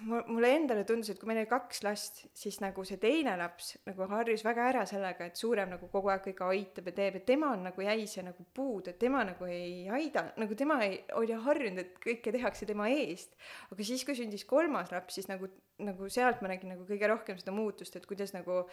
mul, 0.01 0.23
mulle 0.29 0.51
endale 0.57 0.85
tundus, 0.89 1.11
et 1.13 1.21
kui 1.21 1.29
meil 1.29 1.41
oli 1.43 1.49
kaks 1.51 1.83
last, 1.87 2.21
siis 2.37 2.59
nagu 2.63 2.85
see 2.87 2.99
teine 3.03 3.35
laps 3.41 3.75
nagu 3.89 4.09
harjus 4.11 4.45
väga 4.47 4.69
ära 4.73 4.85
sellega, 4.89 5.29
et 5.29 5.41
suurem 5.41 5.71
nagu 5.75 5.89
kogu 5.93 6.11
aeg 6.13 6.25
kõike 6.29 6.49
aitab 6.51 6.91
ja 6.91 6.97
teeb, 6.99 7.19
et 7.21 7.27
tema 7.29 7.53
on 7.55 7.65
nagu 7.69 7.87
jäi 7.87 8.07
see 8.11 8.25
nagu 8.27 8.47
puudu, 8.57 8.93
et 8.93 9.01
tema 9.01 9.25
nagu 9.27 9.49
ei 9.49 9.87
aida, 9.93 10.27
nagu 10.41 10.59
tema 10.59 10.81
ei, 10.87 11.01
oli 11.21 11.39
harjunud, 11.47 11.83
et 11.85 12.03
kõike 12.03 12.35
tehakse 12.35 12.69
tema 12.69 12.91
eest. 12.93 13.37
aga 13.71 13.87
siis, 13.87 14.05
kui 14.07 14.19
sündis 14.19 14.47
kolmas 14.49 14.93
laps, 14.95 15.19
siis 15.19 15.31
nagu, 15.31 15.51
nagu 15.83 16.11
sealt 16.13 16.43
ma 16.45 16.53
nägin 16.53 16.75
nagu 16.75 16.87
kõige 16.89 17.11
rohkem 17.11 17.41
seda 17.41 17.55
muutust, 17.55 17.97
et 17.97 18.09
kuidas 18.11 18.35
nagu 18.37 18.65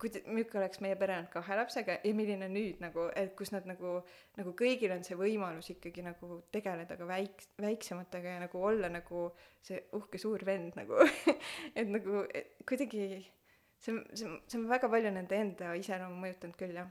kuida-, 0.00 0.22
milline 0.26 0.60
oleks 0.62 0.80
meie 0.84 0.96
pere 1.00 1.16
olnud 1.18 1.30
kahe 1.32 1.56
lapsega 1.58 1.98
ja 2.04 2.14
milline 2.16 2.48
nüüd 2.52 2.80
nagu, 2.82 3.08
et 3.16 3.34
kus 3.38 3.52
nad 3.54 3.66
nagu, 3.68 3.98
nagu 4.38 4.54
kõigil 4.58 4.94
on 4.94 5.04
see 5.06 5.18
võimalus 5.18 5.70
ikkagi 5.74 6.04
nagu 6.06 6.40
tegeleda 6.54 6.96
ka 6.96 7.08
väik-, 7.08 7.46
väiksematega 7.60 8.36
ja 8.36 8.40
nagu 8.46 8.64
olla 8.70 8.88
nagu 8.92 9.26
see 9.62 9.82
uhke 9.98 10.18
suur 10.22 10.44
vend 10.48 10.78
nagu 10.80 10.98
et 11.78 11.88
nagu 11.88 12.24
et 12.34 12.56
kuidagi 12.68 13.06
see 13.80 13.94
on, 13.94 14.02
see 14.14 14.26
on, 14.28 14.40
see 14.48 14.58
on 14.60 14.68
väga 14.70 14.88
palju 14.92 15.12
nende 15.14 15.36
enda 15.44 15.74
iseloomu 15.78 16.18
mõjutanud 16.24 16.56
küll, 16.60 16.74
jah. 16.80 16.90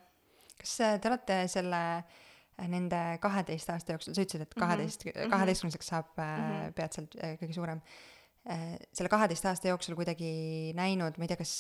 kas 0.62 0.78
äh, 0.86 0.96
te 1.02 1.10
olete 1.12 1.42
selle 1.52 1.82
äh, 1.98 2.70
nende 2.70 3.02
kaheteist 3.24 3.70
aasta 3.74 3.94
jooksul, 3.96 4.16
sa 4.18 4.26
ütlesid, 4.26 4.46
et 4.46 4.56
Mhm, 4.56 4.64
kaheteist, 4.64 5.06
mhm. 5.10 5.30
kaheteistkümneseks 5.34 5.92
saab 5.94 6.18
äh, 6.18 6.32
Mhm. 6.40 6.74
peatselt 6.78 7.16
kõige 7.42 7.54
suurem. 7.58 7.82
selle 8.96 9.10
kaheteist 9.12 9.46
aasta 9.46 9.68
jooksul 9.68 9.94
kuidagi 10.00 10.72
näinud, 10.74 11.18
ma 11.20 11.26
ei 11.26 11.30
tea, 11.30 11.38
kas 11.38 11.52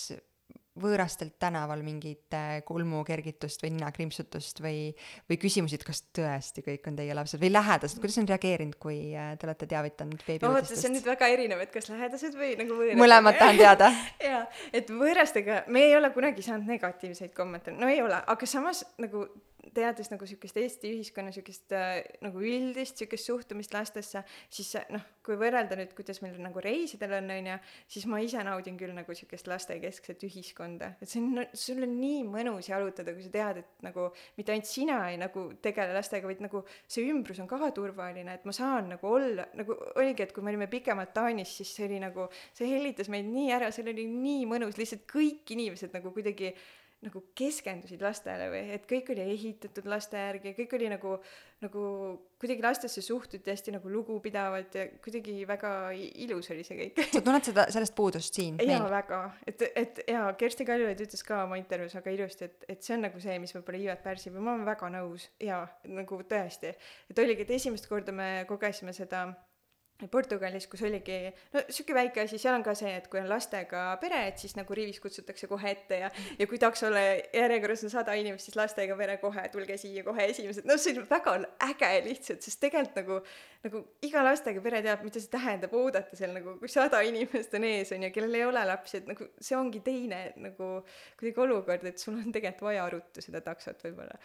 võõrastelt 0.82 1.36
tänaval 1.42 1.84
mingit 1.86 2.36
äh, 2.36 2.60
kulmukergitust 2.68 3.64
või 3.64 3.74
ninakrimpsutust 3.76 4.62
või, 4.64 4.94
või 5.30 5.40
küsimusi, 5.42 5.80
et 5.80 5.86
kas 5.88 6.04
tõesti 6.16 6.64
kõik 6.66 6.88
on 6.92 7.00
teie 7.00 7.18
lapsed 7.18 7.42
või 7.42 7.52
lähedased, 7.54 8.02
kuidas 8.02 8.20
on 8.22 8.30
reageerinud, 8.30 8.80
kui 8.82 9.00
äh, 9.14 9.34
te 9.40 9.50
olete 9.50 9.70
teavitanud 9.70 10.20
mõtlen, 10.20 10.26
see 10.26 10.40
on 10.40 10.48
beebiuudistest? 10.48 10.90
nüüd 10.96 11.12
väga 11.12 11.32
erinev, 11.36 11.66
et 11.66 11.74
kas 11.74 11.92
lähedased 11.92 12.40
või 12.40 12.54
nagu 12.60 12.80
võõrad. 12.80 13.02
mõlemat 13.04 13.40
tahan 13.42 13.62
teada. 13.62 13.92
jaa, 14.30 14.42
et 14.74 14.90
võõrastega 14.94 15.64
me 15.68 15.86
ei 15.90 15.96
ole 16.00 16.12
kunagi 16.16 16.46
saanud 16.46 16.70
negatiivseid 16.70 17.36
kommentaare, 17.38 17.78
no 17.80 17.92
ei 17.92 18.02
ole, 18.06 18.24
aga 18.36 18.50
samas 18.50 18.86
nagu 19.02 19.28
teades 19.76 20.10
nagu 20.12 20.28
siukest 20.30 20.58
Eesti 20.60 20.92
ühiskonna 20.96 21.32
siukest 21.36 21.74
äh, 21.76 22.02
nagu 22.24 22.42
üldist 22.44 23.00
siukest 23.02 23.30
suhtumist 23.30 23.74
lastesse, 23.76 24.24
siis 24.52 24.72
see, 24.76 24.82
noh, 24.94 25.04
kui 25.26 25.38
võrrelda 25.40 25.78
nüüd, 25.80 25.94
kuidas 25.98 26.22
meil 26.24 26.38
nagu 26.42 26.62
reisidel 26.64 27.18
on, 27.20 27.30
onju, 27.36 27.58
siis 27.92 28.08
ma 28.10 28.22
ise 28.24 28.44
naudin 28.46 28.78
küll 28.80 28.96
nagu 28.96 29.16
siukest 29.16 29.50
lastekeskset 29.52 30.26
ühiskonda, 30.28 30.94
et 31.00 31.12
see 31.12 31.22
on, 31.22 31.44
sul 31.54 31.84
on 31.86 31.96
nii 32.00 32.24
mõnus 32.30 32.72
jalutada, 32.72 33.14
kui 33.16 33.26
sa 33.26 33.34
tead, 33.34 33.62
et 33.64 33.86
nagu 33.86 34.10
mitte 34.40 34.56
ainult 34.56 34.70
sina 34.70 35.00
ei 35.12 35.20
nagu 35.22 35.46
tegele 35.64 35.96
lastega, 35.96 36.30
vaid 36.30 36.44
nagu 36.46 36.64
see 36.88 37.06
ümbrus 37.12 37.42
on 37.44 37.50
ka 37.50 37.72
turvaline, 37.76 38.40
et 38.40 38.48
ma 38.50 38.56
saan 38.56 38.94
nagu 38.96 39.14
olla, 39.14 39.48
nagu 39.60 39.78
oligi, 39.96 40.26
et 40.26 40.36
kui 40.36 40.46
me 40.46 40.54
olime 40.54 40.70
pikemalt 40.72 41.14
Taanis, 41.16 41.54
siis 41.60 41.72
see 41.76 41.88
oli 41.90 42.02
nagu, 42.02 42.28
see 42.56 42.70
hellitas 42.72 43.10
meid 43.12 43.30
nii 43.30 43.54
ära, 43.56 43.72
seal 43.76 43.92
oli 43.94 44.06
nii 44.10 44.46
mõnus, 44.50 44.78
lihtsalt 44.80 45.06
kõik 45.10 45.56
inimesed 45.56 45.94
nagu 45.96 46.14
kuidagi 46.16 46.54
nagu 47.00 47.22
keskendusid 47.38 48.02
lastele 48.04 48.50
või 48.52 48.74
et 48.76 48.84
kõik 48.88 49.14
oli 49.14 49.24
ehitatud 49.24 49.86
laste 49.88 50.20
järgi, 50.20 50.52
kõik 50.58 50.74
oli 50.76 50.90
nagu, 50.92 51.14
nagu 51.64 51.84
kuidagi 52.42 52.66
lastesse 52.66 53.04
suhtuti 53.04 53.54
hästi 53.54 53.74
nagu 53.78 53.92
lugupidavalt 53.94 54.76
ja 54.76 54.86
kuidagi 55.04 55.38
väga 55.48 55.72
ilus 55.96 56.52
oli 56.52 56.66
see 56.68 56.80
kõik. 56.82 57.00
sa 57.14 57.24
tunned 57.24 57.48
seda, 57.48 57.66
sellest 57.72 57.96
puudust 57.96 58.36
siin 58.36 58.60
jaa, 58.68 58.84
väga, 58.92 59.22
et, 59.48 59.64
et 59.80 60.04
jaa, 60.12 60.28
Kersti 60.40 60.68
Kaljulaid 60.68 61.06
ütles 61.08 61.24
ka 61.24 61.46
oma 61.46 61.60
intervjuus 61.62 61.96
väga 62.02 62.16
ilusti, 62.18 62.50
et, 62.52 62.68
et 62.76 62.84
see 62.84 62.98
on 62.98 63.08
nagu 63.08 63.24
see, 63.24 63.40
mis 63.40 63.56
võib-olla 63.56 63.84
iivet 63.86 64.04
pärsib 64.04 64.36
ja 64.36 64.44
ma 64.44 64.58
olen 64.58 64.68
väga 64.68 64.92
nõus, 65.00 65.30
jaa, 65.40 65.64
nagu 65.88 66.24
tõesti. 66.28 66.76
et 67.08 67.24
oligi, 67.24 67.48
et 67.48 67.56
esimest 67.62 67.88
korda 67.88 68.16
me 68.16 68.32
kogesime 68.50 68.92
seda 68.98 69.30
Portugalis, 70.08 70.64
kus 70.72 70.80
oligi, 70.88 71.18
no 71.52 71.62
sihuke 71.68 71.96
väike 71.98 72.22
asi, 72.24 72.38
seal 72.40 72.56
on 72.56 72.64
ka 72.64 72.72
see, 72.78 72.92
et 73.02 73.10
kui 73.12 73.20
on 73.20 73.28
lastega 73.28 73.82
pere, 74.00 74.22
et 74.30 74.40
siis 74.40 74.56
nagu 74.56 74.76
rivis 74.78 75.02
kutsutakse 75.04 75.50
kohe 75.52 75.74
ette 75.74 76.00
ja, 76.06 76.12
ja 76.40 76.48
kui 76.48 76.60
taksole 76.62 77.02
järjekorras 77.36 77.84
on 77.84 77.92
sada 77.92 78.16
inimest, 78.16 78.48
siis 78.48 78.56
lastega 78.56 78.96
pere 79.00 79.18
kohe, 79.20 79.44
tulge 79.52 79.76
siia 79.82 80.06
kohe 80.08 80.30
esimesed, 80.32 80.70
no 80.70 80.80
see 80.80 80.96
on 80.96 81.08
väga 81.10 81.36
äge 81.68 81.92
lihtsalt, 82.08 82.48
sest 82.48 82.62
tegelikult 82.64 82.96
nagu, 83.02 83.20
nagu 83.68 83.84
iga 84.08 84.24
lastega 84.24 84.64
pere 84.64 84.80
teab, 84.88 85.04
mida 85.04 85.20
see 85.20 85.36
tähendab 85.36 85.76
oodata 85.76 86.20
seal 86.20 86.32
nagu, 86.38 86.56
kui 86.64 86.72
sada 86.72 87.04
inimest 87.04 87.60
on 87.60 87.68
ees, 87.68 87.92
on 87.92 88.08
ju, 88.08 88.16
kellel 88.16 88.40
ei 88.40 88.48
ole 88.48 88.66
lapsi, 88.72 89.02
et 89.04 89.12
nagu 89.12 89.32
see 89.36 89.60
ongi 89.60 89.84
teine 89.84 90.30
nagu 90.40 90.78
kuidagi 91.20 91.44
olukord, 91.44 91.90
et 91.92 92.00
sul 92.00 92.16
on 92.16 92.32
tegelikult 92.32 92.70
vaja 92.72 92.88
ruttu 92.92 93.24
seda 93.24 93.44
taksot 93.44 93.84
võib-olla. 93.84 94.16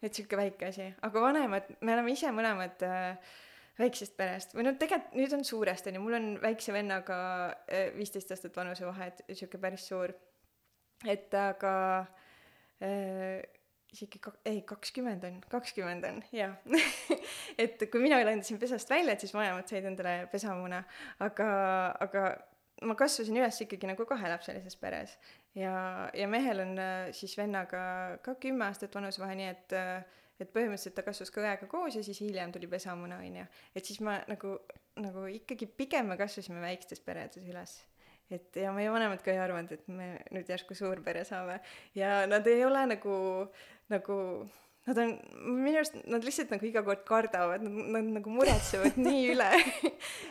et 0.00 0.14
sihuke 0.14 0.40
väike 0.40 0.72
asi, 0.72 0.94
aga 1.04 1.20
vanemad, 1.20 1.68
me 1.84 1.92
oleme 1.92 2.16
ise 2.16 2.32
mõlemad 2.32 2.88
äh, 2.88 3.36
väiksest 3.78 4.16
perest. 4.16 4.54
või 4.56 4.66
no 4.66 4.74
tegelikult 4.80 5.16
nüüd 5.18 5.34
on 5.36 5.44
suurest 5.44 5.86
onju, 5.90 6.00
mul 6.00 6.18
on 6.18 6.30
väikse 6.42 6.72
vennaga 6.76 7.18
äh, 7.66 7.90
viisteist 7.96 8.32
aastat 8.32 8.56
vanusevahe, 8.56 9.10
et 9.12 9.22
sihuke 9.32 9.60
päris 9.62 9.86
suur. 9.88 10.14
et 11.04 11.34
aga 11.34 11.74
äh, 12.82 13.44
isegi 13.92 14.20
ka- 14.22 14.34
ei 14.48 14.60
kakskümmend 14.66 15.24
on, 15.28 15.38
kakskümmend 15.52 16.04
on 16.08 16.20
jah. 16.34 16.56
et 17.62 17.86
kui 17.90 18.02
mina 18.02 18.18
lendasin 18.24 18.58
pesast 18.60 18.90
välja, 18.90 19.14
et 19.14 19.24
siis 19.24 19.34
vanemad 19.34 19.68
said 19.68 19.86
endale 19.88 20.18
pesamuna, 20.32 20.82
aga, 21.24 21.48
aga 22.04 22.26
ma 22.84 22.96
kasvasin 22.98 23.38
üles 23.38 23.60
ikkagi 23.64 23.88
nagu 23.88 24.04
kahelapselises 24.08 24.76
peres. 24.80 25.16
ja, 25.56 26.10
ja 26.14 26.28
mehel 26.28 26.60
on 26.64 26.76
äh, 26.78 27.08
siis 27.16 27.36
vennaga 27.38 28.18
ka 28.24 28.36
kümme 28.40 28.68
aastat 28.68 28.94
vanusevahe, 28.94 29.36
nii 29.38 29.50
et 29.52 29.76
äh, 29.76 30.22
et 30.40 30.50
põhimõtteliselt 30.52 30.96
ta 30.98 31.04
kasvas 31.06 31.32
ka 31.32 31.40
õega 31.44 31.68
koos 31.70 31.96
ja 31.96 32.02
siis 32.04 32.20
hiljem 32.20 32.52
tuli 32.52 32.68
pesamuna 32.70 33.20
onju. 33.24 33.46
Et 33.74 33.84
siis 33.84 34.02
ma 34.04 34.18
nagu 34.28 34.58
nagu 35.02 35.26
ikkagi 35.28 35.68
pigem 35.78 36.08
me 36.10 36.16
kasvasime 36.20 36.62
väikestes 36.62 37.02
peredes 37.04 37.44
üles. 37.44 37.76
Et 38.32 38.58
ja 38.58 38.72
meie 38.74 38.90
vanemad 38.90 39.22
ka 39.22 39.30
ei 39.30 39.38
arvanud, 39.38 39.70
et 39.76 39.88
me 39.92 40.08
nüüd 40.34 40.48
järsku 40.50 40.74
suurpere 40.74 41.22
saame. 41.28 41.60
Ja 41.94 42.24
nad 42.26 42.46
ei 42.50 42.64
ole 42.66 42.82
nagu, 42.90 43.16
nagu 43.92 44.16
Nad 44.86 44.98
on, 45.02 45.12
minu 45.42 45.80
arust 45.80 45.96
nad 46.06 46.22
lihtsalt 46.22 46.52
nagu 46.54 46.66
iga 46.68 46.82
kord 46.86 47.00
kardavad, 47.08 47.64
nad, 47.66 48.06
nagu 48.20 48.30
muretsevad 48.30 48.98
nii 49.06 49.22
üle. 49.32 49.48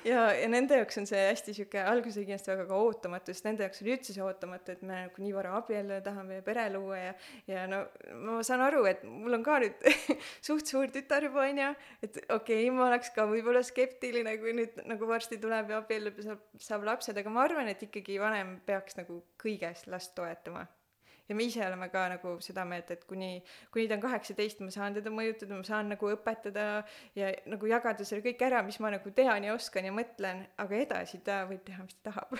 Ja, 0.08 0.30
ja 0.38 0.48
nende 0.52 0.78
jaoks 0.80 1.02
on 1.02 1.08
see 1.10 1.20
hästi 1.20 1.56
sihuke, 1.58 1.82
alguses 1.84 2.22
oli 2.22 2.30
kindlasti 2.30 2.54
väga 2.54 2.68
ka 2.70 2.78
ootamatu, 2.80 3.36
sest 3.36 3.50
nende 3.50 3.66
jaoks 3.66 3.84
oli 3.84 3.96
üldse 3.98 4.16
see 4.16 4.24
ootamatu, 4.24 4.76
et 4.78 4.86
me 4.86 5.02
nagu 5.02 5.24
nii 5.24 5.34
vara 5.36 5.58
abielluda 5.60 6.00
tahame 6.06 6.40
pere 6.46 6.70
luua 6.72 7.02
ja, 7.02 7.12
ja 7.52 7.66
no 7.68 7.82
ma 8.22 8.38
saan 8.48 8.64
aru, 8.64 8.86
et 8.88 9.04
mul 9.04 9.36
on 9.36 9.44
ka 9.44 9.58
nüüd 9.66 9.84
suht 10.48 10.72
suur 10.72 10.88
tütar 10.94 11.28
juba 11.28 11.44
onju, 11.50 11.74
et 12.06 12.22
okei 12.24 12.62
okay,, 12.62 12.72
ma 12.78 12.88
oleks 12.88 13.12
ka 13.18 13.28
võib-olla 13.28 13.66
skeptiline, 13.66 14.38
kui 14.40 14.56
nüüd 14.56 14.80
nagu 14.88 15.12
varsti 15.12 15.42
tuleb 15.42 15.76
ja 15.76 15.82
abiellub 15.84 16.24
ja 16.24 16.30
saab, 16.30 16.48
saab 16.70 16.88
lapsed, 16.94 17.20
aga 17.20 17.34
ma 17.34 17.44
arvan, 17.44 17.68
et 17.74 17.84
ikkagi 17.90 18.22
vanem 18.24 18.60
peaks 18.66 18.96
nagu 19.02 19.20
kõiges 19.42 19.84
last 19.92 20.16
toetama 20.16 20.64
ja 21.30 21.36
me 21.36 21.48
ise 21.48 21.64
oleme 21.66 21.90
ka 21.94 22.06
nagu 22.16 22.36
seda 22.44 22.66
meelt, 22.70 22.92
et 22.94 23.06
kuni, 23.10 23.40
kuni 23.74 23.88
ta 23.90 23.98
on 23.98 24.04
kaheksateist, 24.04 24.62
ma 24.66 24.74
saan 24.74 24.98
teda 24.98 25.14
mõjutada, 25.14 25.58
ma 25.58 25.68
saan 25.68 25.90
nagu 25.94 26.12
õpetada 26.14 26.68
ja 27.18 27.32
nagu 27.50 27.70
jagada 27.70 28.06
selle 28.08 28.26
kõik 28.26 28.44
ära, 28.48 28.62
mis 28.66 28.80
ma 28.84 28.94
nagu 28.94 29.14
tean 29.16 29.48
ja 29.48 29.56
oskan 29.56 29.90
ja 29.90 29.96
mõtlen, 29.96 30.46
aga 30.62 30.78
edasi 30.82 31.22
ta 31.26 31.42
võib 31.50 31.66
teha, 31.68 31.88
mis 31.88 31.98
ta 32.00 32.12
tahab. 32.12 32.38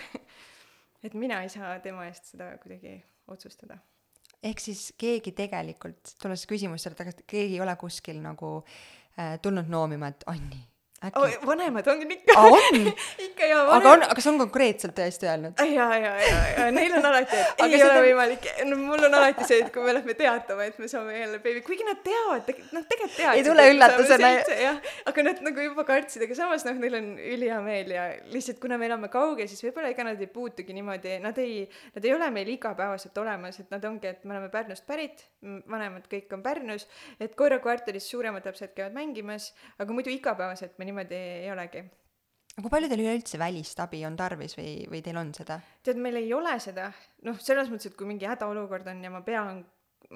Et 1.04 1.14
mina 1.14 1.42
ei 1.44 1.50
saa 1.52 1.76
tema 1.84 2.06
eest 2.08 2.32
seda 2.32 2.54
kuidagi 2.62 2.96
otsustada. 3.30 3.76
Ehk 4.46 4.60
siis 4.62 4.88
keegi 4.98 5.32
tegelikult, 5.36 6.16
tulles 6.22 6.46
tagasi, 6.46 7.26
keegi 7.26 7.58
ei 7.58 7.60
ole 7.62 7.74
kuskil 7.80 8.18
nagu 8.22 8.58
äh, 8.62 9.36
tulnud 9.42 9.68
noomima, 9.70 10.08
et 10.12 10.24
Anni 10.30 10.60
äkki 11.08 11.22
oh,? 11.22 11.46
vanemad 11.46 11.88
on 11.92 12.02
ikka 12.16 12.36
ah,. 12.36 12.46
on 12.52 12.90
ikka 13.26 13.50
jaa. 13.50 13.62
aga 13.76 13.92
on, 13.92 14.04
kas 14.18 14.28
on 14.30 14.40
konkreetselt 14.40 14.96
tõesti 14.98 15.28
öelnud? 15.28 15.62
ja, 15.72 15.88
ja, 16.02 16.12
ja, 16.22 16.40
ja 16.56 16.66
neil 16.74 16.96
on 16.98 17.08
alati, 17.10 17.38
et 17.42 17.62
ei 17.66 17.78
ole 17.80 17.92
on... 17.92 18.04
võimalik, 18.06 18.48
no 18.70 18.78
mul 18.80 19.06
on 19.08 19.18
alati 19.20 19.46
see, 19.48 19.60
et 19.64 19.72
kui 19.74 19.84
me 19.86 19.94
lähme 19.96 20.16
teatama, 20.18 20.68
et 20.70 20.78
me 20.82 20.90
saame 20.90 21.18
jälle 21.18 21.40
beebi, 21.44 21.62
kuigi 21.66 21.86
nad 21.86 22.00
teavad, 22.04 22.50
noh, 22.76 22.86
tegelikult 22.90 23.16
teavad. 23.18 23.40
ei 23.40 23.46
tule 23.46 23.66
üllatusena. 23.72 24.32
jah, 24.62 24.80
aga 25.12 25.26
nad 25.28 25.42
nagu 25.46 25.66
juba 25.68 25.86
kartsid, 25.88 26.26
aga 26.26 26.38
samas 26.38 26.66
noh, 26.68 26.78
neil 26.82 26.98
on 27.00 27.10
ülihea 27.16 27.60
meel 27.64 27.94
ja 27.94 28.06
lihtsalt 28.32 28.60
kuna 28.62 28.78
me 28.80 28.88
elame 28.90 29.10
kaugel, 29.12 29.48
siis 29.50 29.62
võib-olla 29.66 29.92
ega 29.92 30.06
nad 30.06 30.20
ei 30.20 30.30
puutugi 30.32 30.76
niimoodi, 30.76 31.18
nad 31.24 31.38
ei, 31.42 31.64
nad 31.94 32.04
ei 32.04 32.14
ole 32.16 32.30
meil 32.34 32.52
igapäevaselt 32.56 33.18
olemas, 33.22 33.60
et 33.62 33.72
nad 33.74 33.84
ongi, 33.88 34.10
et 34.10 34.24
me 34.24 34.36
oleme 34.36 34.50
Pärnust 34.52 34.86
pärit, 34.88 35.26
vanemad 35.70 36.06
kõik 36.10 36.32
on 36.36 36.42
Pärnus, 36.44 36.86
et 37.20 37.36
korra 37.38 37.58
kvartalis 37.62 38.08
suuremad 38.10 38.46
lapsed 38.46 38.72
käivad 38.76 38.96
mängimas, 38.96 39.50
aga 39.78 39.94
muidu 39.94 40.12
igapäevaselt 40.14 40.76
me 40.78 40.84
niimoodi 40.88 40.95
ei 41.04 41.50
olegi. 41.52 41.84
Aga 42.56 42.64
kui 42.64 42.72
palju 42.72 42.88
teil 42.88 43.02
üleüldse 43.04 43.38
välist 43.40 43.80
abi 43.84 43.98
on 44.08 44.14
tarvis 44.16 44.56
või, 44.56 44.86
või 44.88 45.02
teil 45.04 45.18
on 45.20 45.32
seda? 45.36 45.58
tead, 45.84 45.98
meil 46.00 46.16
ei 46.22 46.30
ole 46.32 46.54
seda, 46.62 46.88
noh, 47.28 47.36
selles 47.42 47.68
mõttes, 47.68 47.90
et 47.90 47.98
kui 47.98 48.08
mingi 48.08 48.28
hädaolukord 48.28 48.88
on 48.88 49.02
ja 49.04 49.10
ma 49.12 49.20
pean, 49.26 49.60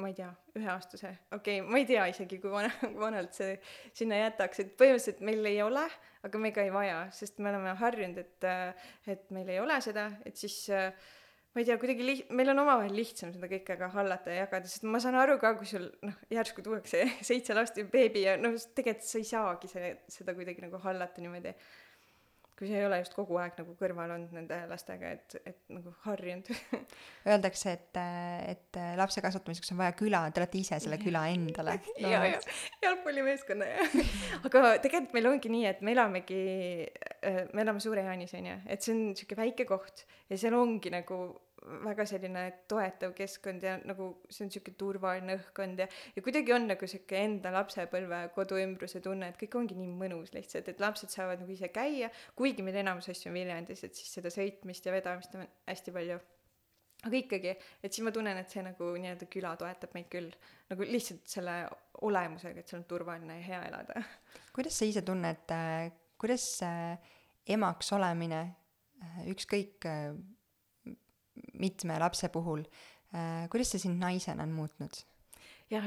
ma 0.00 0.08
ei 0.08 0.16
tea, 0.16 0.30
üheaastase, 0.56 1.10
okei 1.36 1.60
okay,, 1.60 1.68
ma 1.68 1.82
ei 1.82 1.86
tea 1.90 2.06
isegi, 2.08 2.38
kui 2.40 2.52
vana, 2.54 2.70
vanalt 3.02 3.36
see 3.36 3.58
sinna 3.92 4.22
jätaks, 4.22 4.62
et 4.64 4.72
põhimõtteliselt 4.80 5.20
meil 5.28 5.50
ei 5.52 5.60
ole, 5.66 5.84
aga 6.24 6.40
me 6.40 6.52
ka 6.56 6.64
ei 6.64 6.72
vaja, 6.72 7.02
sest 7.12 7.44
me 7.44 7.52
oleme 7.52 7.76
harjunud, 7.82 8.22
et, 8.24 8.48
et 9.12 9.28
meil 9.36 9.52
ei 9.52 9.60
ole 9.60 9.76
seda, 9.84 10.08
et 10.24 10.40
siis 10.40 10.62
ma 11.50 11.62
ei 11.62 11.66
tea, 11.66 11.76
kuidagi 11.82 12.06
liht-, 12.06 12.32
meil 12.36 12.52
on 12.52 12.62
omavahel 12.62 12.94
lihtsam 12.94 13.32
seda 13.34 13.50
kõike 13.50 13.76
ka 13.80 13.90
hallata 13.94 14.32
ja 14.32 14.44
jagada, 14.44 14.70
sest 14.70 14.86
ma 14.86 15.00
saan 15.02 15.18
aru 15.18 15.36
ka, 15.42 15.52
kui 15.58 15.66
sul 15.66 15.88
noh, 16.06 16.18
järsku 16.30 16.62
tuuakse 16.66 17.02
seitse 17.28 17.56
last 17.58 17.80
ja 17.80 17.86
beebi 17.90 18.24
ja 18.26 18.36
noh, 18.40 18.54
tegelikult 18.76 19.08
sa 19.08 19.18
ei 19.18 19.30
saagi 19.32 19.70
see, 19.72 19.92
seda 20.18 20.36
kuidagi 20.38 20.62
nagu 20.66 20.82
hallata 20.84 21.24
niimoodi 21.24 21.54
kui 22.60 22.68
sa 22.68 22.76
ei 22.76 22.84
ole 22.84 22.98
just 23.00 23.14
kogu 23.16 23.38
aeg 23.40 23.54
nagu 23.56 23.72
kõrval 23.80 24.10
olnud 24.12 24.34
nende 24.36 24.58
lastega, 24.68 25.14
et, 25.16 25.36
et 25.48 25.56
nagu 25.72 25.94
harjunud. 26.04 26.50
Öeldakse, 27.30 27.72
et, 27.72 28.00
et 28.52 28.80
lapse 29.00 29.22
kasvatamiseks 29.24 29.72
on 29.72 29.80
vaja 29.80 29.94
küla, 29.96 30.26
te 30.28 30.42
olete 30.42 30.60
ise 30.60 30.76
selle 30.84 30.98
küla 31.00 31.24
endale. 31.32 31.78
No.. 31.96 32.10
ja, 32.12 32.20
ja 32.28 32.42
jalgpallimeeskonna 32.84 33.68
ja 33.70 33.86
aga 34.50 34.64
tegelikult 34.84 35.16
meil 35.16 35.30
ongi 35.32 35.54
nii, 35.56 35.64
et 35.72 35.80
me 35.80 35.96
elamegi, 35.96 36.42
äh, 37.24 37.42
me 37.54 37.64
elame 37.64 37.80
Suure-Jaanis 37.80 38.36
onju, 38.36 38.58
et 38.68 38.84
see 38.84 38.92
on 38.92 39.16
siuke 39.16 39.40
väike 39.40 39.64
koht 39.68 40.04
ja 40.28 40.36
seal 40.44 40.58
ongi 40.60 40.92
nagu 40.92 41.22
väga 41.60 42.06
selline 42.08 42.42
toetav 42.68 43.12
keskkond 43.16 43.64
ja 43.64 43.74
nagu 43.84 44.06
see 44.32 44.46
on 44.46 44.52
sihuke 44.52 44.72
turvaline 44.80 45.36
õhkkond 45.36 45.82
ja, 45.82 45.86
ja 46.16 46.22
kuidagi 46.24 46.54
on 46.56 46.66
nagu 46.70 46.88
sihuke 46.88 47.18
enda 47.20 47.52
lapsepõlve 47.52 48.20
koduümbruse 48.36 49.02
tunne, 49.04 49.28
et 49.30 49.38
kõik 49.40 49.58
ongi 49.60 49.76
nii 49.76 49.90
mõnus 50.00 50.32
lihtsalt, 50.36 50.70
et 50.72 50.80
lapsed 50.80 51.12
saavad 51.12 51.42
nagu 51.42 51.52
ise 51.52 51.68
käia, 51.74 52.08
kuigi 52.38 52.64
meil 52.64 52.80
enamus 52.80 53.10
asju 53.12 53.32
on 53.32 53.36
Viljandis, 53.36 53.84
et 53.84 53.98
siis 53.98 54.08
seda 54.16 54.32
sõitmist 54.32 54.88
ja 54.88 54.96
vedamist 54.96 55.36
on 55.36 55.44
hästi 55.68 55.96
palju. 55.96 56.18
aga 57.04 57.16
ikkagi, 57.16 57.54
et 57.82 57.92
siis 57.92 58.04
ma 58.04 58.12
tunnen, 58.12 58.40
et 58.40 58.50
see 58.52 58.64
nagu 58.64 58.90
nii-öelda 58.96 59.28
küla 59.32 59.54
toetab 59.60 59.94
meid 59.96 60.08
küll 60.12 60.32
nagu 60.72 60.88
lihtsalt 60.88 61.28
selle 61.28 61.60
olemusega, 62.08 62.60
et 62.60 62.68
seal 62.68 62.80
on 62.80 62.88
turvaline 62.88 63.40
ja 63.40 63.46
hea 63.52 63.62
elada. 63.68 64.02
kuidas 64.56 64.80
sa 64.80 64.88
ise 64.88 65.04
tunned, 65.04 65.44
äh, 65.52 65.92
kuidas 66.20 66.50
äh, 66.64 66.96
emaks 67.48 67.92
olemine, 67.92 68.44
äh, 69.04 69.24
ükskõik 69.28 69.84
mitme 71.58 71.98
lapse 72.02 72.28
puhul. 72.32 72.64
Äh, 73.14 73.46
kuidas 73.50 73.72
see 73.74 73.82
sind 73.82 74.02
naisena 74.02 74.46
on 74.46 74.52
muutnud? 74.54 75.04
jah, 75.70 75.86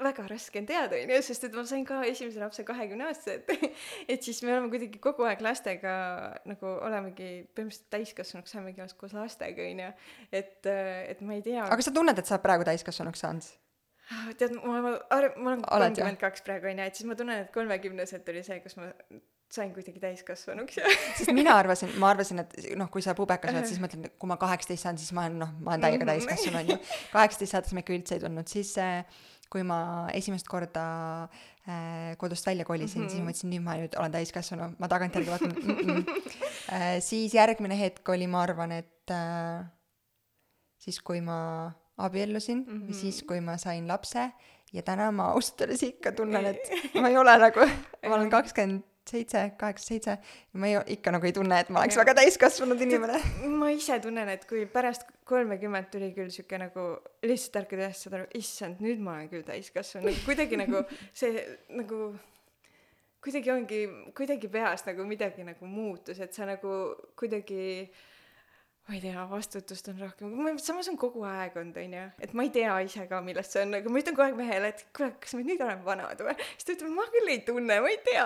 väga 0.00 0.24
raske 0.30 0.60
on 0.60 0.66
teada, 0.68 0.96
onju, 0.96 1.18
sest 1.24 1.44
et 1.48 1.56
ma 1.56 1.64
sain 1.68 1.84
ka 1.88 2.00
esimese 2.08 2.40
lapse 2.40 2.64
kahekümne 2.68 3.08
aastaselt 3.08 3.50
et 4.12 4.24
siis 4.24 4.40
me 4.44 4.54
oleme 4.54 4.70
kuidagi 4.72 5.00
kogu 5.02 5.26
aeg 5.28 5.42
lastega 5.44 5.94
nagu 6.48 6.74
olemegi 6.88 7.30
põhimõtteliselt 7.56 7.90
täiskasvanuks 7.92 8.54
saamegi 8.56 8.86
koos 9.00 9.16
lastega, 9.16 9.66
onju. 9.72 9.90
et, 10.32 10.70
et 10.70 11.24
ma 11.24 11.36
ei 11.36 11.44
tea. 11.44 11.64
aga 11.66 11.80
kas 11.80 11.90
sa 11.90 11.96
tunned, 11.96 12.20
et 12.20 12.28
sa 12.28 12.36
oled 12.36 12.46
praegu 12.46 12.68
täiskasvanuks 12.68 13.24
saanud? 13.26 13.50
Ah, 14.10 14.30
tead, 14.34 14.56
ma, 14.58 14.80
ma, 14.82 14.94
ma 15.06 15.52
olen 15.54 15.66
kolmkümmend 15.68 16.18
kaks 16.22 16.46
praegu 16.46 16.70
onju, 16.72 16.86
et 16.88 16.98
siis 16.98 17.06
ma 17.06 17.18
tunnen, 17.18 17.44
et 17.44 17.52
kolmekümneselt 17.54 18.32
oli 18.32 18.42
see, 18.46 18.58
kus 18.64 18.78
ma 18.80 18.88
sain 19.54 19.72
kuidagi 19.74 20.00
täiskasvanuks 20.02 20.78
ja 20.78 20.90
sest 21.18 21.32
mina 21.36 21.56
arvasin, 21.58 21.90
ma 22.02 22.12
arvasin, 22.14 22.44
et 22.44 22.54
noh, 22.78 22.90
kui 22.92 23.02
sa 23.04 23.16
pubekas 23.18 23.52
oled, 23.54 23.66
siis 23.68 23.80
mõtled, 23.82 24.12
kui 24.20 24.30
ma 24.30 24.38
kaheksateist 24.40 24.86
saan, 24.86 25.00
siis 25.00 25.12
ma 25.16 25.26
olen 25.26 25.42
noh, 25.44 25.50
ma 25.60 25.74
olen 25.74 25.86
täiega 25.86 26.06
mhm. 26.06 26.12
täiskasvanu 26.12 26.62
onju. 26.62 26.78
kaheksateist 27.14 27.56
saades 27.56 27.74
ma 27.74 27.84
ikka 27.84 27.96
üldse 27.96 28.16
ei 28.16 28.24
tundnud, 28.24 28.50
siis 28.50 28.72
äh, 28.82 29.02
kui 29.50 29.64
ma 29.66 29.80
esimest 30.14 30.46
korda 30.48 30.84
äh, 31.66 32.14
kodust 32.20 32.46
välja 32.46 32.64
kolisin 32.64 33.02
mm, 33.02 33.06
-hmm. 33.06 33.10
siis 33.10 33.18
ma 33.18 33.24
mhm. 33.24 33.30
mõtlesin, 33.30 33.50
nüüd 33.54 33.64
ma 33.66 33.76
nüüd 33.80 33.98
olen 33.98 34.14
täiskasvanu, 34.14 34.70
ma 34.78 34.88
tagantjärgi 34.88 35.30
vaatan 35.30 35.56
mm. 35.58 35.78
-mm. 35.86 36.38
Äh, 36.72 37.00
siis 37.02 37.34
järgmine 37.34 37.78
hetk 37.78 38.08
oli, 38.08 38.26
ma 38.26 38.42
arvan, 38.42 38.72
et 38.72 39.10
äh, 39.10 39.66
siis, 40.78 41.00
kui 41.02 41.20
ma 41.20 41.72
abiellusin 41.98 42.58
mm 42.58 42.64
-hmm. 42.64 42.86
või 42.88 42.94
siis, 42.94 43.22
kui 43.22 43.40
ma 43.40 43.56
sain 43.58 43.88
lapse 43.88 44.30
ja 44.72 44.82
täna 44.82 45.10
ma 45.12 45.32
ausalt 45.34 45.60
öeldes 45.60 45.82
ikka 45.82 46.12
tunnen, 46.12 46.46
et 46.46 46.70
ma 47.02 47.08
ei 47.08 47.16
ole 47.16 47.38
nagu, 47.38 47.66
ma 48.08 48.14
olen 48.14 48.30
kakskümmend 48.30 48.89
seitse, 49.10 49.42
kaheksa, 49.60 49.86
seitse. 49.92 50.16
Ja 50.20 50.60
ma 50.62 50.70
ei, 50.70 50.78
ikka 50.96 51.14
nagu 51.14 51.28
ei 51.28 51.34
tunne, 51.36 51.60
et 51.62 51.70
ma 51.74 51.82
oleks 51.84 51.98
väga 52.00 52.14
täiskasvanud 52.20 52.82
inimene. 52.86 53.20
ma 53.60 53.70
ise 53.74 53.98
tunnen, 54.02 54.30
et 54.32 54.46
kui 54.50 54.64
pärast 54.70 55.06
kolmekümmet 55.30 55.90
tuli 55.92 56.10
küll 56.16 56.32
sihuke 56.34 56.58
nagu 56.60 56.86
lihtsalt 57.26 57.62
ärkad 57.62 57.80
üles, 57.80 58.02
saad 58.04 58.18
aru, 58.20 58.28
issand, 58.40 58.82
nüüd 58.84 59.02
ma 59.04 59.18
olen 59.18 59.32
küll 59.32 59.46
täiskasvanu, 59.46 60.10
nagu 60.10 60.26
kuidagi 60.26 60.60
nagu 60.60 60.84
see 61.12 61.46
nagu 61.78 62.04
kuidagi 63.20 63.52
ongi, 63.52 63.82
kuidagi 64.16 64.48
peas 64.48 64.86
nagu 64.86 65.04
midagi 65.04 65.44
nagu 65.44 65.68
muutus, 65.68 66.22
et 66.24 66.32
sa 66.32 66.46
nagu 66.48 66.78
kuidagi 67.20 67.60
äh, 67.84 68.06
ma 68.90 68.96
ei 68.96 69.02
tea, 69.04 69.24
vastutust 69.30 69.86
on 69.92 70.00
rohkem, 70.02 70.32
samas 70.58 70.88
on 70.90 70.96
kogu 70.98 71.22
aeg 71.28 71.54
olnud, 71.60 71.76
onju, 71.78 72.06
et 72.26 72.32
ma 72.34 72.42
ei 72.42 72.50
tea 72.50 72.72
ise 72.82 73.04
ka, 73.06 73.20
millest 73.22 73.54
see 73.54 73.62
on, 73.62 73.76
aga 73.78 73.92
ma 73.92 74.00
ütlen 74.00 74.16
kogu 74.16 74.24
aeg 74.24 74.40
mehele, 74.40 74.72
et 74.72 74.82
kuule, 74.96 75.12
kas 75.22 75.36
me 75.38 75.44
nüüd 75.46 75.62
oleme 75.62 75.86
vanad 75.86 76.24
või? 76.26 76.34
siis 76.56 76.66
ta 76.66 76.74
ütleb, 76.74 76.90
ma 76.96 77.04
küll 77.12 77.30
ei 77.30 77.38
tunne, 77.46 77.76
ma 77.84 77.92
ei 77.92 78.00
tea 78.08 78.24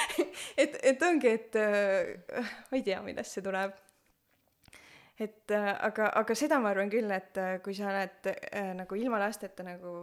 et, 0.64 0.78
et 0.92 1.04
ongi, 1.04 1.34
et 1.34 1.60
äh, 1.60 2.48
ma 2.70 2.80
ei 2.80 2.86
tea, 2.88 3.02
millest 3.04 3.36
see 3.36 3.44
tuleb. 3.44 3.76
et 5.26 5.56
äh, 5.60 5.70
aga, 5.90 6.08
aga 6.22 6.38
seda 6.40 6.62
ma 6.64 6.72
arvan 6.72 6.94
küll, 6.96 7.12
et 7.12 7.44
äh, 7.44 7.58
kui 7.60 7.76
sa 7.76 7.92
oled 7.92 8.32
äh, 8.32 8.72
nagu 8.80 9.02
ilma 9.02 9.20
lasteta 9.20 9.68
nagu 9.68 9.94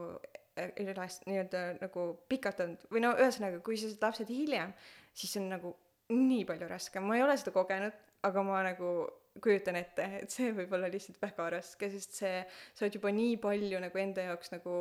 äh, 0.54 0.96
last 1.02 1.26
nii-öelda 1.26 1.66
nagu 1.82 2.08
pikalt 2.30 2.62
olnud 2.62 2.88
või 2.94 3.08
no 3.10 3.18
ühesõnaga, 3.18 3.66
kui 3.66 3.82
sa 3.82 3.90
saad 3.90 4.12
lapsed 4.12 4.38
hiljem, 4.38 4.78
siis 5.18 5.34
on 5.42 5.50
nagu 5.58 5.74
nii 6.14 6.46
palju 6.46 6.70
raskem, 6.70 7.10
ma 7.10 7.18
ei 7.18 7.26
ole 7.26 7.42
seda 7.42 7.58
kogenud, 7.58 8.04
aga 8.30 8.46
ma 8.46 8.62
nagu 8.70 8.98
kujutan 9.44 9.76
ette, 9.80 10.06
et 10.22 10.32
see 10.32 10.52
võib 10.56 10.72
olla 10.78 10.88
lihtsalt 10.92 11.20
väga 11.22 11.50
raske, 11.58 11.90
sest 11.92 12.20
see, 12.22 12.42
sa 12.76 12.86
oled 12.86 12.98
juba 12.98 13.12
nii 13.16 13.36
palju 13.44 13.82
nagu 13.84 14.00
enda 14.00 14.28
jaoks 14.30 14.54
nagu 14.54 14.76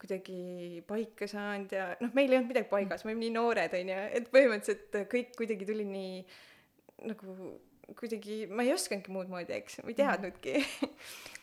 kuidagi 0.00 0.82
paika 0.86 1.28
saanud 1.30 1.74
ja 1.74 1.88
noh, 2.02 2.12
meil 2.14 2.30
ei 2.30 2.38
olnud 2.38 2.52
midagi 2.52 2.70
paigas, 2.70 3.04
me 3.04 3.12
olime 3.12 3.24
nii 3.26 3.34
noored, 3.34 3.78
onju, 3.80 4.02
et 4.20 4.28
põhimõtteliselt 4.34 5.00
kõik 5.12 5.34
kuidagi 5.38 5.68
tuli 5.68 5.88
nii 5.90 6.20
nagu 7.10 7.36
kuidagi 7.94 8.46
ma 8.50 8.64
ei 8.66 8.72
osanudki 8.74 9.12
muud 9.14 9.28
moodi, 9.30 9.54
eks, 9.60 9.78
ei 9.86 9.94
teadnudki 9.94 10.62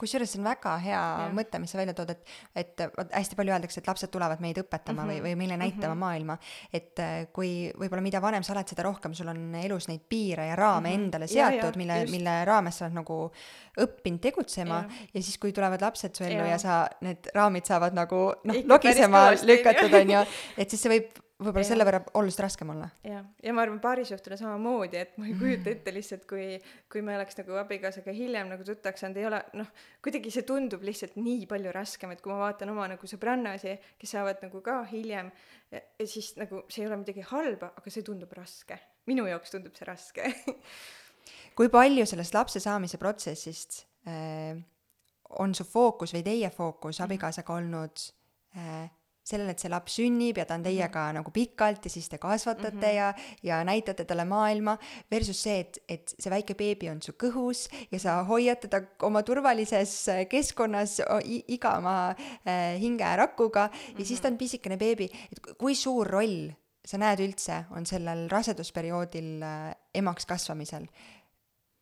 kusjuures 0.01 0.33
see 0.33 0.41
on 0.41 0.47
väga 0.49 0.73
hea 0.83 0.99
ja. 0.99 1.29
mõte, 1.35 1.59
mis 1.63 1.71
sa 1.71 1.79
välja 1.79 1.95
tood, 1.95 2.11
et, 2.11 2.33
et 2.59 2.83
vot 2.97 3.15
hästi 3.15 3.37
palju 3.39 3.53
öeldakse, 3.55 3.79
et 3.79 3.87
lapsed 3.87 4.11
tulevad 4.11 4.43
meid 4.43 4.59
õpetama 4.59 5.05
mm 5.05 5.09
-hmm. 5.09 5.23
või, 5.23 5.23
või 5.23 5.39
meile 5.39 5.57
näitama 5.61 5.93
mm 5.93 5.93
-hmm. 5.93 6.03
maailma. 6.03 6.37
et 6.73 6.99
äh, 6.99 7.15
kui 7.33 7.71
võib-olla 7.79 8.03
mida 8.03 8.21
vanem 8.21 8.43
sa 8.43 8.53
oled, 8.57 8.67
seda 8.67 8.83
rohkem 8.83 9.15
sul 9.15 9.31
on 9.31 9.55
elus 9.61 9.87
neid 9.87 10.03
piire 10.09 10.47
ja 10.47 10.55
raame 10.59 10.89
mm 10.89 10.95
-hmm. 10.95 11.03
endale 11.03 11.27
seatud, 11.27 11.79
mille, 11.79 12.05
mille 12.11 12.35
raames 12.45 12.77
sa 12.77 12.85
oled 12.85 12.99
nagu 12.99 13.19
õppinud 13.79 14.19
tegutsema 14.19 14.83
ja, 14.83 15.09
ja 15.13 15.23
siis, 15.23 15.37
kui 15.37 15.53
tulevad 15.53 15.81
lapsed 15.81 16.15
su 16.15 16.23
ellu 16.23 16.43
ja, 16.43 16.47
ja 16.47 16.57
sa, 16.57 16.87
need 17.01 17.31
raamid 17.33 17.65
saavad 17.65 17.93
nagu 17.93 18.33
noh, 18.43 18.55
logisema 18.65 19.31
lükatud, 19.31 19.93
on 20.01 20.09
ju, 20.17 20.25
et 20.57 20.69
siis 20.69 20.81
see 20.81 20.99
võib 20.99 21.22
võib-olla 21.45 21.67
selle 21.67 21.85
võrra 21.87 22.01
oluliselt 22.19 22.43
raskem 22.45 22.71
olla. 22.73 22.87
jah, 23.07 23.25
ja 23.43 23.55
ma 23.55 23.65
arvan, 23.65 23.79
paarisuhtele 23.83 24.37
samamoodi, 24.39 25.01
et 25.01 25.17
ma 25.21 25.27
ei 25.29 25.35
kujuta 25.39 25.71
ette 25.73 25.93
lihtsalt, 25.95 26.25
kui, 26.29 26.57
kui 26.91 27.03
me 27.05 27.17
oleks 27.17 27.39
nagu 27.41 27.59
abikaasaga 27.61 28.15
hiljem 28.15 28.49
nagu 28.53 28.65
tuttavaks 28.67 29.05
saanud, 29.05 29.19
ei 29.21 29.29
ole 29.29 29.43
noh, 29.59 29.69
kuidagi 30.05 30.33
see 30.33 30.47
tundub 30.47 30.85
lihtsalt 30.85 31.19
nii 31.19 31.45
palju 31.49 31.75
raskem, 31.75 32.15
et 32.15 32.23
kui 32.23 32.33
ma 32.33 32.41
vaatan 32.45 32.73
oma 32.73 32.89
nagu 32.95 33.09
sõbrannasi, 33.09 33.77
kes 34.01 34.15
saavad 34.17 34.41
nagu 34.45 34.63
ka 34.65 34.81
hiljem, 34.91 35.31
siis 36.05 36.33
nagu 36.39 36.65
see 36.69 36.83
ei 36.83 36.89
ole 36.89 37.01
midagi 37.03 37.25
halba, 37.33 37.73
aga 37.77 37.93
see 37.93 38.05
tundub 38.05 38.33
raske. 38.37 38.79
minu 39.09 39.25
jaoks 39.27 39.51
tundub 39.51 39.75
see 39.75 39.87
raske 39.87 40.29
kui 41.57 41.69
palju 41.69 42.05
sellest 42.09 42.35
lapse 42.35 42.61
saamise 42.63 42.99
protsessist 43.01 43.83
äh, 44.07 44.57
on 45.43 45.55
su 45.57 45.65
fookus 45.67 46.13
või 46.15 46.25
teie 46.25 46.49
fookus 46.53 46.99
mhm. 46.99 47.07
abikaasaga 47.07 47.57
olnud 47.59 48.05
äh, 48.57 48.89
sellele, 49.23 49.53
et 49.55 49.63
see 49.63 49.71
laps 49.71 49.97
sünnib 49.99 50.37
ja 50.39 50.45
ta 50.45 50.57
on 50.57 50.61
mhm. 50.61 50.69
teiega 50.69 50.99
mm 50.99 51.09
-hmm. 51.09 51.19
nagu 51.19 51.31
pikalt 51.31 51.85
ja 51.85 51.89
siis 51.89 52.09
te 52.09 52.17
kasvatate 52.17 52.71
mm 52.71 52.81
-hmm. 52.81 52.95
ja, 52.95 53.13
ja 53.43 53.63
näitate 53.63 54.05
talle 54.05 54.25
maailma, 54.25 54.77
versus 55.11 55.43
see, 55.43 55.59
et, 55.59 55.79
et 55.89 56.15
see 56.19 56.31
väike 56.31 56.55
beebi 56.55 56.89
on 56.89 57.01
su 57.01 57.11
kõhus 57.11 57.69
ja 57.91 57.99
sa 57.99 58.23
hoiad 58.23 58.59
teda 58.59 58.81
oma 59.01 59.23
turvalises 59.23 60.09
äh, 60.09 60.27
keskkonnas 60.27 61.01
iga 61.47 61.77
oma 61.77 62.09
äh, 62.09 62.79
hingerakuga 62.79 63.67
mm 63.67 63.73
-hmm. 63.73 63.99
ja 63.99 64.05
siis 64.05 64.21
ta 64.21 64.27
on 64.27 64.37
pisikene 64.37 64.77
beebi, 64.77 65.09
et 65.31 65.57
kui 65.57 65.75
suur 65.75 66.07
roll 66.07 66.51
sa 66.85 66.97
näed 66.97 67.19
üldse, 67.19 67.63
on 67.71 67.85
sellel 67.85 68.29
rasedusperioodil 68.29 69.41
äh, 69.41 69.75
emaks 69.95 70.25
kasvamisel 70.25 70.87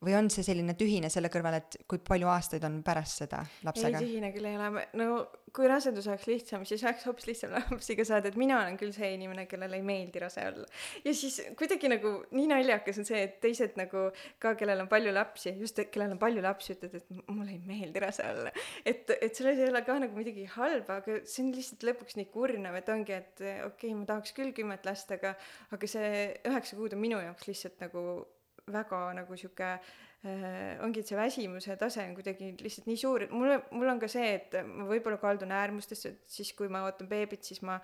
või 0.02 0.16
on 0.18 0.32
see 0.34 0.46
selline 0.46 0.74
tühine 0.78 1.12
selle 1.14 1.30
kõrval, 1.34 1.60
et 1.60 1.78
kui 1.90 2.02
palju 2.02 2.30
aastaid 2.32 2.64
on 2.68 2.80
pärast 2.86 3.22
seda 3.24 3.44
lapsega? 3.66 4.02
ei, 4.02 4.08
tühine 4.08 4.32
küll 4.34 4.50
ei 4.50 4.58
ole, 4.58 4.86
no 4.98 5.08
kui 5.54 5.68
rasedus 5.68 6.08
oleks 6.08 6.26
lihtsam, 6.30 6.64
siis 6.68 6.84
oleks 6.86 7.06
hoopis 7.06 7.28
lihtsam 7.28 7.54
lapsiga 7.58 8.06
saada, 8.08 8.32
et 8.32 8.40
mina 8.40 8.58
olen 8.62 8.80
küll 8.80 8.94
see 8.96 9.12
inimene, 9.18 9.46
kellele 9.52 9.78
ei 9.78 9.86
meeldi 9.86 10.24
rase 10.24 10.46
olla. 10.48 10.66
ja 11.06 11.14
siis 11.18 11.38
kuidagi 11.60 11.92
nagu 11.92 12.14
nii 12.32 12.48
naljakas 12.50 13.02
on 13.04 13.08
see, 13.10 13.22
et 13.28 13.38
teised 13.44 13.78
nagu 13.80 14.08
ka, 14.42 14.56
kellel 14.60 14.86
on 14.86 14.90
palju 14.92 15.14
lapsi, 15.16 15.54
just 15.62 15.84
kellel 15.94 16.16
on 16.16 16.22
palju 16.22 16.44
lapsi, 16.46 16.76
ütlevad, 16.78 16.98
et 17.02 17.32
mulle 17.36 17.56
ei 17.56 17.62
meeldi 17.68 18.04
rase 18.04 18.26
olla. 18.26 18.54
et, 18.86 19.16
et 19.20 19.38
selles 19.38 19.62
ei 19.62 19.70
ole 19.70 19.84
ka 19.86 20.00
nagu 20.02 20.18
midagi 20.18 20.48
halba, 20.56 21.02
aga 21.04 21.22
see 21.26 21.46
on 21.46 21.56
lihtsalt 21.58 21.88
lõpuks 21.92 22.18
nii 22.20 22.30
kurnav, 22.34 22.78
et 22.80 22.94
ongi, 22.94 23.18
et 23.22 23.38
okei 23.42 23.66
okay,, 23.70 23.96
ma 23.98 24.08
tahaks 24.10 24.34
küll 24.38 24.56
kümmet 24.56 24.88
last, 24.88 25.12
aga, 25.14 25.36
aga 25.76 25.94
see 25.96 26.14
üheksa 26.48 26.80
kuud 26.80 26.96
on 26.98 27.04
minu 27.04 27.22
jaoks 27.22 27.52
lihtsalt 27.52 27.84
nagu 27.84 28.24
väga 28.70 29.02
nagu 29.18 29.38
sihuke 29.38 29.70
äh, 29.74 30.78
ongi, 30.86 31.02
et 31.02 31.10
see 31.10 31.18
väsimuse 31.18 31.76
tase 31.82 32.04
on 32.06 32.16
kuidagi 32.18 32.54
lihtsalt 32.62 32.90
nii 32.90 33.00
suur, 33.00 33.26
et 33.26 33.34
mulle, 33.36 33.62
mul 33.72 33.94
on 33.94 34.02
ka 34.02 34.10
see, 34.12 34.36
et 34.38 34.58
ma 34.68 34.86
võib-olla 34.90 35.18
kaldun 35.22 35.54
äärmustesse, 35.56 36.14
et 36.14 36.38
siis 36.40 36.54
kui 36.58 36.70
ma 36.72 36.84
ootan 36.86 37.10
beebit, 37.12 37.48
siis 37.48 37.64
ma 37.66 37.80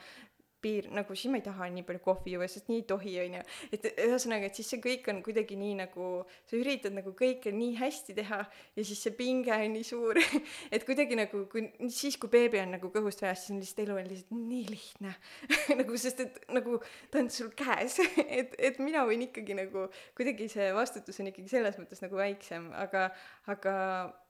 piir, 0.68 0.92
nagu 0.92 1.16
siis 1.16 1.32
ma 1.32 1.40
ei 1.40 1.46
taha 1.46 1.70
nii 1.72 1.86
palju 1.88 2.04
kohvi 2.04 2.36
juua, 2.36 2.48
sest 2.52 2.68
nii 2.72 2.82
ei 2.82 2.86
tohi, 2.88 3.14
on 3.24 3.40
ju. 3.40 3.44
et 3.76 3.88
ühesõnaga, 3.94 4.50
et 4.50 4.60
siis 4.60 4.70
see 4.74 4.82
kõik 4.84 5.08
on 5.12 5.22
kuidagi 5.26 5.58
nii 5.60 5.78
nagu, 5.80 6.10
sa 6.50 6.58
üritad 6.60 6.96
nagu 6.96 7.14
kõike 7.18 7.54
nii 7.56 7.76
hästi 7.80 8.16
teha 8.18 8.42
ja 8.48 8.86
siis 8.86 9.02
see 9.06 9.16
pinge 9.18 9.54
on 9.56 9.74
nii 9.78 9.86
suur. 9.88 10.20
Et 10.74 10.84
kuidagi 10.86 11.16
nagu, 11.18 11.44
kui 11.52 11.64
siis, 11.94 12.18
kui 12.20 12.30
beebi 12.32 12.60
on 12.62 12.74
nagu 12.76 12.90
kõhust 12.94 13.22
väljas, 13.24 13.46
siis 13.46 13.54
on 13.54 13.62
lihtsalt 13.62 13.82
elu 13.86 13.98
on 13.98 14.10
lihtsalt 14.10 14.34
nii 14.38 14.64
lihtne. 14.72 15.14
Nagu, 15.80 15.98
sest 16.00 16.22
et 16.24 16.38
nagu 16.54 16.78
ta 17.12 17.22
on 17.22 17.30
sul 17.34 17.52
käes. 17.58 18.00
Et, 18.38 18.54
et 18.60 18.80
mina 18.82 19.04
võin 19.08 19.24
ikkagi 19.28 19.56
nagu, 19.58 19.86
kuidagi 20.18 20.48
see 20.52 20.68
vastutus 20.76 21.20
on 21.22 21.30
ikkagi 21.32 21.50
selles 21.52 21.78
mõttes 21.80 22.02
nagu 22.04 22.18
väiksem, 22.20 22.68
aga, 22.78 23.08
aga, 23.52 23.76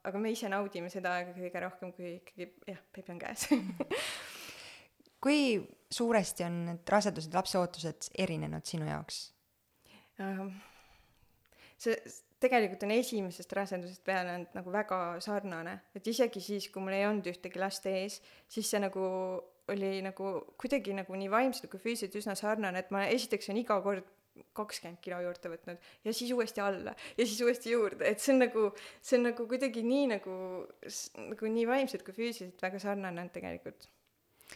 aga 0.08 0.22
me 0.22 0.32
ise 0.34 0.50
naudime 0.52 0.90
seda 0.92 1.16
aega 1.18 1.34
kõige 1.36 1.62
rohkem, 1.64 1.92
kui 1.96 2.14
ikkagi 2.18 2.50
jah, 2.68 2.80
beebi 2.94 3.14
on 3.14 3.22
käes. 3.22 3.48
Kui 5.24 5.40
suuresti 5.90 6.44
on 6.44 6.64
need 6.66 6.94
rasedused, 6.94 7.34
lapseootused 7.34 8.10
erinenud 8.18 8.66
sinu 8.68 8.88
jaoks? 8.88 9.20
See 11.78 11.94
tegelikult 12.42 12.84
on 12.86 12.94
esimesest 12.94 13.52
rasedusest 13.58 14.04
peale 14.06 14.34
olnud 14.36 14.54
nagu 14.58 14.72
väga 14.74 14.98
sarnane, 15.22 15.78
et 15.98 16.06
isegi 16.06 16.42
siis, 16.42 16.68
kui 16.70 16.82
mul 16.84 16.94
ei 16.94 17.06
olnud 17.08 17.26
ühtegi 17.30 17.60
last 17.62 17.86
ees, 17.90 18.20
siis 18.50 18.70
see 18.70 18.82
nagu 18.82 19.02
oli 19.68 19.98
nagu 20.04 20.30
kuidagi 20.60 20.94
nagu 20.96 21.18
nii 21.18 21.30
vaimselt 21.32 21.70
kui 21.72 21.82
füüsiliselt 21.82 22.16
üsna 22.22 22.36
sarnane, 22.38 22.84
et 22.84 22.94
ma 22.94 23.04
esiteks 23.10 23.50
olen 23.50 23.60
iga 23.64 23.80
kord 23.84 24.06
kakskümmend 24.54 25.00
kilo 25.02 25.18
juurde 25.24 25.50
võtnud 25.50 25.86
ja 26.06 26.14
siis 26.14 26.30
uuesti 26.34 26.62
alla 26.62 26.94
ja 27.18 27.24
siis 27.26 27.40
uuesti 27.42 27.74
juurde, 27.74 28.06
et 28.06 28.22
see 28.22 28.36
on 28.36 28.44
nagu, 28.44 28.68
see 29.02 29.18
on 29.18 29.26
nagu 29.32 29.46
kuidagi 29.50 29.82
nii 29.82 30.06
nagu, 30.14 30.34
nagu 31.26 31.54
nii 31.58 31.66
vaimselt 31.68 32.06
kui 32.06 32.14
füüsiliselt 32.14 32.62
väga 32.62 32.80
sarnane 32.86 33.26
on 33.26 33.32
tegelikult 33.34 33.88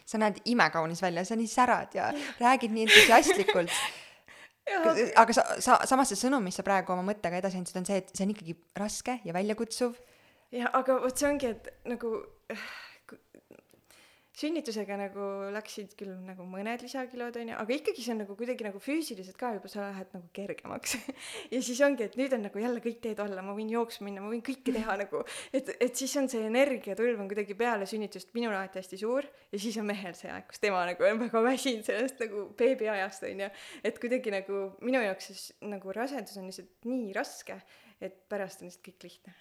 sa 0.05 0.21
näed 0.21 0.41
imekaunis 0.45 1.03
välja, 1.03 1.25
sa 1.25 1.37
nii 1.39 1.51
särad 1.51 1.95
ja 1.99 2.13
räägid 2.41 2.73
nii 2.75 2.89
entusiastlikult 2.89 3.73
aga 5.23 5.35
sa, 5.35 5.45
sa, 5.61 5.79
samas 5.89 6.13
see 6.13 6.21
sõnum, 6.21 6.45
mis 6.45 6.57
sa 6.59 6.65
praegu 6.67 6.95
oma 6.95 7.05
mõttega 7.07 7.41
edasi 7.41 7.59
andsid, 7.61 7.81
on 7.81 7.89
see, 7.89 7.99
et 8.03 8.13
see 8.15 8.27
on 8.27 8.35
ikkagi 8.35 8.57
raske 8.79 9.19
ja 9.27 9.35
väljakutsuv. 9.35 9.97
jah, 10.55 10.71
aga 10.79 11.01
vot 11.03 11.19
see 11.19 11.29
ongi, 11.29 11.53
et 11.57 11.73
nagu 11.89 12.15
sünnitusega 14.38 14.97
nagu 14.97 15.27
läksid 15.53 15.92
küll 15.99 16.12
nagu 16.25 16.45
mõned 16.49 16.81
lisakilod 16.85 17.37
onju, 17.37 17.57
aga 17.61 17.75
ikkagi 17.77 18.05
see 18.05 18.14
on 18.14 18.23
nagu 18.23 18.37
kuidagi 18.38 18.64
nagu 18.64 18.81
füüsiliselt 18.81 19.37
ka 19.40 19.53
juba 19.57 19.68
sa 19.68 19.85
lähed 19.85 20.14
nagu 20.16 20.31
kergemaks. 20.37 20.97
Ja 21.53 21.61
siis 21.64 21.81
ongi, 21.85 22.07
et 22.07 22.14
nüüd 22.16 22.33
on 22.33 22.45
nagu 22.47 22.61
jälle 22.61 22.81
kõik 22.83 23.01
teed 23.05 23.21
alla, 23.21 23.42
ma 23.45 23.53
võin 23.57 23.68
jooksma 23.73 24.07
minna, 24.07 24.23
ma 24.25 24.31
võin 24.33 24.42
kõike 24.45 24.73
teha 24.73 24.97
nagu, 25.03 25.21
et, 25.53 25.68
et 25.85 25.99
siis 25.99 26.14
on 26.21 26.29
see 26.33 26.47
energiatulv 26.49 27.21
on 27.21 27.29
kuidagi 27.31 27.57
peale 27.59 27.87
sünnitust 27.88 28.33
minul 28.37 28.55
alati 28.57 28.81
hästi 28.81 29.01
suur 29.03 29.27
ja 29.27 29.61
siis 29.61 29.77
on 29.81 29.88
mehel 29.90 30.16
see 30.16 30.31
aeg, 30.33 30.49
kus 30.49 30.62
tema 30.62 30.83
nagu 30.88 31.07
on 31.09 31.21
väga 31.27 31.45
väsinud 31.45 31.85
sellest 31.87 32.23
nagu 32.25 32.47
beebiajast 32.59 33.29
onju, 33.29 33.51
et 33.85 34.01
kuidagi 34.03 34.33
nagu 34.35 34.64
minu 34.81 35.03
jaoks 35.05 35.31
siis 35.33 35.47
nagu 35.66 35.97
rasedus 35.97 36.40
on 36.40 36.49
lihtsalt 36.49 36.88
nii 36.88 37.12
raske 37.16 37.61
et 38.03 38.17
pärast 38.29 38.62
on 38.62 38.69
lihtsalt 38.69 38.87
kõik 38.88 39.07
lihtne 39.07 39.35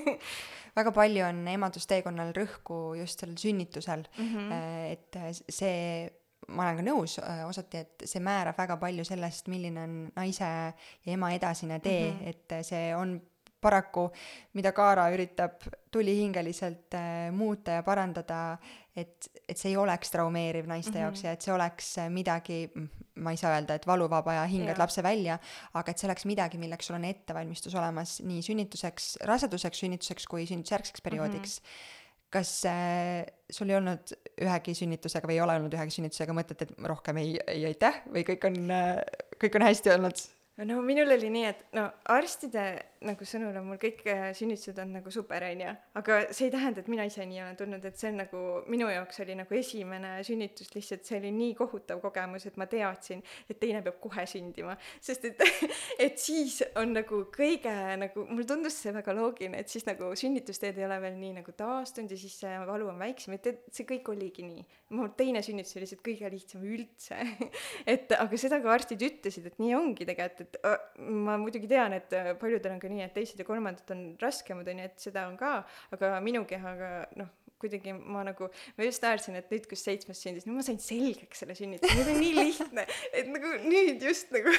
väga 0.78 0.94
palju 0.96 1.26
on 1.26 1.42
emadusteekonnal 1.54 2.32
rõhku 2.36 2.80
just 3.00 3.22
sellel 3.22 3.38
sünnitusel 3.40 4.06
mm, 4.16 4.32
-hmm. 4.32 4.90
et 4.94 5.52
see 5.52 6.08
ma 6.50 6.66
olen 6.66 6.80
ka 6.80 6.84
nõus 6.86 7.16
äh, 7.22 7.42
osati, 7.48 7.84
et 7.84 8.06
see 8.08 8.22
määrab 8.24 8.58
väga 8.58 8.76
palju 8.80 9.04
sellest, 9.06 9.48
milline 9.52 9.84
on 9.86 9.98
naise 10.16 10.46
ja 10.46 11.12
ema 11.14 11.32
edasine 11.36 11.80
tee 11.80 12.10
mm, 12.10 12.18
-hmm. 12.18 12.28
et 12.28 12.66
see 12.66 12.94
on 12.96 13.20
paraku, 13.60 14.08
mida 14.58 14.72
Kaara 14.76 15.08
üritab 15.14 15.64
tulihingeliselt 15.92 16.96
äh, 16.96 17.28
muuta 17.34 17.78
ja 17.78 17.84
parandada, 17.86 18.40
et, 18.96 19.30
et 19.48 19.58
see 19.58 19.72
ei 19.72 19.76
oleks 19.80 20.10
traumeeriv 20.10 20.66
naiste 20.66 20.90
mm 20.90 20.96
-hmm. 20.96 21.02
jaoks 21.02 21.24
ja 21.24 21.32
et 21.32 21.42
see 21.42 21.54
oleks 21.54 21.92
midagi, 22.08 22.70
ma 23.14 23.30
ei 23.30 23.36
saa 23.36 23.54
öelda, 23.54 23.74
et 23.74 23.86
valuvaba 23.86 24.34
ja 24.34 24.44
hingad 24.46 24.74
yeah. 24.74 24.78
lapse 24.78 25.02
välja, 25.02 25.38
aga 25.74 25.90
et 25.90 25.98
see 25.98 26.08
oleks 26.08 26.24
midagi, 26.24 26.58
milleks 26.58 26.86
sul 26.86 26.96
on 26.96 27.04
ettevalmistus 27.04 27.74
olemas 27.74 28.20
nii 28.20 28.42
sünnituseks, 28.42 29.16
raseduseks, 29.24 29.78
sünnituseks 29.78 30.26
kui 30.26 30.46
sünnitusjärgseks 30.46 31.00
perioodiks 31.00 31.60
mm. 31.60 31.66
-hmm 31.66 31.98
kas 32.30 32.64
äh, 32.64 33.26
sul 33.50 33.70
ei 33.70 33.76
olnud 33.76 34.12
ühegi 34.40 34.74
sünnitusega 34.78 35.28
või 35.28 35.38
ei 35.38 35.40
ole 35.44 35.56
olnud 35.58 35.74
ühegi 35.74 35.96
sünnitusega 35.96 36.34
mõtet, 36.36 36.62
et 36.62 36.74
rohkem 36.86 37.18
ei, 37.22 37.34
ei 37.50 37.64
aitäh 37.72 38.02
või 38.14 38.22
kõik 38.28 38.46
on 38.46 38.70
äh,, 38.70 39.00
kõik 39.42 39.58
on 39.58 39.66
hästi 39.66 39.92
olnud? 39.96 40.22
no 40.68 40.82
minul 40.86 41.10
oli 41.16 41.30
nii, 41.32 41.44
et 41.50 41.64
no 41.76 41.88
arstide 42.14 42.66
nagu 43.06 43.24
sõnul 43.24 43.56
on 43.56 43.64
mul 43.64 43.78
kõik 43.80 44.02
äh, 44.12 44.26
sünnitused 44.36 44.76
on 44.82 44.90
nagu 44.98 45.10
super, 45.12 45.44
onju. 45.46 45.70
aga 45.96 46.18
see 46.36 46.50
ei 46.50 46.52
tähenda, 46.52 46.82
et 46.82 46.88
mina 46.92 47.06
ise 47.08 47.24
nii 47.24 47.38
olen 47.40 47.56
tundnud, 47.56 47.84
et 47.88 47.96
see 47.96 48.10
on 48.10 48.18
nagu, 48.20 48.40
minu 48.68 48.90
jaoks 48.92 49.22
oli 49.24 49.36
nagu 49.38 49.56
esimene 49.56 50.10
sünnitus 50.26 50.68
lihtsalt, 50.74 51.06
see 51.08 51.16
oli 51.16 51.30
nii 51.32 51.54
kohutav 51.56 52.02
kogemus, 52.04 52.44
et 52.50 52.58
ma 52.60 52.66
teadsin, 52.68 53.22
et 53.48 53.56
teine 53.62 53.80
peab 53.86 53.96
kohe 54.04 54.26
sündima. 54.28 54.76
sest 55.00 55.24
et, 55.30 55.40
et 56.06 56.20
siis 56.20 56.58
on 56.80 56.92
nagu 56.98 57.22
kõige 57.32 57.72
nagu, 58.02 58.26
mulle 58.28 58.48
tundus 58.50 58.76
see 58.82 58.92
väga 58.92 59.16
loogiline, 59.16 59.64
et 59.64 59.72
siis 59.72 59.88
nagu 59.88 60.12
sünnitusteed 60.20 60.76
ei 60.76 60.88
ole 60.88 61.00
veel 61.06 61.16
nii 61.22 61.38
nagu 61.40 61.56
taastunud 61.56 62.12
ja 62.12 62.20
siis 62.20 62.36
see 62.44 62.52
valu 62.68 62.92
on 62.92 63.00
väiksem, 63.00 63.38
et, 63.38 63.48
et 63.48 63.80
see 63.80 63.88
kõik 63.88 64.12
oligi 64.12 64.44
nii. 64.44 64.66
mu 64.98 65.08
teine 65.16 65.40
sünnitus 65.46 65.72
oli 65.78 65.86
lihtsalt 65.86 66.04
kõige 66.04 66.34
lihtsam 66.36 66.68
üldse 66.68 67.16
et 67.94 68.12
aga 68.12 68.44
seda 68.44 68.60
ka 68.60 68.76
arstid 68.76 69.08
ütlesid, 69.08 69.48
et 69.48 69.58
nii 69.62 69.72
ongi 69.78 70.04
tegelikult, 70.04 70.60
et 70.60 71.00
ma 71.00 71.40
muidugi 71.40 71.70
tean, 71.70 71.96
et 71.96 72.12
paljudel 72.40 72.76
on 72.76 72.80
ka 72.82 72.89
nii, 72.90 73.04
et 73.06 73.14
teised 73.16 73.40
ja 73.40 73.46
kolmandad 73.48 73.94
on 73.94 74.04
raskemad, 74.20 74.68
on 74.70 74.82
ju, 74.82 74.88
et 74.90 75.06
seda 75.08 75.26
on 75.30 75.36
ka, 75.40 75.52
aga 75.96 76.12
minu 76.24 76.44
kehaga 76.48 76.90
noh, 77.20 77.30
kuidagi 77.60 77.94
ma 77.94 78.24
nagu, 78.26 78.48
ma 78.76 78.86
just 78.86 79.04
naersin, 79.04 79.38
et 79.40 79.50
nüüd, 79.52 79.66
kus 79.70 79.84
seitsmes 79.86 80.20
sündis, 80.24 80.46
nüüd 80.48 80.58
ma 80.58 80.64
sain 80.66 80.80
selgeks 80.82 81.42
selle 81.44 81.56
sünnituse, 81.58 81.96
nüüd 81.98 82.10
on 82.14 82.20
nii 82.20 82.34
lihtne, 82.38 82.86
et 83.16 83.30
nagu 83.30 83.52
nüüd 83.66 84.04
just 84.04 84.32
nagu, 84.34 84.54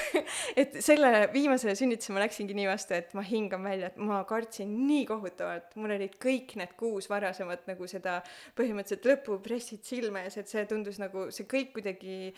et 0.61 0.77
selle 0.85 1.11
viimasele 1.33 1.75
sünnitusele 1.79 2.17
ma 2.17 2.25
läksingi 2.25 2.57
nii 2.57 2.69
vastu, 2.69 2.97
et 2.97 3.15
ma 3.17 3.25
hingan 3.25 3.65
välja, 3.65 3.91
et 3.91 3.99
ma 4.01 4.21
kartsin 4.29 4.71
nii 4.87 5.05
kohutavalt, 5.09 5.75
mul 5.79 5.95
olid 5.97 6.17
kõik 6.21 6.55
need 6.59 6.75
kuus 6.79 7.09
varasemat 7.11 7.67
nagu 7.69 7.89
seda 7.89 8.19
põhimõtteliselt 8.57 9.07
lõpupressid 9.11 9.85
silme 9.87 10.25
ees, 10.25 10.37
et 10.39 10.51
see 10.51 10.65
tundus 10.69 10.99
nagu 11.01 11.27
see 11.33 11.47
kõik 11.49 11.73
kuidagi 11.77 12.33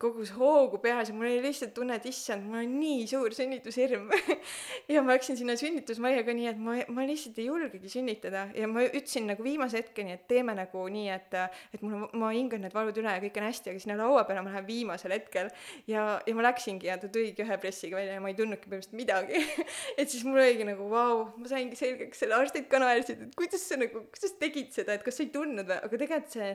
kogus 0.00 0.32
hoogu 0.36 0.80
peas 0.82 1.10
ja 1.10 1.16
mul 1.16 1.28
oli 1.28 1.42
lihtsalt 1.44 1.74
tunne, 1.76 1.96
et 1.98 2.06
issand, 2.10 2.46
mul 2.46 2.62
on 2.62 2.76
nii 2.80 3.06
suur 3.10 3.34
sünnitushirm 3.36 4.10
ja 4.92 5.02
ma 5.04 5.14
läksin 5.14 5.38
sinna 5.38 5.56
sünnitusmajja 5.60 6.24
ka 6.26 6.34
nii, 6.36 6.48
et 6.52 6.60
ma, 6.60 6.76
ma 6.92 7.06
lihtsalt 7.08 7.38
ei 7.40 7.48
julgegi 7.48 7.90
sünnitada. 7.92 8.46
Ja 8.56 8.68
ma 8.70 8.84
ütlesin 8.86 9.28
nagu 9.30 9.44
viimase 9.44 9.80
hetke 9.80 9.99
hetkeni, 10.00 10.16
et 10.16 10.26
teeme 10.28 10.54
nagu 10.56 10.84
nii, 10.92 11.08
et, 11.12 11.36
et 11.74 11.82
mul 11.84 12.08
ma 12.18 12.30
hingan 12.34 12.62
need 12.64 12.74
valud 12.74 12.96
üle 13.00 13.14
ja 13.16 13.22
kõik 13.22 13.40
on 13.40 13.46
hästi, 13.48 13.72
aga 13.72 13.82
sinna 13.82 13.96
laua 14.00 14.24
peale 14.28 14.44
ma 14.44 14.52
lähen 14.52 14.66
viimasel 14.66 15.14
hetkel. 15.14 15.50
ja, 15.90 16.20
ja 16.26 16.36
ma 16.36 16.46
läksingi 16.48 16.88
ja 16.88 16.98
ta 17.00 17.08
tuligi 17.08 17.44
ühe 17.44 17.58
pressiga 17.60 17.98
välja 17.98 18.16
ja 18.16 18.22
ma 18.22 18.30
ei 18.32 18.38
tundnudki 18.38 18.70
põhimõtteliselt 18.70 18.98
midagi 18.98 19.42
et 20.00 20.08
siis 20.08 20.24
mul 20.24 20.40
oligi 20.40 20.68
nagu 20.68 20.88
vau, 20.90 21.26
ma 21.36 21.50
saingi 21.50 21.78
selgeks, 21.78 22.22
selle 22.22 22.38
arstid 22.38 22.70
ka 22.70 22.80
naersid, 22.82 23.26
et 23.26 23.36
kuidas 23.38 23.66
sa 23.66 23.78
nagu, 23.80 24.06
kuidas 24.14 24.38
tegid 24.40 24.72
seda, 24.76 24.96
et 24.96 25.04
kas 25.06 25.20
sa 25.20 25.26
ei 25.26 25.34
tundnud 25.34 25.68
või, 25.68 25.78
aga 25.80 26.02
tegelikult 26.04 26.38
see 26.38 26.50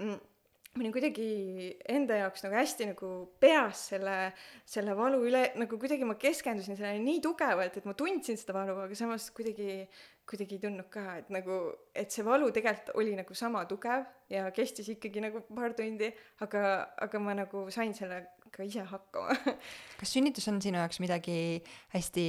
mm, 0.00 0.16
ma 0.76 0.84
olin 0.84 0.92
kuidagi 0.92 1.28
enda 1.88 2.18
jaoks 2.20 2.44
nagu 2.44 2.58
hästi 2.58 2.90
nagu 2.90 3.10
peas 3.40 3.86
selle, 3.92 4.16
selle 4.68 4.96
valu 4.98 5.22
üle, 5.24 5.46
nagu 5.56 5.78
kuidagi 5.80 6.04
ma 6.08 6.18
keskendusin 6.20 6.76
sellele 6.76 7.00
nii 7.00 7.22
tugevalt, 7.24 7.78
et 7.80 7.88
ma 7.88 7.94
tundsin 7.96 8.36
seda 8.36 8.56
valu, 8.58 8.76
aga 8.84 8.98
samas 8.98 9.30
kuidagi 9.36 9.86
kuidagi 10.26 10.58
ei 10.58 10.62
tundnud 10.62 10.88
ka, 10.90 11.04
et 11.20 11.30
nagu, 11.34 11.56
et 11.94 12.10
see 12.12 12.24
valu 12.26 12.50
tegelikult 12.54 12.96
oli 12.98 13.14
nagu 13.18 13.34
sama 13.38 13.62
tugev 13.70 14.06
ja 14.32 14.48
kestis 14.54 14.88
ikkagi 14.96 15.22
nagu 15.22 15.42
paar 15.54 15.76
tundi, 15.78 16.10
aga, 16.42 16.62
aga 17.06 17.22
ma 17.22 17.36
nagu 17.38 17.66
sain 17.74 17.94
sellega 17.94 18.66
ise 18.66 18.86
hakkama 18.90 19.36
kas 20.00 20.14
sünnitus 20.16 20.48
on 20.50 20.58
sinu 20.62 20.80
jaoks 20.82 20.98
midagi 21.04 21.62
hästi 21.94 22.26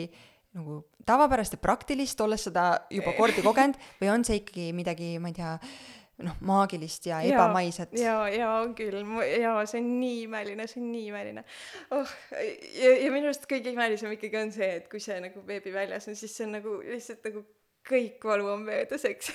nagu 0.58 0.82
tavapärast 1.08 1.58
ja 1.58 1.62
praktilist, 1.62 2.22
olles 2.22 2.48
seda 2.48 2.70
juba 2.94 3.14
kordi 3.18 3.44
kogenud, 3.46 3.78
või 4.02 4.12
on 4.14 4.26
see 4.28 4.42
ikkagi 4.42 4.72
midagi, 4.76 5.16
ma 5.22 5.32
ei 5.32 5.38
tea, 5.38 5.52
noh, 6.26 6.38
maagilist 6.50 7.06
ja, 7.10 7.20
ebamaiset. 7.26 7.94
ja, 8.00 8.16
ja 8.34 8.48
on 8.62 8.74
küll, 8.78 8.98
ja 9.38 9.54
see 9.70 9.82
on 9.84 9.92
nii 10.00 10.24
imeline, 10.26 10.66
see 10.70 10.82
on 10.82 10.90
nii 10.94 11.12
imeline. 11.12 11.44
oh, 11.94 12.16
ja, 12.34 12.96
ja 13.04 13.12
minu 13.14 13.30
arust 13.30 13.46
kõige 13.50 13.74
imelisem 13.74 14.16
ikkagi 14.18 14.42
on 14.42 14.54
see, 14.56 14.72
et 14.82 14.90
kui 14.92 15.04
see 15.04 15.20
nagu 15.24 15.46
beebi 15.46 15.74
väljas 15.76 16.10
on, 16.10 16.18
siis 16.18 16.34
see 16.34 16.48
on 16.48 16.58
nagu 16.58 16.80
lihtsalt 16.86 17.30
nagu 17.30 17.46
kõik 17.88 18.28
valu 18.28 18.50
on 18.54 18.66
möödas, 18.68 19.06
eks 19.08 19.32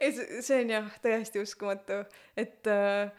ja 0.00 0.10
see, 0.10 0.42
see 0.42 0.64
on 0.64 0.74
jah, 0.76 0.90
täiesti 1.04 1.42
uskumatu, 1.42 2.02
et 2.40 2.70
äh, 2.70 3.10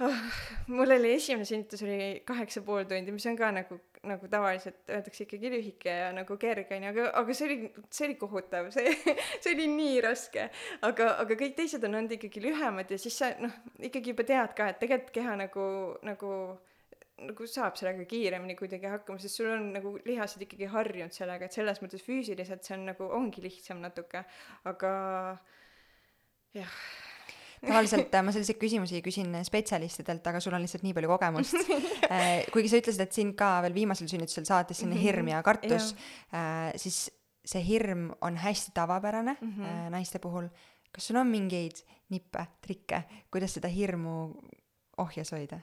oh, 0.00 0.22
mul 0.66 0.94
oli 0.96 1.14
esimene 1.16 1.46
sünnitus 1.48 1.82
oli 1.86 2.22
kaheksa 2.28 2.62
pool 2.66 2.84
tundi, 2.88 3.14
mis 3.14 3.26
on 3.30 3.38
ka 3.38 3.50
nagu, 3.54 3.78
nagu 4.06 4.28
tavaliselt 4.30 4.92
öeldakse 4.92 5.24
ikkagi 5.24 5.50
lühike 5.52 5.96
ja 6.02 6.12
nagu 6.16 6.36
kerge 6.40 6.76
onju, 6.76 6.92
aga, 6.92 7.08
aga 7.22 7.36
see 7.36 7.48
oli, 7.48 7.58
see 7.90 8.08
oli 8.10 8.18
kohutav, 8.20 8.70
see, 8.74 8.92
see 9.40 9.54
oli 9.54 9.68
nii 9.72 9.98
raske. 10.04 10.48
aga, 10.86 11.12
aga 11.24 11.40
kõik 11.42 11.56
teised 11.58 11.84
on 11.88 12.00
olnud 12.00 12.16
ikkagi 12.18 12.44
lühemad 12.44 12.92
ja 12.92 13.00
siis 13.00 13.18
sa 13.22 13.32
noh, 13.42 13.54
ikkagi 13.80 14.14
juba 14.14 14.26
tead 14.28 14.56
ka, 14.58 14.70
et 14.72 14.80
tegelikult 14.82 15.14
keha 15.16 15.36
nagu, 15.46 15.68
nagu 16.06 16.32
nagu 17.16 17.46
saab 17.48 17.78
sellega 17.80 18.04
kiiremini 18.08 18.56
kuidagi 18.58 18.90
hakkama, 18.92 19.20
sest 19.22 19.40
sul 19.40 19.48
on 19.54 19.70
nagu 19.72 19.94
lihased 20.04 20.42
ikkagi 20.44 20.68
harjunud 20.68 21.14
sellega, 21.16 21.48
et 21.48 21.56
selles 21.56 21.80
mõttes 21.80 22.04
füüsiliselt 22.04 22.66
see 22.66 22.76
on 22.76 22.86
nagu, 22.90 23.08
ongi 23.16 23.44
lihtsam 23.44 23.80
natuke, 23.80 24.24
aga 24.68 24.92
jah 26.56 26.78
tavaliselt 27.66 28.14
äh, 28.14 28.24
ma 28.24 28.32
selliseid 28.34 28.58
küsimusi 28.60 29.00
küsin 29.04 29.32
spetsialistidelt, 29.46 30.26
aga 30.28 30.40
sul 30.44 30.54
on 30.56 30.64
lihtsalt 30.64 30.84
nii 30.86 30.96
palju 30.96 31.12
kogemust. 31.14 31.60
Äh, 32.06 32.44
kuigi 32.54 32.68
sa 32.70 32.78
ütlesid, 32.78 33.00
et 33.02 33.16
sind 33.16 33.32
ka 33.34 33.48
veel 33.64 33.74
viimasel 33.74 34.06
sünnitusel 34.06 34.44
saatis 34.46 34.78
selline 34.78 34.94
mhm. 34.94 35.02
hirm 35.02 35.30
ja 35.32 35.40
kartus, 35.42 35.88
äh, 36.30 36.68
siis 36.78 37.08
see 37.42 37.62
hirm 37.66 38.12
on 38.22 38.36
hästi 38.38 38.70
tavapärane 38.76 39.34
mm 39.40 39.52
-hmm. 39.56 39.88
naiste 39.90 40.20
puhul. 40.22 40.46
kas 40.92 41.08
sul 41.08 41.16
on 41.16 41.26
mingeid 41.26 41.82
nippe, 42.14 42.46
trikke, 42.62 43.02
kuidas 43.30 43.54
seda 43.58 43.68
hirmu 43.68 44.14
ohjes 45.02 45.32
hoida? 45.32 45.58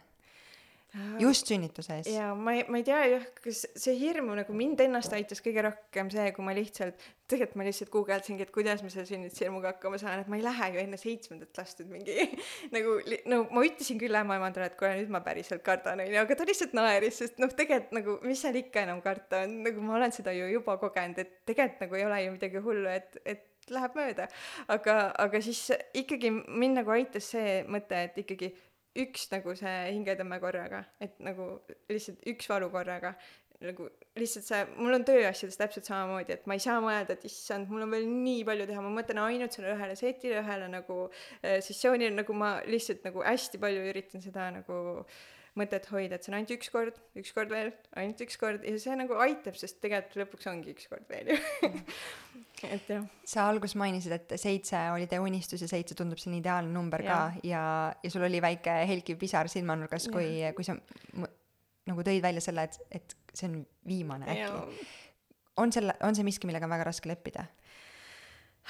Just 1.21 1.49
sünnituse 1.49 1.95
ees. 1.99 2.09
ja 2.13 2.29
ma 2.37 2.53
ei, 2.57 2.63
ma 2.69 2.77
ei 2.79 2.85
tea 2.85 2.99
jah, 3.09 3.25
kas 3.41 3.63
see 3.79 3.95
hirm 3.97 4.29
nagu 4.37 4.53
mind 4.57 4.81
ennast 4.85 5.13
aitas 5.15 5.41
kõige 5.43 5.63
rohkem 5.65 6.11
see, 6.13 6.25
kui 6.35 6.45
ma 6.45 6.53
lihtsalt, 6.53 7.05
tegelikult 7.29 7.57
ma 7.57 7.65
lihtsalt 7.67 7.91
guugeldasingi, 7.93 8.45
et 8.45 8.51
kuidas 8.53 8.83
ma 8.85 8.91
selle 8.93 9.07
sünnitushirmuga 9.09 9.71
hakkama 9.73 9.97
saan, 10.01 10.21
et 10.21 10.29
ma 10.29 10.37
ei 10.37 10.45
lähe 10.45 10.69
ju 10.75 10.81
enne 10.83 10.99
seitsmendat 11.01 11.61
last 11.61 11.81
nüüd 11.81 11.95
mingi 11.95 12.27
nagu 12.75 12.97
no 13.31 13.39
ma 13.49 13.63
ütlesin 13.65 14.01
küll 14.01 14.19
ämmaemandale, 14.21 14.69
et 14.69 14.77
kuule 14.79 14.93
nüüd 14.99 15.13
ma 15.13 15.23
päriselt 15.25 15.65
kardan 15.65 16.03
onju, 16.05 16.19
aga 16.21 16.37
ta 16.37 16.47
lihtsalt 16.49 16.75
naeris, 16.77 17.17
sest 17.23 17.41
noh, 17.41 17.53
tegelikult 17.57 17.97
nagu 17.97 18.19
mis 18.27 18.43
seal 18.45 18.59
ikka 18.61 18.85
enam 18.85 19.01
karta 19.05 19.43
on, 19.47 19.63
nagu 19.65 19.87
ma 19.87 19.97
olen 19.97 20.13
seda 20.13 20.35
ju 20.37 20.51
juba 20.51 20.77
kogenud, 20.81 21.23
et 21.23 21.41
tegelikult 21.49 21.87
nagu 21.87 21.97
ei 21.97 22.05
ole 22.09 22.21
ju 22.27 22.35
midagi 22.37 22.63
hullu, 22.67 22.93
et, 22.93 23.17
et 23.25 23.49
läheb 23.71 23.97
mööda. 23.97 24.27
aga, 24.71 24.97
aga 25.23 25.41
siis 25.41 25.65
ikkagi 25.95 26.31
mind 26.33 26.81
nagu 26.81 26.93
aitas 26.93 27.31
see 27.33 27.61
mõte, 27.71 28.05
et 28.09 28.21
ikkagi 28.25 28.51
üks 28.99 29.29
nagu 29.31 29.55
see 29.57 29.77
hingetõmme 29.89 30.37
korraga, 30.41 30.83
et 31.01 31.15
nagu 31.23 31.55
lihtsalt 31.89 32.21
üks 32.29 32.49
valu 32.51 32.69
korraga, 32.73 33.13
nagu 33.63 33.87
lihtsalt 34.19 34.45
see, 34.45 34.61
mul 34.77 34.97
on 34.97 35.05
tööasjades 35.07 35.57
täpselt 35.57 35.87
samamoodi, 35.89 36.35
et 36.35 36.47
ma 36.49 36.57
ei 36.57 36.63
saa 36.63 36.79
mõelda, 36.83 37.15
et 37.15 37.27
issand, 37.29 37.69
mul 37.71 37.85
on 37.85 37.93
veel 37.95 38.05
nii 38.09 38.43
palju 38.47 38.67
teha, 38.69 38.83
ma 38.85 38.91
mõtlen 38.93 39.21
ainult 39.23 39.55
sellele 39.55 39.77
ühele 39.77 39.97
setile, 39.99 40.41
ühele 40.43 40.69
nagu 40.73 40.99
äh, 41.07 41.59
sessioonile, 41.65 42.13
nagu 42.19 42.37
ma 42.37 42.55
lihtsalt 42.67 43.05
nagu 43.07 43.23
hästi 43.25 43.61
palju 43.63 43.87
üritan 43.93 44.25
seda 44.25 44.49
nagu 44.59 44.81
mõtet 45.59 45.85
hoida, 45.91 46.17
et 46.17 46.25
see 46.25 46.31
on 46.31 46.37
ainult 46.39 46.53
üks 46.55 46.71
kord, 46.73 46.97
üks 47.19 47.33
kord 47.35 47.51
veel, 47.53 47.69
ainult 47.99 48.21
üks 48.25 48.39
kord 48.41 48.63
ja 48.65 48.73
see 48.81 48.95
nagu 48.97 49.17
aitab, 49.21 49.57
sest 49.59 49.77
tegelikult 49.83 50.23
lõpuks 50.23 50.49
ongi 50.49 50.73
üks 50.73 50.89
kord 50.89 51.05
veel 51.11 51.33
ju 51.33 51.37
et 52.73 52.89
jah. 52.89 53.05
sa 53.27 53.45
alguses 53.51 53.77
mainisid, 53.79 54.15
et 54.17 54.35
seitse 54.41 54.79
oli 54.95 55.05
teie 55.11 55.21
unistus 55.21 55.61
ja 55.61 55.69
seitse 55.69 55.97
tundub 55.99 56.21
selline 56.21 56.41
ideaalne 56.41 56.73
number 56.73 57.05
ja. 57.05 57.19
ka 57.19 57.45
ja, 57.45 57.63
ja 58.01 58.13
sul 58.13 58.25
oli 58.25 58.41
väike 58.43 58.79
helkiv 58.89 59.21
pisar 59.21 59.51
silmanurgas, 59.51 60.09
kui, 60.13 60.41
kui 60.57 60.65
sa 60.65 60.77
nagu 61.89 62.05
tõid 62.07 62.23
välja 62.23 62.43
selle, 62.43 62.67
et, 62.69 62.79
et 63.01 63.17
see 63.33 63.49
on 63.49 63.59
viimane 63.87 64.29
äkki. 64.33 64.87
on 65.61 65.73
selle, 65.75 65.95
on 66.01 66.17
see 66.17 66.25
miski, 66.25 66.49
millega 66.49 66.69
on 66.69 66.73
väga 66.73 66.89
raske 66.89 67.11
leppida? 67.11 67.45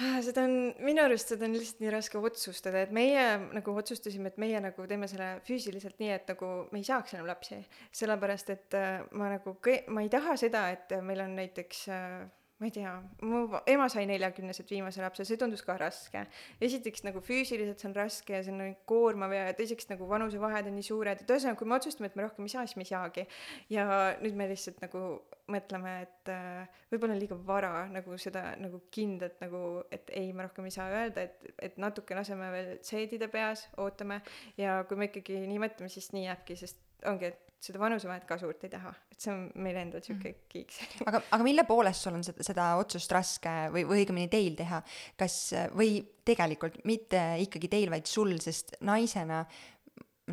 Ah, 0.02 0.18
seda 0.26 0.48
on, 0.48 0.54
minu 0.82 1.04
arust 1.04 1.30
seda 1.30 1.46
on 1.46 1.54
lihtsalt 1.54 1.82
nii 1.84 1.92
raske 1.94 2.18
otsustada, 2.18 2.82
et 2.82 2.94
meie 2.98 3.26
nagu 3.54 3.76
otsustasime, 3.78 4.32
et 4.32 4.40
meie 4.42 4.58
nagu 4.64 4.88
teeme 4.90 5.06
selle 5.12 5.28
füüsiliselt 5.46 6.00
nii, 6.02 6.10
et 6.16 6.32
nagu 6.34 6.50
me 6.72 6.82
ei 6.82 6.88
saaks 6.88 7.14
enam 7.14 7.30
lapsi. 7.30 7.60
sellepärast, 7.94 8.50
et 8.50 8.78
äh, 8.80 9.04
ma 9.14 9.30
nagu 9.36 9.54
kõ-, 9.62 9.84
ma 9.94 10.02
ei 10.02 10.10
taha 10.10 10.34
seda, 10.42 10.66
et 10.74 10.96
meil 11.06 11.22
on 11.22 11.36
näiteks 11.38 11.84
äh, 11.94 12.24
ma 12.64 12.70
ei 12.70 12.72
tea, 12.72 12.94
mu 13.28 13.44
ema 13.68 13.90
sai 13.92 14.06
neljakümneselt 14.08 14.70
viimase 14.72 15.02
lapse, 15.04 15.26
see 15.28 15.40
tundus 15.40 15.64
ka 15.68 15.76
raske. 15.82 16.22
esiteks 16.64 17.04
nagu 17.04 17.20
füüsiliselt 17.20 17.82
see 17.82 17.90
on 17.90 17.96
raske 17.98 18.38
ja 18.38 18.44
see 18.46 18.54
on 18.54 18.62
nagu 18.64 18.78
koormav 18.88 19.36
ja 19.36 19.50
teiseks 19.58 19.90
nagu 19.92 20.08
vanusevahed 20.08 20.70
on 20.72 20.78
nii 20.80 20.88
suured, 20.88 21.24
et 21.24 21.34
ühesõnaga, 21.36 21.60
kui 21.60 21.68
me 21.68 21.76
otsustame, 21.76 22.08
et 22.08 22.16
me 22.16 22.24
rohkem 22.24 22.48
ei 22.48 22.54
saa, 22.56 22.64
siis 22.64 22.80
me 22.80 22.88
ei 22.88 22.92
saagi. 22.94 23.28
ja 23.74 23.86
nüüd 24.24 24.40
me 24.40 24.48
lihtsalt 24.54 24.80
nagu 24.86 25.04
mõtleme, 25.52 25.94
et 26.06 26.32
äh, 26.32 26.80
võib-olla 26.92 27.18
on 27.18 27.20
liiga 27.20 27.38
vara 27.48 27.72
nagu 27.92 28.18
seda 28.22 28.46
nagu 28.64 28.80
kindlat 28.96 29.42
nagu, 29.44 29.84
et 29.92 30.08
ei, 30.16 30.32
me 30.32 30.48
rohkem 30.48 30.70
ei 30.70 30.76
saa 30.76 30.88
öelda, 30.94 31.28
et, 31.28 31.50
et 31.68 31.82
natuke 31.82 32.16
laseme 32.16 32.48
veel 32.54 32.76
seedida 32.86 33.28
peas, 33.32 33.68
ootame 33.84 34.22
ja 34.58 34.80
kui 34.88 35.00
me 35.00 35.12
ikkagi 35.12 35.44
nii 35.50 35.60
mõtleme, 35.66 35.92
siis 35.92 36.14
nii 36.16 36.30
jääbki, 36.30 36.60
sest 36.64 36.80
ongi, 37.12 37.34
et 37.34 37.53
seda 37.64 37.80
vanusevahet 37.80 38.26
ka 38.28 38.38
suurt 38.42 38.66
ei 38.68 38.72
taha, 38.74 38.92
et 39.12 39.20
see 39.24 39.32
on 39.34 39.44
meil 39.64 39.78
endal 39.80 40.04
sihuke 40.04 40.32
mm. 40.34 40.48
kiiks 40.52 40.80
aga, 41.10 41.22
aga 41.36 41.46
mille 41.46 41.66
poolest 41.68 42.06
sul 42.06 42.18
on 42.18 42.26
seda, 42.26 42.46
seda 42.46 42.70
otsust 42.82 43.14
raske 43.16 43.54
või, 43.74 43.86
või 43.90 44.04
õigemini 44.04 44.32
teil 44.32 44.58
teha, 44.60 44.82
kas 45.20 45.38
või 45.76 46.02
tegelikult 46.28 46.82
mitte 46.90 47.22
ikkagi 47.44 47.72
teil, 47.72 47.94
vaid 47.94 48.10
sul, 48.10 48.36
sest 48.44 48.76
naisena 48.84 49.44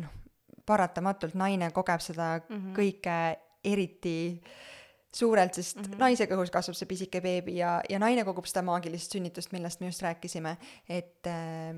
noh, 0.01 0.11
paratamatult 0.67 1.37
naine 1.39 1.71
kogeb 1.75 2.03
seda 2.03 2.33
mm 2.41 2.57
-hmm. 2.57 2.75
kõike 2.77 3.17
eriti 3.71 4.17
suurelt, 5.11 5.53
sest 5.53 5.77
mm 5.77 5.83
-hmm. 5.83 5.99
naise 5.99 6.25
kõhus 6.25 6.51
kasvab 6.51 6.75
see 6.75 6.87
pisike 6.87 7.21
beebi 7.21 7.57
ja, 7.57 7.81
ja 7.89 7.99
naine 7.99 8.23
kogub 8.25 8.45
seda 8.45 8.61
maagilist 8.61 9.11
sünnitust, 9.11 9.51
millest 9.51 9.79
me 9.79 9.87
just 9.91 10.01
rääkisime, 10.01 10.57
et 10.89 11.27
äh, 11.27 11.75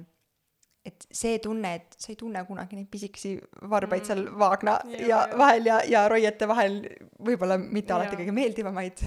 et 0.83 1.05
see 1.15 1.37
tunne, 1.39 1.69
et 1.79 1.95
sa 1.95 2.11
ei 2.11 2.17
tunne 2.19 2.41
kunagi 2.47 2.75
neid 2.75 2.89
pisikesi 2.91 3.37
varbaid 3.71 4.03
mm. 4.03 4.07
seal 4.09 4.23
vaagna 4.39 4.75
ja, 4.91 4.99
ja, 4.99 5.07
ja 5.07 5.39
vahel 5.39 5.69
ja, 5.69 5.79
ja 5.87 6.03
roiete 6.11 6.47
vahel 6.49 6.79
võib-olla 7.23 7.57
mitte 7.61 7.93
ja. 7.93 7.99
alati 7.99 8.19
kõige 8.19 8.35
meeldivamaid 8.35 9.03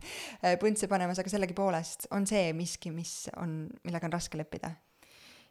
põntse 0.62 0.90
panemas, 0.90 1.18
aga 1.18 1.32
sellegipoolest 1.32 2.10
on 2.14 2.28
see 2.30 2.52
miski, 2.56 2.94
mis 2.94 3.24
on, 3.42 3.64
millega 3.82 4.06
on 4.06 4.14
raske 4.14 4.38
leppida 4.38 4.70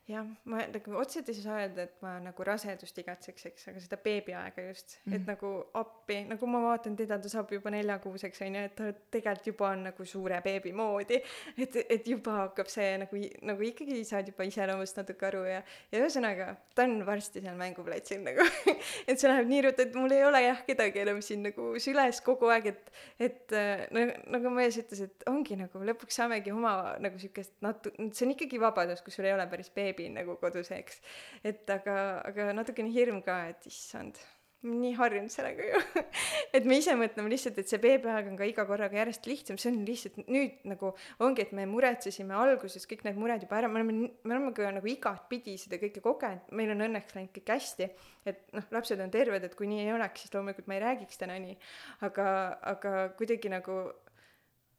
jah, 0.06 0.26
ma 0.46 0.60
nagu 0.70 0.98
otseselt 1.00 1.30
ei 1.32 1.38
saa 1.40 1.56
öelda, 1.64 1.86
et 1.88 2.02
ma 2.06 2.12
nagu 2.22 2.46
rasedust 2.46 3.00
igatseks, 3.02 3.48
eks, 3.50 3.64
aga 3.72 3.82
seda 3.82 3.98
beebiaega 4.04 4.66
just 4.68 4.98
mm, 4.98 5.12
-hmm. 5.12 5.16
et 5.16 5.22
mhm. 5.22 5.30
nagu 5.32 5.52
appi, 5.82 6.18
nagu 6.30 6.48
ma 6.48 6.62
vaatan 6.62 6.96
teda, 6.96 7.18
ta 7.20 7.30
saab 7.30 7.52
juba 7.52 7.72
neljakuuseks 7.74 8.44
onju, 8.46 8.62
et 8.70 8.76
ta 8.76 8.92
tegelikult 9.12 9.48
juba 9.48 9.70
on 9.70 9.84
nagu 9.90 10.06
suure 10.06 10.42
beebi 10.46 10.74
moodi. 10.74 11.22
et, 11.58 11.78
et 11.90 12.08
juba 12.08 12.36
hakkab 12.44 12.70
see 12.70 12.92
nagu, 13.02 13.22
nagu 13.42 13.66
ikkagi 13.66 14.04
saad 14.06 14.30
juba 14.30 14.46
iseloomust 14.46 15.02
natuke 15.02 15.26
aru 15.26 15.44
ja, 15.50 15.64
ja 15.92 16.04
ühesõnaga, 16.04 16.56
ta 16.76 16.86
on 16.86 17.06
varsti 17.06 17.42
seal 17.42 17.58
mänguplatsil 17.58 18.22
nagu 18.22 18.46
et 19.10 19.18
see 19.20 19.30
läheb 19.30 19.50
nii 19.50 19.64
ruttu, 19.66 19.88
et 19.88 19.98
mul 19.98 20.14
ei 20.14 20.24
ole 20.26 20.44
jah 20.46 20.62
kedagi 20.70 21.02
enam 21.02 21.22
siin 21.26 21.42
nagu 21.50 21.72
süles 21.82 22.22
kogu 22.22 22.54
aeg, 22.54 22.70
et, 22.76 22.94
et 23.20 23.58
no 23.90 24.06
nagu 24.38 24.54
mees 24.54 24.78
ütles, 24.78 25.02
et 25.10 25.28
ongi 25.34 25.58
nagu 25.58 25.82
lõpuks 25.90 26.22
saamegi 26.22 26.54
oma 26.54 26.96
nagu 27.02 27.18
siukest 27.18 27.58
natu-, 27.66 27.94
see 28.12 28.30
on 28.30 28.38
ikkagi 28.38 28.62
vabadus, 28.62 29.02
kus 29.02 29.18
sul 29.18 29.26
ei 29.26 29.34
ole 29.34 29.50
päris 29.50 29.74
beebi 29.74 29.95
beebi 29.96 30.12
nagu 30.14 30.38
kodus, 30.42 30.72
eks. 30.76 31.02
et 31.44 31.70
aga, 31.70 32.22
aga 32.26 32.54
natukene 32.56 32.92
hirm 32.94 33.22
ka, 33.26 33.46
et 33.52 33.68
issand, 33.70 34.20
nii 34.66 34.96
harjunud 34.98 35.30
sellega 35.30 35.66
ju. 35.68 35.80
Et 36.58 36.66
me 36.66 36.80
ise 36.80 36.96
mõtleme 36.98 37.30
lihtsalt, 37.30 37.58
et 37.62 37.70
see 37.70 37.78
beebiaeg 37.84 38.30
on 38.32 38.38
ka 38.40 38.48
iga 38.50 38.64
korraga 38.66 38.98
järjest 38.98 39.28
lihtsam, 39.30 39.60
see 39.62 39.70
on 39.70 39.82
lihtsalt 39.86 40.16
nüüd 40.32 40.64
nagu 40.66 40.90
ongi, 41.22 41.44
et 41.44 41.52
me 41.54 41.68
muretsesime 41.70 42.34
alguses 42.34 42.88
kõik 42.90 43.04
need 43.06 43.20
mured 43.20 43.44
juba 43.44 43.60
ära, 43.60 43.70
me 43.70 43.82
oleme, 43.82 44.10
me 44.24 44.34
oleme 44.38 44.54
ka 44.58 44.72
nagu 44.74 44.90
igatpidi 44.90 45.58
seda 45.62 45.78
kõike 45.82 46.02
kogenud, 46.02 46.48
meil 46.58 46.72
on 46.74 46.86
õnneks 46.88 47.14
läinud 47.14 47.34
kõik 47.36 47.52
hästi, 47.54 47.90
et 48.32 48.42
noh, 48.56 48.66
lapsed 48.74 49.04
on 49.04 49.14
terved, 49.14 49.46
et 49.46 49.60
kui 49.60 49.70
nii 49.70 49.84
ei 49.84 49.94
oleks, 49.94 50.24
siis 50.24 50.34
loomulikult 50.34 50.72
ma 50.72 50.80
ei 50.80 50.84
räägiks 50.88 51.22
täna 51.22 51.38
nii, 51.44 51.60
aga, 52.08 52.28
aga 52.74 52.96
kuidagi 53.20 53.52
nagu 53.54 53.84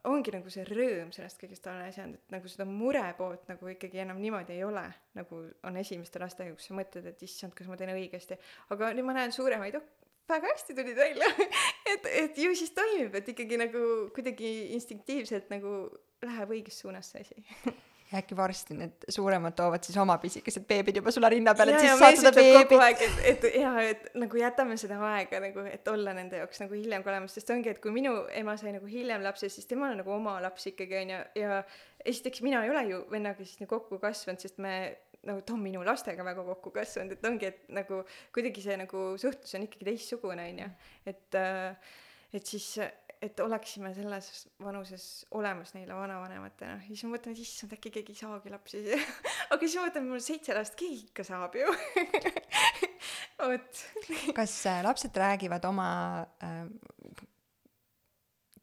ongi 0.07 0.32
nagu 0.34 0.50
see 0.52 0.64
rõõm 0.68 1.11
sellest 1.14 1.40
kõigest 1.40 1.66
alles 1.70 1.98
jäänud, 1.98 2.20
et 2.20 2.34
nagu 2.36 2.50
seda 2.50 2.66
mure 2.68 3.04
poolt 3.18 3.48
nagu 3.50 3.70
ikkagi 3.72 4.02
enam 4.04 4.20
niimoodi 4.22 4.57
ei 4.57 4.64
ole, 4.66 4.84
nagu 5.18 5.42
on 5.66 5.78
esimeste 5.82 6.22
lastega, 6.22 6.54
kus 6.57 6.70
sa 6.70 6.78
mõtled, 6.78 7.09
et 7.11 7.22
issand, 7.26 7.54
kas 7.57 7.70
ma 7.70 7.78
teen 7.80 7.94
õigesti. 7.94 8.38
aga 8.74 8.92
nüüd 8.94 9.09
ma 9.09 9.16
näen 9.18 9.34
suuremaid, 9.34 9.78
oh, 9.80 10.07
väga 10.28 10.52
hästi 10.52 10.76
tulid 10.78 10.96
välja 10.98 11.28
et, 11.92 12.07
et 12.24 12.38
ju 12.38 12.54
siis 12.59 12.72
toimib, 12.76 13.14
et 13.18 13.34
ikkagi 13.34 13.59
nagu 13.61 13.82
kuidagi 14.14 14.54
instinktiivselt 14.78 15.50
nagu 15.52 15.76
läheb 16.26 16.57
õiges 16.59 16.80
suunas 16.82 17.12
see 17.12 17.26
asi 17.26 17.74
ja 18.12 18.20
äkki 18.20 18.36
varsti 18.38 18.76
need 18.78 19.07
suuremad 19.11 19.57
toovad 19.59 19.82
siis 19.86 19.96
oma 19.98 20.16
pisikesed 20.22 20.66
beebid 20.68 21.00
juba 21.00 21.11
sulle 21.14 21.30
rinna 21.32 21.54
peale, 21.59 21.74
et 21.74 21.82
siis 21.82 21.98
saad 21.98 22.18
seda 22.20 22.32
beebit. 22.36 23.02
et, 23.02 23.16
et 23.32 23.46
ja, 23.59 23.72
et 23.82 24.07
nagu 24.14 24.38
jätame 24.38 24.76
seda 24.78 24.98
aega 25.09 25.40
nagu, 25.42 25.64
et 25.70 25.90
olla 25.90 26.14
nende 26.16 26.38
jaoks 26.42 26.62
nagu 26.62 26.78
hiljem 26.78 27.02
ka 27.02 27.11
olemas, 27.12 27.34
sest 27.34 27.50
ongi, 27.54 27.72
et 27.74 27.80
kui 27.82 27.94
minu 27.94 28.14
ema 28.38 28.54
sai 28.61 28.76
nagu 28.76 28.86
hiljem 28.90 29.26
lapse, 29.26 29.50
siis 29.50 29.66
temal 29.66 29.96
on 29.96 30.00
nagu 30.04 30.14
oma 30.14 30.36
laps 30.44 30.70
ikkagi 30.70 31.00
onju 31.02 31.20
ja 31.42 31.61
esiteks 32.04 32.44
mina 32.46 32.62
ei 32.62 32.70
ole 32.70 32.86
ju 32.92 33.02
vennaga 33.11 33.42
siis 33.42 33.59
nii 33.62 33.70
kokku 33.74 33.98
kasvanud, 34.02 34.42
sest 34.42 34.62
me 34.62 34.76
nagu 35.26 35.42
ta 35.42 35.57
on 35.57 35.62
minu 35.64 35.82
lastega 35.86 36.22
väga 36.26 36.46
kokku 36.46 36.70
kasvanud, 36.76 37.16
et 37.16 37.26
ongi, 37.26 37.50
et 37.50 37.64
nagu 37.74 38.04
kuidagi 38.34 38.62
see 38.62 38.78
nagu 38.78 39.07
suhtlus 39.18 39.59
on 39.59 39.66
ikkagi 39.66 39.90
teistsugune 39.90 40.46
onju, 40.52 40.70
et 41.11 41.42
äh, 41.42 41.94
et 42.34 42.46
siis 42.46 42.76
et 43.27 43.41
oleksime 43.43 43.93
selles 43.97 44.31
vanuses 44.62 45.07
olemas 45.37 45.74
neile 45.77 45.97
vanavanematena 45.97 46.79
ja 46.79 46.89
siis 46.89 47.05
ma 47.07 47.16
mõtlen, 47.16 47.37
et 47.37 47.43
issand, 47.43 47.74
äkki 47.77 47.93
keegi 47.99 48.14
ei 48.14 48.20
saagi 48.22 48.53
lapsi 48.53 48.83
aga 49.53 49.61
siis 49.62 49.79
ma 49.79 49.87
mõtlen, 49.89 50.09
mul 50.11 50.24
seitse 50.24 50.57
last, 50.57 50.77
keegi 50.79 51.09
ikka 51.11 51.27
saab 51.27 51.57
ju 51.59 51.70
vot. 53.51 53.85
kas 54.37 54.59
äh, 54.70 54.83
lapsed 54.87 55.16
räägivad 55.16 55.66
oma 55.68 55.89
äh, 56.43 56.64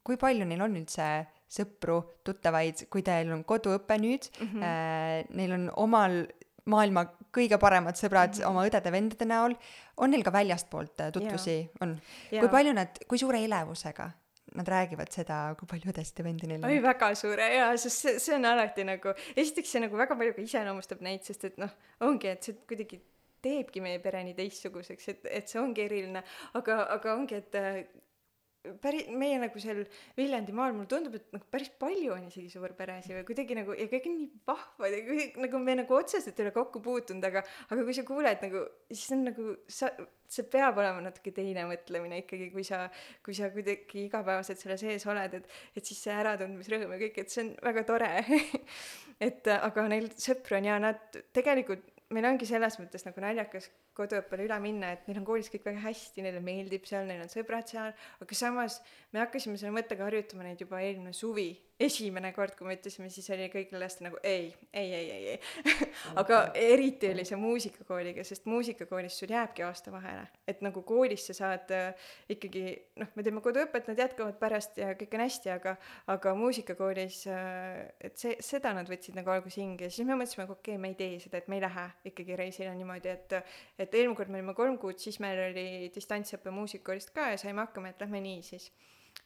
kui 0.04 0.20
palju 0.20 0.48
neil 0.48 0.64
on 0.66 0.80
üldse 0.80 1.10
sõpru, 1.54 2.00
tuttavaid, 2.26 2.88
kui 2.92 3.04
teil 3.06 3.30
on 3.34 3.44
koduõpe 3.48 3.98
nüüd 4.02 4.28
mm, 4.32 4.48
-hmm. 4.48 4.64
äh, 4.70 5.36
neil 5.38 5.54
on 5.60 5.70
omal 5.86 6.24
maailma 6.66 7.06
kõige 7.36 7.58
paremad 7.60 7.98
sõbrad 8.00 8.32
mm 8.32 8.42
-hmm. 8.42 8.50
oma 8.50 8.66
õdede-vendade 8.68 9.26
näol, 9.28 9.56
on 9.98 10.12
neil 10.12 10.24
ka 10.24 10.32
väljastpoolt 10.32 11.02
äh, 11.02 11.12
tutvusi, 11.12 11.70
on? 11.82 11.98
kui 12.30 12.50
palju 12.50 12.74
nad, 12.74 13.00
kui 13.08 13.18
suure 13.18 13.44
elevusega 13.44 14.12
nad 14.58 14.70
räägivad 14.70 15.12
seda, 15.14 15.40
kui 15.60 15.70
palju 15.70 15.92
õdesid 15.94 16.20
ja 16.22 16.28
vendi 16.28 16.50
neil 16.50 16.62
on. 16.62 16.70
oi, 16.70 16.82
väga 16.84 17.10
suure 17.18 17.48
jaa, 17.56 17.72
sest 17.82 18.06
see, 18.06 18.20
see 18.24 18.36
on 18.38 18.50
alati 18.52 18.86
nagu, 18.88 19.16
esiteks 19.34 19.76
see 19.76 19.84
nagu 19.84 20.00
väga 20.00 20.18
palju 20.20 20.36
ka 20.38 20.46
iseloomustab 20.46 21.04
neid, 21.06 21.26
sest 21.28 21.50
et 21.50 21.60
noh, 21.62 21.74
ongi, 22.06 22.32
et 22.34 22.46
see 22.46 22.60
kuidagi 22.70 23.02
teebki 23.44 23.84
meie 23.84 24.00
pere 24.04 24.24
nii 24.24 24.38
teistsuguseks, 24.38 25.10
et, 25.12 25.28
et 25.42 25.52
see 25.52 25.60
ongi 25.62 25.84
eriline, 25.84 26.24
aga, 26.60 26.80
aga 26.96 27.18
ongi, 27.18 27.42
et 27.42 27.60
päri-, 28.84 29.06
meie 29.18 29.38
nagu 29.42 29.62
seal 29.62 29.84
Viljandimaal, 30.18 30.74
mulle 30.76 30.90
tundub, 30.92 31.18
et 31.18 31.36
nagu 31.36 31.48
päris 31.52 31.72
palju 31.80 32.14
on 32.16 32.28
isegi 32.30 32.52
suurperesid 32.54 33.16
või 33.18 33.28
kuidagi 33.28 33.58
nagu 33.60 33.76
ja 33.78 33.88
kõik 33.92 34.10
on 34.10 34.18
nii 34.20 34.30
vahvad 34.48 34.96
ja 34.96 35.02
kõik 35.08 35.40
nagu 35.44 35.62
me 35.64 35.78
nagu 35.82 35.98
otseselt 35.98 36.40
ei 36.40 36.48
ole 36.48 36.56
kokku 36.56 36.82
puutunud, 36.84 37.26
aga, 37.28 37.44
aga 37.70 37.86
kui 37.86 37.96
sa 37.98 38.06
kuuled 38.08 38.46
nagu, 38.48 38.66
siis 38.92 39.16
on 39.16 39.26
nagu 39.28 39.48
sa, 39.68 39.92
see 40.34 40.48
peab 40.54 40.80
olema 40.82 41.04
natuke 41.06 41.34
teine 41.36 41.68
mõtlemine 41.70 42.24
ikkagi, 42.24 42.50
kui 42.56 42.66
sa, 42.68 42.86
kui 43.26 43.38
sa 43.38 43.52
kuidagi 43.54 44.08
igapäevaselt 44.08 44.62
selle 44.64 44.80
sees 44.82 45.08
oled, 45.12 45.40
et, 45.40 45.58
et 45.76 45.86
siis 45.86 46.00
see 46.08 46.16
äratundmisrõõm 46.16 46.96
ja 46.96 47.02
kõik, 47.06 47.24
et 47.24 47.34
see 47.34 47.46
on 47.46 47.56
väga 47.68 47.86
tore 47.90 48.12
et 49.28 49.50
aga 49.60 49.90
neil 49.92 50.10
sõpru 50.16 50.60
on 50.60 50.72
ja 50.72 50.80
nad 50.82 51.24
tegelikult 51.36 51.90
meil 52.14 52.28
ongi 52.30 52.48
selles 52.48 52.78
mõttes 52.80 53.06
nagu 53.08 53.22
naljakas 53.24 53.70
koduõppele 53.98 54.48
üle 54.48 54.58
minna, 54.64 54.94
et 54.96 55.08
neil 55.08 55.22
on 55.22 55.28
koolis 55.28 55.52
kõik 55.54 55.68
väga 55.68 55.84
hästi, 55.86 56.26
neile 56.26 56.42
meeldib 56.44 56.88
seal, 56.90 57.06
neil 57.10 57.22
on 57.26 57.32
sõbrad 57.32 57.70
seal, 57.70 57.94
aga 58.24 58.38
samas 58.38 58.80
me 59.14 59.22
hakkasime 59.22 59.60
selle 59.62 59.76
mõttega 59.76 60.08
harjutama 60.08 60.48
neid 60.48 60.62
juba 60.64 60.82
eelmine 60.82 61.14
suvi. 61.16 61.52
Esimene 61.84 62.30
kord, 62.32 62.54
kui 62.56 62.68
me 62.68 62.76
ütlesime, 62.78 63.10
siis 63.12 63.26
oli 63.34 63.48
kõigil 63.52 63.82
hästi 63.82 64.06
nagu 64.06 64.20
ei, 64.24 64.52
ei, 64.78 64.92
ei, 64.94 65.08
ei, 65.12 65.24
ei. 65.34 65.80
Aga 66.22 66.38
eriti 66.56 67.10
oli 67.10 67.26
see 67.28 67.38
muusikakooliga, 67.42 68.24
sest 68.24 68.46
muusikakoolis 68.48 69.18
sul 69.20 69.34
jääbki 69.34 69.66
aasta 69.66 69.92
vahele, 69.92 70.28
et 70.48 70.62
nagu 70.64 70.84
koolis 70.88 71.26
sa 71.28 71.36
saad 71.36 71.74
äh, 71.74 72.06
ikkagi 72.32 72.64
noh, 73.02 73.10
me 73.18 73.26
teeme 73.26 73.42
koduõpet, 73.44 73.90
nad 73.90 74.00
jätkavad 74.00 74.38
pärast 74.40 74.78
ja 74.80 74.94
kõik 75.00 75.18
on 75.18 75.26
hästi, 75.26 75.52
aga 75.58 75.76
aga 76.14 76.36
muusikakoolis 76.38 77.24
äh,, 77.34 77.82
et 78.06 78.22
see, 78.22 78.38
seda 78.46 78.72
nad 78.78 78.88
võtsid 78.90 79.18
nagu 79.18 79.34
alguses 79.34 79.58
hinge 79.60 79.90
ja 79.90 79.94
siis 79.94 80.08
me 80.08 80.16
mõtlesime, 80.16 80.46
et 80.46 80.56
okei 80.56 80.78
okay,, 80.78 80.84
me 80.86 80.94
ei 80.94 81.00
tee 81.02 81.20
seda, 81.26 81.42
et 81.42 81.50
me 81.52 81.58
ei 81.58 81.66
lähe 81.66 81.88
ikkagi 82.14 82.38
reisile 82.40 82.78
niimoodi, 82.78 83.18
et 83.18 83.38
et 83.82 83.83
eelmine 83.92 84.16
kord 84.16 84.32
me 84.32 84.40
olime 84.40 84.56
kolm 84.56 84.80
kuud, 84.80 85.02
siis 85.04 85.20
meil 85.20 85.44
oli 85.50 85.68
distantsõpe 85.96 86.54
muusikakoolist 86.56 87.12
ka 87.16 87.34
ja 87.34 87.42
saime 87.42 87.66
hakkama, 87.66 87.92
et 87.92 88.02
lähme 88.06 88.24
nii 88.24 88.42
siis. 88.48 88.72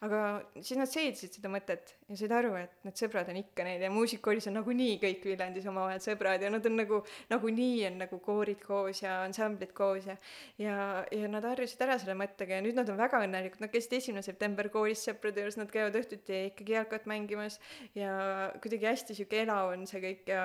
Aga 0.05 0.17
siis 0.53 0.77
nad 0.77 0.89
seedisid 0.91 1.33
seda 1.33 1.49
mõtet 1.49 1.95
ja 2.05 2.15
said 2.19 2.33
aru, 2.37 2.51
et 2.59 2.73
need 2.85 2.99
sõbrad 2.99 3.31
on 3.31 3.39
ikka 3.39 3.63
neil 3.65 3.81
ja 3.81 3.89
muusikakoolis 3.89 4.45
on 4.51 4.53
nagunii 4.59 4.99
kõik 5.01 5.23
Viljandis 5.25 5.65
omavahel 5.71 6.03
sõbrad 6.03 6.43
ja 6.45 6.51
nad 6.53 6.65
on 6.69 6.75
nagu, 6.77 6.99
nagunii 7.31 7.87
on 7.87 7.97
nagu 8.03 8.19
koorid 8.21 8.61
koos 8.61 9.01
ja 9.01 9.15
ansamblid 9.23 9.73
koos 9.77 10.05
ja 10.05 10.13
ja, 10.61 10.75
ja 11.09 11.31
nad 11.33 11.47
harjusid 11.49 11.81
ära 11.87 11.97
selle 11.97 12.13
mõttega 12.19 12.59
ja 12.59 12.65
nüüd 12.65 12.77
nad 12.77 12.91
on 12.93 12.99
väga 13.01 13.23
õnnelikud, 13.25 13.63
nad 13.63 13.73
käisid 13.73 13.97
esimene 13.97 14.21
september 14.27 14.69
koolis 14.73 15.01
sõprade 15.07 15.41
juures, 15.41 15.57
nad 15.57 15.73
käivad 15.73 15.97
õhtuti 15.97 16.43
ikkagi 16.51 16.77
jalkat 16.77 17.09
mängimas 17.09 17.57
ja 17.97 18.51
kuidagi 18.61 18.91
hästi 18.91 19.17
sihuke 19.17 19.41
elav 19.47 19.73
on 19.73 19.89
see 19.89 20.03
kõik 20.03 20.29
ja 20.29 20.43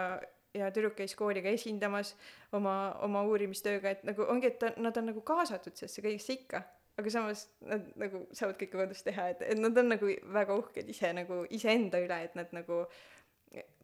ja 0.54 0.70
tüdruk 0.74 0.94
käis 0.98 1.16
kooli 1.16 1.42
ka 1.42 1.52
esindamas 1.52 2.14
oma, 2.52 2.94
oma 3.06 3.24
uurimistööga, 3.28 3.96
et 3.96 4.04
nagu 4.04 4.26
ongi, 4.28 4.52
et 4.52 4.60
ta, 4.60 4.72
nad 4.76 4.96
on 5.00 5.12
nagu 5.12 5.24
kaasatud 5.26 5.76
sellesse 5.76 6.04
kõigesse 6.04 6.38
ikka 6.40 6.62
aga 7.00 7.10
samas 7.10 7.46
nad 7.64 7.86
nagu 8.00 8.26
saavad 8.36 8.58
kõike 8.60 8.76
kodus 8.76 9.00
teha, 9.06 9.30
et, 9.32 9.42
et 9.54 9.60
nad 9.60 9.76
on 9.80 9.88
nagu 9.94 10.12
väga 10.34 10.56
uhked 10.60 10.90
ise 10.92 11.12
nagu 11.16 11.42
iseenda 11.56 12.00
üle, 12.04 12.18
et 12.26 12.36
nad 12.38 12.52
nagu 12.52 12.82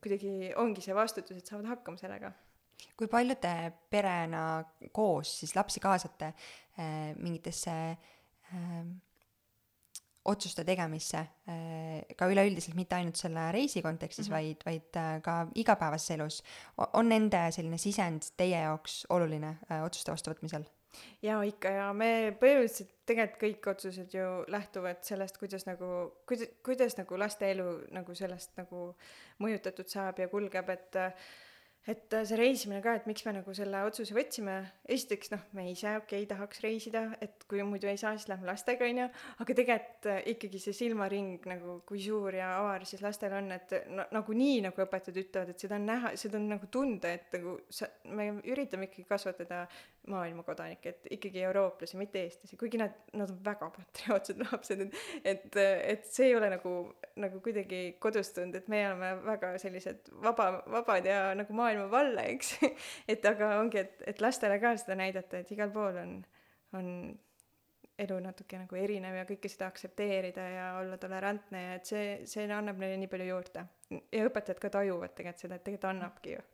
kuidagi 0.03 0.53
ongi 0.61 0.85
see 0.85 0.97
vastutus, 0.97 1.41
et 1.41 1.49
saavad 1.49 1.71
hakkama 1.73 2.01
sellega. 2.01 2.33
kui 2.99 3.09
palju 3.11 3.35
te 3.43 3.55
perena 3.91 4.63
koos 4.95 5.33
siis 5.41 5.55
lapsi 5.57 5.81
kaasate 5.83 6.29
äh, 6.31 7.15
mingitesse 7.19 7.75
äh, 7.75 8.85
otsuste 10.29 10.65
tegemisse 10.67 11.21
äh, 11.49 12.17
ka 12.19 12.29
üleüldiselt, 12.31 12.77
mitte 12.79 12.99
ainult 12.99 13.21
selle 13.21 13.49
reisi 13.55 13.83
kontekstis 13.85 14.29
mm, 14.29 14.35
-hmm. 14.35 14.37
vaid, 14.37 14.65
vaid 14.67 14.99
äh, 15.01 15.21
ka 15.23 15.37
igapäevases 15.55 16.17
elus. 16.17 16.43
on 16.93 17.09
nende 17.09 17.49
selline 17.55 17.79
sisend 17.79 18.33
teie 18.37 18.61
jaoks 18.61 19.07
oluline 19.11 19.57
äh, 19.71 19.85
otsuste 19.85 20.13
vastuvõtmisel? 20.13 20.69
jaa, 21.23 21.43
ikka 21.45 21.71
ja 21.71 21.89
me 21.93 22.11
põhimõtteliselt 22.41 22.95
tegelikult 23.07 23.43
kõik 23.43 23.67
otsused 23.73 24.15
ju 24.15 24.29
lähtuvad 24.49 25.03
sellest, 25.03 25.39
kuidas 25.39 25.67
nagu, 25.67 25.91
kuidas, 26.29 26.49
kuidas 26.65 26.97
nagu 26.99 27.19
laste 27.19 27.51
elu 27.51 27.67
nagu 27.95 28.15
sellest 28.15 28.57
nagu 28.61 28.95
mõjutatud 29.45 29.89
saab 29.89 30.19
ja 30.19 30.29
kulgeb, 30.33 30.73
et 30.75 30.99
et 31.89 32.15
see 32.29 32.37
reisimine 32.37 32.81
ka, 32.85 32.95
et 32.99 33.07
miks 33.09 33.25
me 33.25 33.33
nagu 33.39 33.55
selle 33.57 33.81
otsuse 33.87 34.15
võtsime, 34.17 34.57
esiteks 34.91 35.33
noh, 35.33 35.45
me 35.57 35.65
ise 35.71 35.95
okei 36.01 36.25
okay, 36.25 36.29
tahaks 36.29 36.61
reisida, 36.65 37.05
et 37.25 37.47
kui 37.49 37.63
muidu 37.65 37.89
ei 37.89 38.01
saa, 38.01 38.13
siis 38.19 38.29
lähme 38.29 38.49
lastega 38.49 38.85
onju, 38.89 39.07
aga 39.45 39.57
tegelikult 39.61 40.11
ikkagi 40.35 40.61
see 40.63 40.77
silmaring 40.77 41.49
nagu 41.49 41.79
kui 41.89 42.03
suur 42.05 42.37
ja 42.37 42.51
avar 42.59 42.85
siis 42.89 43.05
lastel 43.05 43.37
on, 43.39 43.53
et 43.57 43.73
no, 43.89 44.05
nagunii 44.19 44.61
nagu 44.67 44.85
õpetajad 44.85 45.23
ütlevad, 45.25 45.55
et 45.55 45.65
seda 45.65 45.79
on 45.79 45.89
näha, 45.89 46.13
seda 46.21 46.41
on 46.41 46.51
nagu 46.53 46.69
tunda, 46.73 47.15
et 47.15 47.33
nagu 47.39 47.57
sa, 47.73 47.89
me 48.13 48.31
üritame 48.45 48.91
ikkagi 48.91 49.09
kasvatada 49.09 49.65
maailma 50.09 50.43
kodanikke, 50.43 50.89
et 50.89 51.07
ikkagi 51.19 51.43
eurooplasi, 51.45 51.99
mitte 52.01 52.23
eestlasi, 52.23 52.57
kuigi 52.57 52.81
nad, 52.81 52.95
nad 53.19 53.31
on 53.31 53.41
väga 53.45 53.69
patriootsed 53.75 54.41
lapsed, 54.45 54.85
et 54.85 55.29
et, 55.29 55.59
et 55.93 56.09
see 56.09 56.31
ei 56.31 56.37
ole 56.39 56.51
nagu, 56.53 56.75
nagu 57.21 57.41
kuidagi 57.45 57.83
kodus 58.03 58.33
tulnud, 58.37 58.57
et 58.57 58.69
me 58.73 58.83
oleme 58.89 59.13
väga 59.27 59.53
sellised 59.61 60.11
vaba, 60.25 60.51
vabad 60.71 61.07
ja 61.09 61.21
nagu 61.39 61.57
maailma 61.57 61.89
valla, 61.93 62.25
eks 62.33 62.57
et 63.13 63.25
aga 63.29 63.57
ongi, 63.61 63.85
et, 63.85 64.05
et 64.15 64.25
lastele 64.25 64.61
ka 64.63 64.75
seda 64.81 64.99
näidata, 64.99 65.43
et 65.43 65.53
igal 65.55 65.73
pool 65.75 66.01
on, 66.03 66.15
on 66.79 66.93
elu 67.99 68.19
natuke 68.23 68.59
nagu 68.61 68.79
erinev 68.79 69.17
ja 69.19 69.27
kõike 69.27 69.51
seda 69.51 69.69
aktsepteerida 69.73 70.45
ja 70.55 70.67
olla 70.79 70.99
tolerantne 71.03 71.63
ja 71.65 71.77
et 71.79 71.91
see, 71.91 72.09
see 72.31 72.47
annab 72.47 72.79
neile 72.79 72.99
nii 73.01 73.11
palju 73.11 73.29
juurde. 73.33 73.65
ja 73.91 74.27
õpetajad 74.29 74.61
ka 74.63 74.71
tajuvad 74.79 75.17
tegelikult 75.17 75.47
seda, 75.47 75.59
et 75.59 75.65
tegelikult 75.67 75.91
annabki 75.91 76.37
ju. 76.37 76.45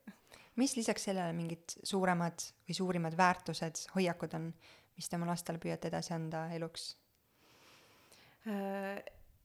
Mis 0.60 0.76
lisaks 0.78 1.08
sellele 1.08 1.32
mingid 1.36 1.76
suuremad 1.82 2.46
või 2.68 2.76
suurimad 2.76 3.16
väärtused, 3.18 3.86
hoiakud 3.94 4.36
on, 4.38 4.52
mis 4.94 5.10
te 5.10 5.18
oma 5.18 5.30
lastele 5.32 5.60
püüate 5.62 5.90
edasi 5.90 6.14
anda 6.14 6.46
eluks? 6.54 6.92
Äh, 8.46 9.02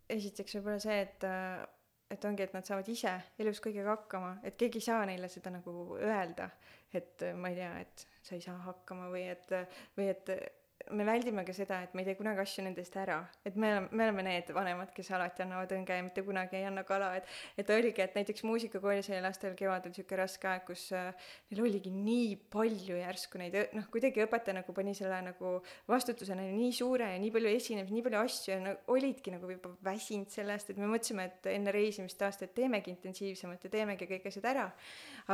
esiteks 0.10 0.60
võib-olla 0.60 0.82
see, 0.84 1.02
et 1.08 1.28
äh, 1.28 1.66
et 2.10 2.26
ongi, 2.26 2.44
et 2.44 2.54
nad 2.56 2.66
saavad 2.66 2.88
ise 2.90 3.12
elus 3.42 3.60
kõigega 3.62 3.94
hakkama, 3.94 4.32
et 4.44 4.58
keegi 4.58 4.82
ei 4.82 4.86
saa 4.88 5.04
neile 5.06 5.30
seda 5.30 5.52
nagu 5.54 5.74
öelda, 6.00 6.50
et 6.94 7.22
ma 7.38 7.52
ei 7.52 7.60
tea, 7.60 7.74
et 7.84 8.06
sa 8.26 8.36
ei 8.36 8.42
saa 8.42 8.58
hakkama 8.66 9.12
või 9.14 9.28
et, 9.30 9.52
või 9.98 10.10
et 10.10 10.32
me 10.90 11.06
väldime 11.06 11.44
ka 11.46 11.54
seda, 11.54 11.80
et 11.86 11.94
me 11.94 12.02
ei 12.04 12.08
tee 12.10 12.18
kunagi 12.18 12.42
asju 12.42 12.64
nende 12.66 12.82
eest 12.82 12.96
ära, 12.98 13.20
et 13.46 13.56
me 13.60 13.70
oleme, 13.72 13.90
me 13.92 14.06
oleme 14.08 14.24
need 14.26 14.50
vanemad, 14.56 14.92
kes 14.96 15.12
alati 15.16 15.44
annavad 15.44 15.72
õnge 15.76 15.98
ja 15.98 16.06
mitte 16.06 16.24
kunagi 16.26 16.58
ei 16.60 16.66
anna 16.70 16.84
kala, 16.88 17.12
et 17.20 17.28
et 17.62 17.70
oligi, 17.74 18.02
et 18.02 18.16
näiteks 18.18 18.46
muusikakoolis 18.48 19.10
oli 19.12 19.20
lastel 19.24 19.56
kevadel 19.60 19.94
sihuke 19.96 20.18
raske 20.20 20.50
aeg, 20.50 20.64
kus 20.68 20.88
äh, 20.98 21.12
neil 21.52 21.64
oligi 21.68 21.92
nii 21.94 22.38
palju 22.54 22.98
järsku 22.98 23.42
neid, 23.42 23.58
noh, 23.78 23.90
kuidagi 23.94 24.24
õpetaja 24.26 24.60
nagu 24.62 24.76
pani 24.76 24.96
selle 24.98 25.20
nagu 25.26 25.54
vastutuse 25.90 26.38
neile 26.38 26.56
nii 26.58 26.72
suure 26.76 27.12
ja 27.14 27.20
nii 27.22 27.34
palju 27.36 27.54
esinemisi, 27.54 27.98
nii 27.98 28.08
palju 28.08 28.24
asju 28.24 28.54
ja 28.56 28.62
no, 28.64 28.76
olidki 28.96 29.36
nagu 29.36 29.52
juba 29.54 29.76
väsinud 29.86 30.34
sellest, 30.34 30.74
et 30.74 30.82
me 30.82 30.90
mõtlesime, 30.90 31.30
et 31.30 31.52
enne 31.54 31.76
reisimist 31.76 32.26
aasta, 32.26 32.50
et 32.50 32.56
teemegi 32.58 32.96
intensiivsemalt 32.96 33.70
ja 33.70 33.74
teemegi 33.78 34.10
kõik 34.10 34.30
asjad 34.32 34.50
ära, 34.54 34.66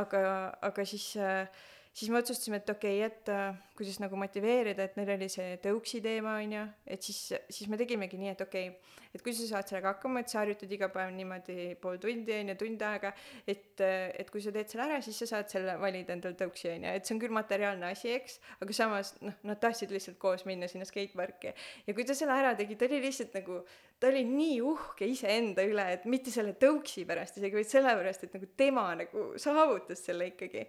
aga, 0.02 0.22
aga 0.68 0.88
siis 0.88 1.14
äh, 1.22 1.48
siis 1.96 2.12
me 2.12 2.20
otsustasime, 2.20 2.60
et 2.60 2.70
okei 2.70 3.00
okay,, 3.00 3.08
et 3.08 3.30
äh, 3.32 3.56
kuidas 3.78 4.02
nagu 4.04 4.18
motiveerida, 4.20 4.84
et 4.84 4.98
neil 5.00 5.14
oli 5.16 5.30
see 5.32 5.56
tõuksi 5.64 6.02
teema, 6.04 6.36
on 6.44 6.56
ju, 6.58 6.64
et 6.92 7.08
siis, 7.08 7.20
siis 7.48 7.70
me 7.72 7.80
tegimegi 7.80 8.20
nii, 8.20 8.34
et 8.34 8.42
okei 8.44 8.68
okay,, 8.72 8.96
et 9.16 9.24
kui 9.24 9.32
sa 9.36 9.48
saad 9.48 9.70
sellega 9.70 9.94
hakkama, 9.94 10.20
et 10.20 10.32
sa 10.32 10.42
harjutad 10.42 10.72
iga 10.76 10.90
päev 10.92 11.14
niimoodi 11.16 11.70
pool 11.80 11.96
tundi, 12.04 12.36
on 12.36 12.52
ju, 12.52 12.58
tund 12.60 12.84
aega, 12.84 13.14
et, 13.48 13.80
et 13.80 14.32
kui 14.32 14.44
sa 14.44 14.52
teed 14.56 14.72
selle 14.72 14.90
ära, 14.90 15.00
siis 15.06 15.22
sa 15.24 15.30
saad 15.30 15.52
selle 15.54 15.78
valida 15.80 16.12
endale 16.18 16.36
tõuksi, 16.40 16.74
on 16.74 16.84
ju, 16.84 16.96
et 17.00 17.08
see 17.08 17.16
on 17.16 17.22
küll 17.24 17.36
materiaalne 17.38 17.88
asi, 17.96 18.12
eks, 18.18 18.42
aga 18.60 18.76
samas 18.76 19.14
noh, 19.24 19.38
nad 19.48 19.62
tahtsid 19.64 19.96
lihtsalt 19.96 20.20
koos 20.20 20.44
minna 20.50 20.68
sinna 20.72 20.88
skateparki. 20.88 21.56
ja 21.88 21.96
kui 21.96 22.08
ta 22.08 22.18
selle 22.18 22.36
ära 22.36 22.52
tegi, 22.60 22.76
ta 22.76 22.90
oli 22.90 23.00
lihtsalt 23.08 23.40
nagu, 23.40 23.62
ta 24.04 24.12
oli 24.12 24.26
nii 24.28 24.60
uhke 24.68 25.08
iseenda 25.08 25.64
üle, 25.64 25.88
et 25.96 26.10
mitte 26.12 26.34
selle 26.36 26.58
tõuksi 26.60 27.08
pärast 27.08 27.40
isegi, 27.40 27.56
vaid 27.56 27.72
sellepärast, 27.72 28.28
et 28.28 28.36
nagu 28.36 28.52
tema 28.60 28.90
nagu 29.00 29.30
saavutas 29.40 30.04
selle 30.10 30.34
ikkagi 30.34 30.68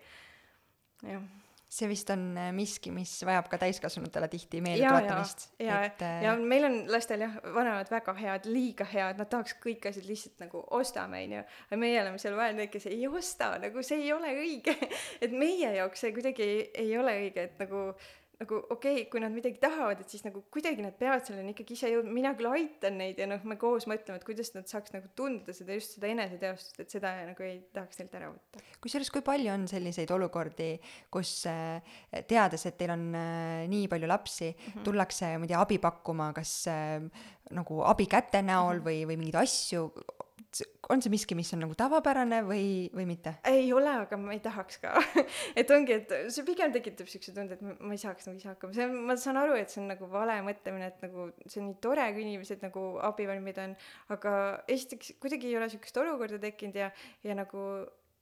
jah 1.02 1.26
see 1.76 1.88
vist 1.90 2.10
on 2.14 2.22
äh, 2.38 2.50
miski, 2.54 2.92
mis 2.94 3.12
vajab 3.26 3.48
ka 3.50 3.58
täiskasvanutele 3.60 4.28
tihti 4.30 4.60
meeldetuletamist. 4.64 5.48
ja, 5.58 5.66
ja, 5.66 5.78
et... 5.88 6.02
Äh, 6.06 6.20
ja 6.24 6.34
meil 6.38 6.66
on 6.68 6.76
lastel 6.92 7.24
jah, 7.26 7.34
vanemad 7.54 7.90
väga 7.90 8.14
head, 8.20 8.46
liiga 8.50 8.86
head, 8.88 9.18
nad 9.20 9.30
tahaks 9.32 9.56
kõik 9.62 9.88
asjad 9.90 10.06
lihtsalt 10.08 10.44
nagu 10.46 10.62
ostame, 10.78 11.24
onju. 11.26 11.42
aga 11.68 11.80
meie 11.82 11.98
oleme 12.02 12.22
seal 12.22 12.38
vahel 12.38 12.56
need, 12.60 12.70
kes 12.72 12.86
ei 12.92 13.08
osta, 13.10 13.52
nagu 13.62 13.82
see 13.86 14.04
ei 14.04 14.12
ole 14.14 14.30
õige 14.38 14.76
et 15.24 15.34
meie 15.34 15.74
jaoks 15.80 16.06
see 16.06 16.14
kuidagi 16.16 16.46
ei, 16.46 16.62
ei 16.86 16.94
ole 17.00 17.18
õige, 17.26 17.48
et 17.50 17.60
nagu 17.66 17.88
nagu 18.36 18.58
okei 18.68 18.98
okay,, 19.00 19.04
kui 19.08 19.20
nad 19.22 19.32
midagi 19.32 19.60
tahavad, 19.62 20.00
et 20.02 20.12
siis 20.12 20.24
nagu 20.26 20.42
kuidagi 20.52 20.84
nad 20.84 20.96
peavad 21.00 21.24
selleni 21.24 21.54
ikkagi 21.54 21.76
ise 21.78 21.88
jõudma, 21.92 22.12
mina 22.12 22.32
küll 22.36 22.50
aitan 22.50 22.98
neid 23.00 23.20
ja 23.22 23.28
noh, 23.30 23.40
me 23.48 23.56
koos 23.60 23.86
mõtleme, 23.88 24.20
et 24.20 24.26
kuidas 24.28 24.52
nad 24.52 24.68
saaks 24.68 24.92
nagu 24.92 25.08
tunda 25.16 25.54
seda 25.56 25.76
just 25.78 25.96
seda 25.96 26.10
eneseteostust, 26.12 26.82
et 26.84 26.92
seda 26.92 27.14
nagu 27.30 27.46
ei 27.46 27.62
tahaks 27.76 28.02
neilt 28.02 28.18
ära 28.18 28.28
võtta. 28.34 28.64
kusjuures, 28.84 29.12
kui 29.14 29.24
palju 29.24 29.54
on 29.54 29.64
selliseid 29.70 30.12
olukordi, 30.18 30.68
kus 31.12 31.32
äh, 31.48 31.96
teades, 32.28 32.66
et 32.68 32.76
teil 32.76 32.92
on 32.92 33.08
äh, 33.16 33.64
nii 33.72 33.88
palju 33.92 34.12
lapsi 34.12 34.50
mm, 34.50 34.68
-hmm. 34.68 34.84
tullakse, 34.84 35.32
ma 35.38 35.48
ei 35.48 35.54
tea, 35.54 35.62
abi 35.64 35.80
pakkuma, 35.80 36.28
kas 36.36 36.52
äh, 36.68 37.00
nagu 37.56 37.80
abikäte 37.88 38.42
näol 38.42 38.76
mm 38.76 38.80
-hmm. 38.80 38.86
või, 38.90 39.08
või 39.08 39.16
mingeid 39.22 39.42
asju 39.46 39.88
on 40.92 41.02
see 41.02 41.12
miski, 41.12 41.36
mis 41.38 41.50
on 41.56 41.62
nagu 41.64 41.74
tavapärane 41.78 42.40
või, 42.46 42.86
või 42.94 43.06
mitte? 43.08 43.36
ei 43.48 43.68
ole, 43.74 43.90
aga 44.04 44.18
ma 44.20 44.34
ei 44.34 44.40
tahaks 44.44 44.80
ka. 44.82 44.94
Et 45.60 45.70
ongi, 45.74 45.96
et 45.96 46.14
see 46.32 46.46
pigem 46.46 46.72
tekitab 46.74 47.10
siukse 47.10 47.34
tunde, 47.36 47.58
et 47.58 47.64
ma, 47.64 47.92
ei 47.94 48.00
saaks 48.00 48.28
nagu 48.28 48.40
ise 48.40 48.50
hakkama, 48.52 48.76
see 48.76 48.86
on, 48.86 48.96
ma 49.08 49.16
saan 49.20 49.40
aru, 49.40 49.56
et 49.58 49.72
see 49.72 49.82
on 49.82 49.90
nagu 49.90 50.08
vale 50.12 50.38
mõtlemine, 50.46 50.90
et 50.92 51.04
nagu 51.04 51.28
see 51.44 51.60
on 51.62 51.70
nii 51.70 51.78
tore, 51.84 52.06
kui 52.14 52.26
inimesed 52.26 52.64
nagu 52.66 52.86
abivalmid 53.10 53.62
on, 53.64 53.76
aga 54.16 54.34
esiteks 54.72 55.16
kuidagi 55.22 55.50
ei 55.50 55.60
ole 55.60 55.70
siukest 55.72 56.02
olukorda 56.02 56.40
tekkinud 56.42 56.78
ja, 56.80 56.90
ja 57.26 57.38
nagu 57.38 57.62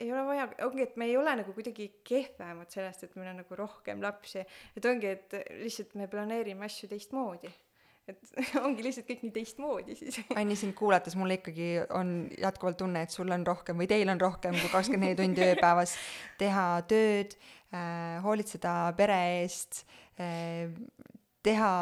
ei 0.03 0.11
ole 0.13 0.25
vaja, 0.27 0.49
ongi, 0.67 0.87
et 0.89 0.97
me 1.01 1.09
ei 1.11 1.19
ole 1.19 1.37
nagu 1.39 1.55
kuidagi 1.55 1.91
kehvemad 2.07 2.73
sellest, 2.73 3.07
et 3.07 3.15
meil 3.19 3.31
on 3.33 3.43
nagu 3.45 3.59
rohkem 3.59 4.03
lapsi, 4.03 4.43
et 4.75 4.91
ongi, 4.91 5.13
et 5.13 5.39
lihtsalt 5.61 5.95
me 6.01 6.11
planeerime 6.11 6.67
asju 6.67 6.91
teistmoodi 6.91 7.53
et 8.11 8.19
ongi 8.65 8.85
lihtsalt 8.85 9.09
kõik 9.09 9.25
nii 9.25 9.35
teistmoodi 9.35 9.97
siis. 9.99 10.21
Anni, 10.39 10.57
sind 10.59 10.77
kuulates 10.79 11.17
mul 11.19 11.37
ikkagi 11.37 11.71
on 11.97 12.15
jätkuvalt 12.41 12.79
tunne, 12.83 13.05
et 13.05 13.15
sul 13.15 13.33
on 13.35 13.47
rohkem 13.47 13.81
või 13.81 13.89
teil 13.91 14.11
on 14.13 14.21
rohkem 14.21 14.57
kui 14.59 14.73
kakskümmend 14.73 15.15
neli 15.15 15.21
tundi 15.21 15.47
ööpäevas 15.47 15.97
teha 16.41 16.67
tööd 16.91 17.37
äh,, 17.37 18.21
hoolitseda 18.25 18.75
pere 18.99 19.21
eest 19.41 19.85
äh,, 20.21 20.69
teha 21.45 21.73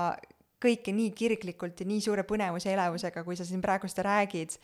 kõike 0.62 0.95
nii 0.95 1.11
kirglikult 1.18 1.83
ja 1.83 1.89
nii 1.89 2.01
suure 2.05 2.23
põnevuse 2.27 2.70
ja 2.70 2.77
elevusega, 2.77 3.25
kui 3.27 3.35
sa 3.39 3.47
siin 3.47 3.62
praegu 3.64 3.91
seda 3.91 4.07
räägid 4.12 4.55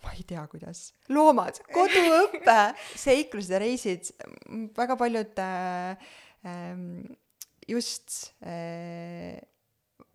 ma 0.00 0.14
ei 0.16 0.24
tea, 0.26 0.42
kuidas. 0.48 0.90
loomad, 1.12 1.60
koduõpe, 1.74 2.58
seiklused 3.04 3.52
ja 3.54 3.60
reisid, 3.62 4.10
väga 4.76 4.96
paljud 5.00 5.42
äh, 5.44 6.10
äh, 6.48 6.82
just 7.68 8.32
äh, 8.42 9.38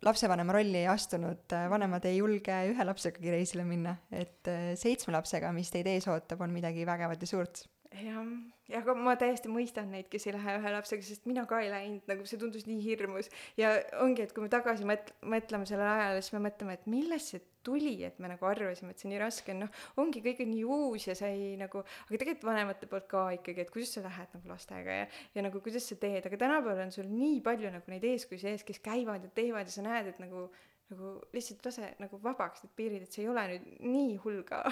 lapsevanema 0.04 0.52
rolli 0.56 0.82
ei 0.82 0.90
astunud, 0.90 1.46
äh, 1.52 1.68
vanemad 1.72 2.04
ei 2.08 2.18
julge 2.18 2.56
ühe 2.72 2.84
lapsegagi 2.88 3.32
reisile 3.32 3.64
minna, 3.68 3.96
et 4.12 4.50
äh, 4.50 4.74
seitsme 4.78 5.14
lapsega, 5.16 5.52
mis 5.56 5.72
teid 5.72 5.88
ees 5.90 6.08
ootab, 6.10 6.44
on 6.44 6.52
midagi 6.54 6.86
vägevat 6.88 7.24
ja 7.24 7.30
suurt. 7.30 7.64
jah, 7.96 8.26
ja 8.68 8.82
aga 8.82 8.94
ma 8.98 9.14
täiesti 9.16 9.48
mõistan 9.48 9.88
neid, 9.94 10.10
kes 10.12 10.26
ei 10.28 10.36
lähe 10.36 10.58
ühe 10.60 10.72
lapsega, 10.74 11.06
sest 11.06 11.24
mina 11.30 11.46
ka 11.48 11.62
ei 11.64 11.70
läinud, 11.72 12.04
nagu 12.10 12.26
see 12.28 12.40
tundus 12.40 12.66
nii 12.68 12.82
hirmus 12.84 13.30
ja 13.56 13.72
ongi, 14.02 14.26
et 14.26 14.34
kui 14.36 14.44
me 14.44 14.52
tagasi 14.52 14.84
mõt-, 14.88 15.14
mõtleme 15.24 15.68
sellele 15.68 15.92
ajale, 15.94 16.24
siis 16.24 16.36
me 16.36 16.44
mõtleme, 16.50 16.76
et 16.76 16.90
millest 16.90 17.32
see 17.32 17.44
tuli, 17.66 17.96
et 18.06 18.20
me 18.22 18.30
nagu 18.30 18.48
arvasime, 18.48 18.94
et 18.94 19.02
see 19.02 19.10
nii 19.10 19.20
raske 19.22 19.54
on, 19.54 19.64
noh, 19.64 19.80
ongi 20.02 20.22
kõik 20.24 20.44
on 20.44 20.52
nii 20.52 20.64
uus 20.76 21.08
ja 21.10 21.16
sa 21.18 21.30
ei 21.32 21.54
nagu, 21.60 21.82
aga 21.82 22.20
tegelikult 22.22 22.48
vanemate 22.50 22.90
poolt 22.90 23.08
ka 23.10 23.26
ikkagi, 23.38 23.64
et 23.64 23.72
kuidas 23.74 23.96
sa 23.96 24.04
lähed 24.06 24.36
nagu 24.38 24.52
lastega 24.52 25.00
ja, 25.00 25.08
ja 25.34 25.46
nagu 25.46 25.62
kuidas 25.64 25.88
sa 25.88 25.98
teed, 26.00 26.28
aga 26.28 26.40
tänapäeval 26.44 26.86
on 26.86 26.94
sul 26.94 27.10
nii 27.10 27.42
palju 27.46 27.72
nagu 27.74 27.92
neid 27.92 28.06
eeskujusid 28.12 28.52
ees, 28.52 28.66
kes 28.66 28.82
käivad 28.84 29.26
ja 29.26 29.32
teevad 29.34 29.68
ja 29.68 29.76
sa 29.76 29.86
näed, 29.86 30.14
et 30.14 30.22
nagu 30.22 30.48
nagu 30.86 31.16
lihtsalt 31.34 31.64
lase 31.66 31.88
nagu 31.98 32.20
vabaks 32.22 32.62
need 32.62 32.74
piirid, 32.78 33.02
et 33.02 33.16
see 33.16 33.24
ei 33.24 33.32
ole 33.32 33.42
nüüd 33.50 33.66
nii 33.82 34.14
hull 34.22 34.44
ka 34.46 34.62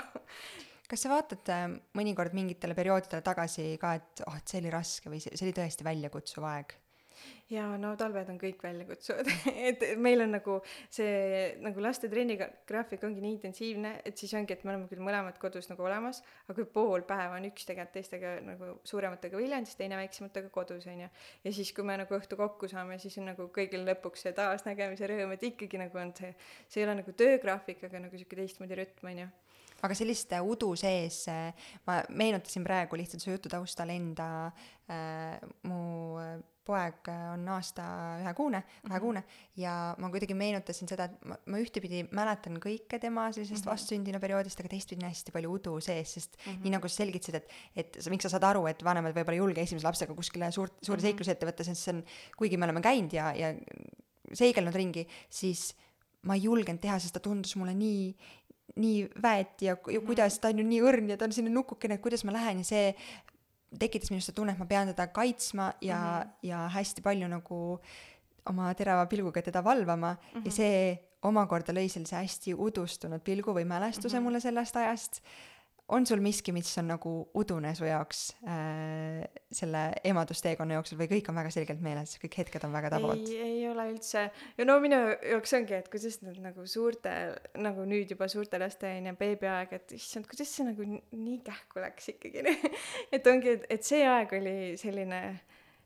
kas 0.90 1.05
sa 1.05 1.11
vaatad 1.11 1.51
äh, 1.51 1.66
mõnikord 1.99 2.36
mingitele 2.36 2.76
perioodidele 2.78 3.24
tagasi 3.24 3.72
ka, 3.82 3.97
et 3.99 4.24
oh, 4.28 4.36
et 4.38 4.51
see 4.51 4.62
oli 4.62 4.72
raske 4.74 5.11
või 5.11 5.22
see, 5.24 5.34
see 5.34 5.49
oli 5.49 5.57
tõesti 5.57 5.86
väljakutsuv 5.86 6.47
aeg? 6.51 6.76
Jaa, 7.50 7.74
no 7.80 7.92
talved 8.00 8.30
on 8.32 8.38
kõik 8.40 8.62
väljakutsuvad 8.64 9.30
et 9.68 9.84
meil 10.00 10.24
on 10.24 10.34
nagu 10.36 10.58
see 10.92 11.54
nagu 11.64 11.84
laste 11.84 12.08
trennigraafik 12.12 13.04
ongi 13.06 13.22
nii 13.24 13.34
intensiivne, 13.36 13.94
et 14.06 14.18
siis 14.20 14.32
ongi, 14.38 14.56
et 14.56 14.64
me 14.64 14.74
oleme 14.74 14.88
küll 14.90 15.04
mõlemad 15.04 15.38
kodus 15.42 15.68
nagu 15.70 15.86
olemas, 15.86 16.22
aga 16.46 16.56
kui 16.58 16.68
pool 16.76 17.06
päeva 17.08 17.38
on 17.38 17.48
üks 17.50 17.68
tegelikult 17.68 17.94
teistega 17.94 18.34
nagu 18.44 18.72
suurematega 18.88 19.38
Viljandis, 19.38 19.76
teine 19.78 19.98
väiksematega 20.00 20.50
kodus 20.54 20.88
onju. 20.90 21.10
ja 21.44 21.54
siis, 21.54 21.72
kui 21.76 21.86
me 21.86 21.98
nagu 22.00 22.18
õhtu 22.18 22.38
kokku 22.40 22.70
saame, 22.70 22.98
siis 23.02 23.18
on 23.22 23.30
nagu 23.32 23.48
kõigil 23.54 23.86
lõpuks 23.88 24.26
see 24.26 24.34
taasnägemise 24.36 25.10
rõõm, 25.10 25.36
et 25.36 25.48
ikkagi 25.52 25.80
nagu 25.80 26.00
on 26.00 26.14
see, 26.16 26.34
see 26.68 26.82
ei 26.82 26.88
ole 26.88 27.00
nagu 27.02 27.16
töögraafik, 27.16 27.84
aga 27.88 28.06
nagu 28.06 28.18
sihuke 28.18 28.40
teistmoodi 28.40 28.80
rütm 28.80 29.12
onju 29.12 29.30
aga 29.84 29.96
sellist 29.96 30.32
äh, 30.32 30.40
udu 30.44 30.72
sees 30.80 31.24
äh, 31.28 31.52
ma 31.86 32.00
meenutasin 32.16 32.64
praegu 32.64 32.96
lihtsalt 32.96 33.24
su 33.24 33.34
jutu 33.34 33.52
taustal 33.52 33.92
enda 33.92 34.28
äh, 34.88 35.36
mu 35.68 35.80
äh, 36.22 36.38
poeg 36.64 37.08
on 37.12 37.44
aasta 37.52 37.84
ühekuune, 38.22 38.62
kahekuune 38.86 39.20
mm 39.20 39.26
-hmm. 39.26 39.60
ja 39.60 39.94
ma 39.98 40.10
kuidagi 40.10 40.34
meenutasin 40.34 40.88
seda, 40.88 41.04
et 41.04 41.24
ma, 41.24 41.36
ma 41.46 41.60
ühtepidi 41.60 42.04
mäletan 42.10 42.56
kõike 42.62 42.98
tema 43.00 43.26
sellisest 43.32 43.64
mm 43.64 43.68
-hmm. 43.68 43.72
vastsündinu 43.72 44.20
perioodist, 44.20 44.60
aga 44.60 44.68
teistpidi 44.68 45.04
on 45.04 45.10
hästi 45.10 45.32
palju 45.32 45.52
udu 45.52 45.80
sees, 45.80 46.14
sest 46.14 46.36
mm 46.36 46.52
-hmm. 46.52 46.62
nii 46.62 46.74
nagu 46.76 46.88
sa 46.88 46.96
selgitasid, 46.96 47.34
et, 47.34 47.52
et 47.76 47.96
sa, 48.00 48.10
miks 48.10 48.22
sa 48.22 48.28
saad 48.28 48.48
aru, 48.50 48.66
et 48.66 48.84
vanemad 48.84 49.12
võib-olla 49.14 49.38
ei 49.38 49.44
julge 49.44 49.60
esimese 49.60 49.86
lapsega 49.86 50.14
kuskile 50.14 50.50
suurt, 50.50 50.72
suuri 50.82 50.96
mm 50.96 51.00
-hmm. 51.00 51.06
seiklusi 51.06 51.30
ette 51.30 51.46
võtta, 51.46 51.64
sest 51.64 51.82
see 51.82 51.94
on, 51.94 52.04
kuigi 52.38 52.56
me 52.56 52.64
oleme 52.64 52.80
käinud 52.80 53.12
ja, 53.12 53.32
ja 53.34 53.54
seigelnud 54.32 54.74
ringi, 54.74 55.06
siis 55.30 55.74
ma 56.22 56.34
ei 56.34 56.42
julgenud 56.42 56.80
teha, 56.80 56.98
sest 56.98 57.14
ta 57.14 57.20
tundus 57.20 57.56
mulle 57.56 57.74
nii, 57.74 58.16
nii 58.80 59.08
väeti 59.22 59.68
ja, 59.68 59.76
ja 59.92 60.00
kuidas 60.00 60.38
ta 60.38 60.48
on 60.48 60.58
ju 60.58 60.64
nii 60.64 60.80
õrn 60.82 61.12
ja 61.12 61.16
ta 61.16 61.28
on 61.28 61.32
selline 61.32 61.54
nukukene, 61.54 61.94
et 61.94 62.02
kuidas 62.04 62.24
ma 62.24 62.32
lähen 62.32 62.58
ja 62.58 62.64
see 62.64 62.94
tekitas 63.78 64.10
minus 64.10 64.28
seda 64.28 64.36
tunne, 64.40 64.52
et 64.52 64.58
ma 64.58 64.66
pean 64.66 64.90
teda 64.92 65.06
kaitsma 65.06 65.72
ja 65.80 65.96
mm, 65.96 66.20
-hmm. 66.20 66.36
ja 66.42 66.68
hästi 66.68 67.02
palju 67.02 67.28
nagu 67.28 67.80
oma 68.46 68.74
terava 68.74 69.06
pilguga 69.06 69.42
teda 69.42 69.64
valvama 69.64 70.12
mm 70.12 70.40
-hmm. 70.40 70.46
ja 70.46 70.52
see 70.52 70.98
omakorda 71.22 71.72
lõi 71.72 71.88
sellise 71.88 72.16
hästi 72.16 72.54
udustunud 72.54 73.20
pilgu 73.24 73.54
või 73.54 73.64
mälestuse 73.64 74.08
mm 74.08 74.18
-hmm. 74.18 74.24
mulle 74.24 74.40
sellest 74.40 74.76
ajast. 74.76 75.20
On 75.93 76.07
sul 76.07 76.20
miski, 76.24 76.53
mis 76.57 76.70
on 76.80 76.89
nagu 76.89 77.12
udune 77.37 77.74
su 77.76 77.85
jaoks 77.85 78.20
äh, 78.49 79.20
selle 79.53 79.82
emadusteekonna 80.09 80.78
jooksul 80.78 80.99
või 81.01 81.11
kõik 81.11 81.28
on 81.28 81.37
väga 81.37 81.53
selgelt 81.53 81.82
meeles, 81.85 82.14
kõik 82.22 82.39
hetked 82.41 82.64
on 82.64 82.72
väga 82.72 82.95
tabavad? 82.95 83.20
ei, 83.28 83.59
ei 83.59 83.66
ole 83.68 83.87
üldse. 83.93 84.24
ja 84.59 84.66
no 84.68 84.78
minu 84.80 85.01
jaoks 85.12 85.53
ongi, 85.61 85.76
et 85.76 85.91
kuidas 85.93 86.20
need 86.24 86.41
nagu 86.45 86.64
suurte, 86.70 87.12
nagu 87.61 87.85
nüüd 87.89 88.14
juba 88.16 88.30
suurte 88.32 88.61
laste 88.62 88.89
on 88.97 89.11
ju 89.11 89.16
beebiaeg, 89.20 89.76
et 89.76 89.97
issand, 89.99 90.28
kuidas 90.30 90.55
see 90.57 90.68
nagu 90.70 90.89
nii 90.89 91.41
kähku 91.45 91.85
läks 91.85 92.14
ikkagi 92.14 92.47
et 93.18 93.28
ongi, 93.28 93.59
et, 93.59 93.68
et 93.76 93.85
see 93.85 94.07
aeg 94.09 94.32
oli 94.41 94.57
selline 94.80 95.20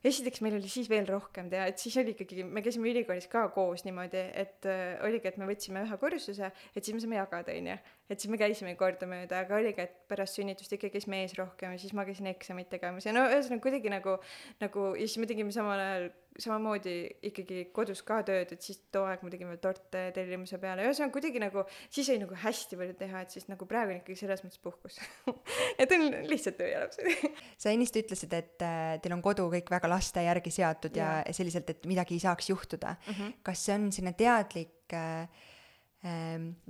esiteks 0.07 0.45
meil 0.47 0.55
oli 0.61 0.71
siis 0.71 0.87
veel 0.87 1.09
rohkem 1.11 1.49
teha, 1.51 1.67
et 1.73 1.83
siis 1.83 1.97
oli 1.99 2.15
ikkagi, 2.15 2.45
me 2.47 2.63
käisime 2.63 2.87
ülikoolis 2.93 3.27
ka 3.33 3.49
koos 3.51 3.83
niimoodi, 3.83 4.29
et 4.31 4.69
äh, 4.71 4.95
oligi, 5.03 5.27
et 5.33 5.43
me 5.43 5.49
võtsime 5.51 5.83
ühe 5.83 5.99
kursuse, 5.99 6.53
et 6.71 6.79
siis 6.85 6.95
me 6.95 7.03
saime 7.03 7.19
jagada, 7.19 7.57
onju 7.59 7.81
et 8.09 8.21
siis 8.21 8.31
me 8.33 8.39
käisime 8.41 8.75
kordamööda, 8.81 9.43
aga 9.45 9.59
oligi, 9.61 9.85
et 9.85 9.97
pärast 10.09 10.39
sünnitust 10.39 10.73
ikka 10.77 10.91
käis 10.95 11.09
mees 11.11 11.35
rohkem 11.39 11.75
ja 11.75 11.81
siis 11.81 11.93
ma 11.97 12.07
käisin 12.09 12.31
eksamit 12.31 12.71
tegemas 12.73 13.07
ja 13.07 13.13
no 13.13 13.27
ühesõnaga 13.29 13.65
kuidagi 13.67 13.93
nagu, 13.93 14.17
nagu 14.63 14.89
ja 14.97 15.05
siis 15.05 15.21
me 15.21 15.29
tegime 15.31 15.53
samal 15.55 15.83
ajal 15.83 16.09
samamoodi 16.39 16.95
ikkagi 17.29 17.65
kodus 17.75 18.01
ka 18.07 18.21
tööd, 18.27 18.53
et 18.55 18.63
siis 18.63 18.79
too 18.95 19.03
aeg 19.09 19.25
me 19.27 19.33
tegime 19.33 19.57
torte 19.63 20.05
tellimuse 20.15 20.61
peale, 20.63 20.87
ühesõnaga 20.87 21.15
kuidagi 21.17 21.43
nagu 21.43 21.65
siis 21.89 22.09
oli 22.13 22.23
nagu 22.23 22.39
hästi 22.45 22.79
palju 22.79 22.97
teha, 23.01 23.25
et 23.27 23.35
siis 23.35 23.49
nagu 23.51 23.69
praegu 23.69 23.95
on 23.95 24.01
ikkagi 24.01 24.19
selles 24.21 24.45
mõttes 24.47 24.63
puhkus. 24.63 25.01
Et 25.83 25.91
on 25.95 26.07
lihtsalt 26.31 26.59
töö 26.59 26.71
ja 26.71 26.81
lapsed 26.85 27.29
sa 27.63 27.75
ennist 27.75 27.97
ütlesid, 27.99 28.33
et 28.35 28.65
äh, 28.65 28.97
teil 29.03 29.15
on 29.17 29.23
kodu 29.25 29.49
kõik 29.53 29.71
väga 29.73 29.91
laste 29.91 30.23
järgi 30.25 30.53
seatud 30.55 30.97
ja, 30.99 31.19
ja 31.27 31.35
selliselt, 31.35 31.71
et 31.75 31.87
midagi 31.91 32.17
ei 32.17 32.23
saaks 32.23 32.51
juhtuda. 32.51 32.97
Mm. 33.07 33.15
-hmm. 33.15 33.39
kas 33.47 33.65
see 33.67 33.75
on 33.75 33.91
selline 33.95 34.15
teadlik 34.19 34.95
äh, 34.95 35.27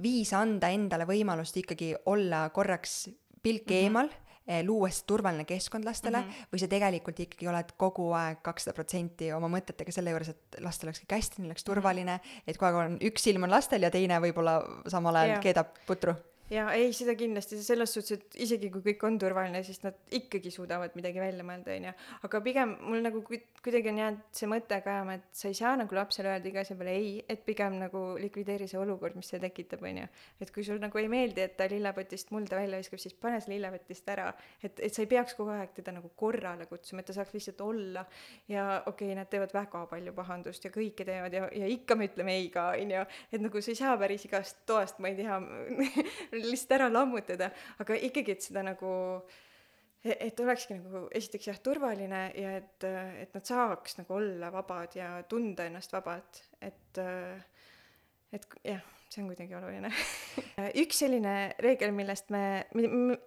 viis 0.03 0.33
anda 0.33 0.71
endale 0.73 1.05
võimalust 1.05 1.57
ikkagi 1.61 1.93
olla 2.07 2.49
korraks 2.51 3.11
pilk 3.43 3.67
mm 3.67 3.75
-hmm. 3.75 3.83
eemal, 3.83 4.09
eh, 4.47 4.63
luues 4.65 5.03
turvaline 5.03 5.45
keskkond 5.45 5.85
lastele 5.85 6.19
mm 6.19 6.25
-hmm. 6.25 6.47
või 6.53 6.59
sa 6.59 6.69
tegelikult 6.69 7.21
ikkagi 7.21 7.49
oled 7.49 7.73
kogu 7.77 8.13
aeg 8.13 8.43
kakssada 8.43 8.75
protsenti 8.75 9.33
oma 9.33 9.49
mõtetega 9.49 9.93
selle 9.93 10.11
juures, 10.11 10.29
et 10.29 10.61
lastel 10.61 10.89
oleks 10.89 11.03
kõik 11.05 11.17
hästi, 11.17 11.43
neil 11.43 11.51
oleks 11.51 11.65
mhm. 11.65 11.75
turvaline, 11.75 12.21
et 12.47 12.57
kogu 12.57 12.77
aeg 12.77 12.91
on 12.91 12.99
üks 13.01 13.23
silm 13.23 13.43
on 13.43 13.51
lastel 13.51 13.83
ja 13.83 13.91
teine 13.91 14.21
võib-olla 14.21 14.63
samal 14.87 15.17
ajal 15.17 15.29
yeah. 15.29 15.43
keedab 15.43 15.67
putru 15.87 16.15
jaa, 16.53 16.73
ei, 16.77 16.93
seda 16.97 17.13
kindlasti, 17.19 17.59
selles 17.65 17.93
suhtes, 17.93 18.17
et 18.17 18.37
isegi 18.45 18.71
kui 18.73 18.83
kõik 18.87 19.03
on 19.05 19.19
turvaline, 19.21 19.61
siis 19.67 19.83
nad 19.85 19.97
ikkagi 20.17 20.51
suudavad 20.53 20.95
midagi 20.97 21.21
välja 21.21 21.45
mõelda, 21.45 21.75
onju. 21.75 21.93
aga 22.29 22.41
pigem 22.45 22.75
mul 22.87 23.03
nagu 23.05 23.21
kuidagi 23.29 23.93
on 23.93 24.01
jäänud 24.01 24.39
see 24.41 24.49
mõte 24.51 24.79
ka 24.85 24.95
jääma, 24.99 25.19
et 25.19 25.27
sa 25.37 25.51
ei 25.51 25.59
saa 25.59 25.75
nagu 25.77 25.99
lapsele 25.99 26.33
öelda 26.33 26.49
iga 26.49 26.63
asja 26.65 26.77
peale 26.79 26.95
ei, 26.97 27.11
et 27.29 27.45
pigem 27.45 27.77
nagu 27.83 28.03
likvideeri 28.21 28.69
see 28.71 28.81
olukord, 28.81 29.19
mis 29.19 29.29
see 29.29 29.41
tekitab, 29.43 29.85
onju. 29.85 30.07
et 30.41 30.53
kui 30.55 30.65
sul 30.65 30.81
nagu 30.81 31.03
ei 31.03 31.11
meeldi, 31.13 31.45
et 31.45 31.57
ta 31.59 31.69
lillepotist 31.69 32.33
mulda 32.33 32.57
välja 32.57 32.81
viskab, 32.81 33.03
siis 33.03 33.17
pane 33.21 33.43
see 33.45 33.53
lillepotist 33.55 34.09
ära. 34.15 34.31
et, 34.63 34.81
et 34.81 34.95
sa 34.95 35.05
ei 35.05 35.11
peaks 35.11 35.37
kogu 35.37 35.53
aeg 35.53 35.77
teda 35.77 35.93
nagu 35.99 36.13
korrale 36.17 36.69
kutsuma, 36.71 37.05
et 37.05 37.11
ta 37.11 37.19
saaks 37.19 37.37
lihtsalt 37.37 37.61
olla. 37.67 38.07
ja 38.49 38.83
okei 38.87 39.13
okay,, 39.13 39.19
nad 39.19 39.29
teevad 39.29 39.53
väga 39.53 39.85
palju 39.93 40.17
pahandust 40.17 40.65
ja 40.65 40.73
kõike 40.73 41.05
teevad 41.05 41.35
ja, 41.35 41.45
ja 41.53 41.69
ikka 41.69 41.99
me 41.99 42.09
ütleme 42.09 42.39
ei 42.41 42.49
ka, 42.55 42.71
onju. 42.79 43.05
et 43.33 43.45
nagu 43.45 43.61
sa 43.61 43.75
ei 43.75 43.83
saa 43.83 43.97
päris 44.01 44.25
igast 44.25 44.65
toast, 44.67 45.03
ma 45.03 45.13
ei 45.13 45.21
tea 45.21 45.39
lihtsalt 46.45 46.75
ära 46.79 46.89
lammutada, 46.93 47.51
aga 47.83 47.99
ikkagi, 48.09 48.37
et 48.37 48.49
seda 48.49 48.65
nagu 48.67 48.91
et 50.05 50.41
olekski 50.41 50.77
nagu 50.79 51.07
esiteks 51.15 51.49
jah, 51.51 51.59
turvaline 51.63 52.21
ja 52.39 52.53
et, 52.61 52.85
et 53.25 53.33
nad 53.35 53.47
saaks 53.47 53.99
nagu 53.99 54.15
olla 54.19 54.53
vabad 54.55 54.95
ja 54.97 55.17
tunda 55.29 55.67
ennast 55.67 55.93
vabalt, 55.95 56.45
et 56.63 57.01
et 58.29 58.45
jah, 58.63 58.85
see 59.09 59.23
on 59.23 59.31
kuidagi 59.33 59.57
oluline 59.59 59.91
üks 60.85 61.03
selline 61.03 61.35
reegel, 61.65 61.95
millest 61.97 62.31
me, 62.35 62.43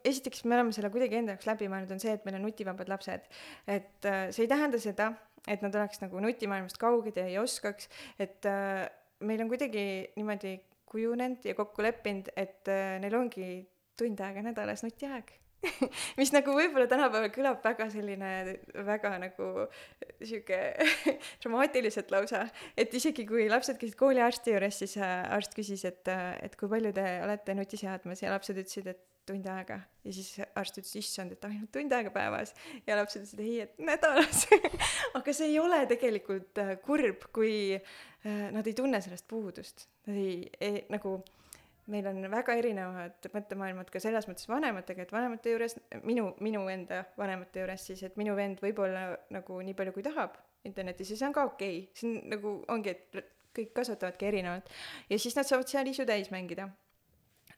esiteks 0.07 0.45
me 0.45 0.57
oleme 0.59 0.75
selle 0.75 0.93
kuidagi 0.93 1.19
enda 1.19 1.35
jaoks 1.35 1.49
läbi 1.49 1.69
mõelnud, 1.71 1.91
on 1.97 2.03
see, 2.03 2.15
et 2.15 2.25
meil 2.27 2.39
on 2.39 2.47
nutivabad 2.47 2.91
lapsed. 2.91 3.27
et 3.67 4.09
see 4.31 4.45
ei 4.45 4.51
tähenda 4.51 4.79
seda, 4.81 5.11
et 5.49 5.63
nad 5.65 5.75
oleks 5.75 6.03
nagu 6.03 6.23
nutimaailmast 6.23 6.79
kauged 6.81 7.17
ja 7.17 7.27
ei 7.27 7.39
oskaks, 7.41 7.89
et 8.21 8.47
meil 9.21 9.43
on 9.43 9.49
kuidagi 9.51 9.85
niimoodi 10.15 10.55
kujunenud 10.91 11.45
ja 11.47 11.55
kokku 11.57 11.85
leppinud, 11.85 12.31
et 12.35 12.71
äh, 12.71 12.97
neil 13.03 13.15
ongi 13.17 13.51
tund 13.99 14.19
aega 14.23 14.43
nädalas 14.45 14.83
nutiaeg. 14.85 15.37
Mis 16.19 16.31
nagu 16.33 16.55
võib-olla 16.57 16.87
tänapäeval 16.89 17.29
kõlab 17.33 17.59
väga 17.61 17.85
selline, 17.93 18.31
väga 18.87 19.11
nagu 19.21 19.49
sihuke 20.17 20.57
dramaatiliselt 21.43 22.09
lausa, 22.13 22.47
et 22.77 22.93
isegi 22.97 23.27
kui 23.29 23.45
lapsed 23.51 23.77
käisid 23.81 23.99
kooliarsti 23.99 24.55
juures, 24.55 24.81
siis 24.81 24.97
äh, 25.01 25.21
arst 25.35 25.55
küsis, 25.57 25.85
et, 25.87 26.01
äh, 26.09 26.33
et 26.41 26.57
kui 26.57 26.71
palju 26.71 26.93
te 26.97 27.07
olete 27.27 27.55
nuti 27.57 27.79
seadmas 27.81 28.25
ja 28.25 28.33
lapsed 28.33 28.57
ütlesid, 28.57 28.89
et 28.93 29.07
tund 29.29 29.45
aega. 29.45 29.77
Ja 30.01 30.13
siis 30.15 30.31
arst 30.57 30.79
ütles, 30.81 30.95
issand, 30.97 31.35
et 31.35 31.45
ainult 31.45 31.69
tund 31.73 31.93
aega 31.93 32.09
päevas. 32.13 32.55
Ja 32.87 32.97
lapsed 32.97 33.21
ütlesid 33.21 33.43
ei, 33.45 33.59
et 33.67 33.77
nädalas. 33.81 34.47
Aga 35.17 35.35
see 35.35 35.51
ei 35.51 35.59
ole 35.61 35.83
tegelikult 35.89 36.57
kurb, 36.85 37.27
kui 37.35 37.53
nad 38.23 38.67
ei 38.67 38.73
tunne 38.77 39.01
sellest 39.01 39.27
puudust, 39.27 39.87
nad 40.07 40.17
ei, 40.17 40.43
ei 40.61 40.83
nagu 40.93 41.17
meil 41.91 42.07
on 42.07 42.21
väga 42.31 42.55
erinevad 42.59 43.27
mõttemaailmad 43.33 43.89
ka 43.91 43.99
selles 44.03 44.27
mõttes 44.29 44.47
vanematega, 44.49 45.05
et 45.05 45.13
vanemate 45.13 45.53
juures, 45.53 45.75
minu, 46.05 46.29
minu 46.43 46.63
enda 46.71 47.03
vanemate 47.17 47.63
juures 47.63 47.87
siis, 47.89 48.03
et 48.07 48.17
minu 48.21 48.35
vend 48.37 48.61
võib 48.63 48.79
olla 48.85 49.09
nagu 49.33 49.59
nii 49.65 49.75
palju, 49.77 49.95
kui 49.95 50.05
tahab 50.05 50.37
internetis 50.67 51.11
ja 51.11 51.17
see 51.19 51.27
on 51.27 51.35
ka 51.35 51.47
okei. 51.49 51.81
Okay., 51.81 51.97
see 51.97 52.11
on 52.11 52.31
nagu 52.35 52.53
ongi, 52.71 52.93
et 52.93 53.33
kõik 53.55 53.73
kasvatavadki 53.75 54.29
erinevalt. 54.29 54.71
Ja 55.09 55.19
siis 55.19 55.35
nad 55.35 55.47
saavad 55.47 55.69
seal 55.71 55.89
isu 55.91 56.05
täis 56.07 56.31
mängida. 56.31 56.69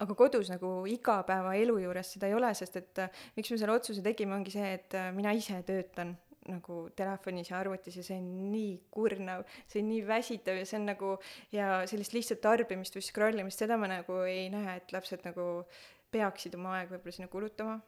Aga 0.01 0.15
kodus 0.17 0.49
nagu 0.49 0.71
igapäevaelu 0.89 1.77
juures 1.83 2.15
seda 2.15 2.27
ei 2.27 2.33
ole, 2.35 2.49
sest 2.57 2.79
et 2.79 3.01
miks 3.37 3.51
me 3.53 3.59
selle 3.61 3.75
otsuse 3.75 4.01
tegime, 4.03 4.33
ongi 4.35 4.55
see, 4.55 4.71
et 4.79 4.95
mina 5.15 5.35
ise 5.37 5.59
töötan 5.67 6.15
nagu 6.49 6.87
telefonis 6.97 7.51
ja 7.51 7.59
arvutis 7.61 7.97
ja 7.99 8.03
see 8.05 8.19
on 8.19 8.27
nii 8.51 8.75
kurnav, 8.93 9.45
see 9.69 9.83
on 9.83 9.89
nii 9.93 10.03
väsitav 10.07 10.59
ja 10.59 10.67
see 10.67 10.79
on 10.81 10.89
nagu 10.91 11.15
ja 11.55 11.71
sellist 11.89 12.15
lihtsat 12.17 12.43
tarbimist 12.43 12.97
või 12.97 13.05
scroll 13.05 13.43
imist, 13.43 13.63
seda 13.63 13.79
ma 13.79 13.89
nagu 13.91 14.23
ei 14.27 14.49
näe, 14.53 14.77
et 14.81 14.93
lapsed 14.95 15.25
nagu 15.27 15.65
peaksid 16.13 16.55
oma 16.59 16.77
aega 16.79 16.95
võib-olla 16.95 17.15
sinna 17.15 17.31
kulutama. 17.31 17.79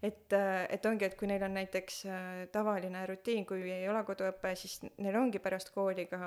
et, 0.00 0.32
et 0.32 0.86
ongi, 0.86 1.04
et 1.04 1.16
kui 1.18 1.26
neil 1.28 1.42
on 1.42 1.56
näiteks 1.58 1.96
äh, 2.06 2.28
tavaline 2.54 3.00
rutiin, 3.10 3.44
kui 3.48 3.64
ei 3.66 3.88
ole 3.90 4.04
koduõpe, 4.06 4.52
siis 4.56 4.78
neil 4.86 5.18
ongi 5.18 5.40
pärast 5.42 5.72
kooli 5.74 6.06
ka, 6.08 6.20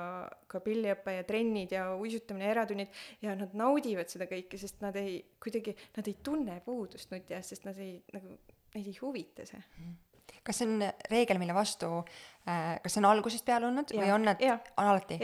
ka 0.50 0.60
pilliõpe 0.62 1.14
ja 1.16 1.24
trennid 1.26 1.72
ja 1.74 1.86
uisutamine 1.96 2.46
ja 2.46 2.52
eratunnid 2.52 3.00
ja 3.24 3.34
nad 3.38 3.56
naudivad 3.56 4.12
seda 4.12 4.28
kõike, 4.30 4.60
sest 4.60 4.84
nad 4.84 4.98
ei, 5.00 5.16
kuidagi, 5.42 5.74
nad 5.96 6.12
ei 6.12 6.18
tunne 6.22 6.60
puudust 6.66 7.14
nuti 7.14 7.34
eest, 7.34 7.56
sest 7.56 7.66
nad 7.66 7.80
ei, 7.80 7.96
nagu, 8.12 8.36
neid 8.76 8.92
ei 8.92 9.00
huvita 9.00 9.48
see 9.48 9.64
mm 9.64 9.98
kas 10.46 10.60
see 10.60 10.68
on 10.68 10.84
reegel, 11.10 11.38
mille 11.40 11.54
vastu 11.54 11.88
äh,, 12.48 12.78
kas 12.82 12.94
see 12.94 13.02
on 13.02 13.08
algusest 13.10 13.44
peale 13.44 13.68
olnud 13.68 13.92
ja, 13.92 14.00
või 14.00 14.12
on 14.14 14.24
nad, 14.30 14.40
on 14.80 14.88
alati? 14.92 15.18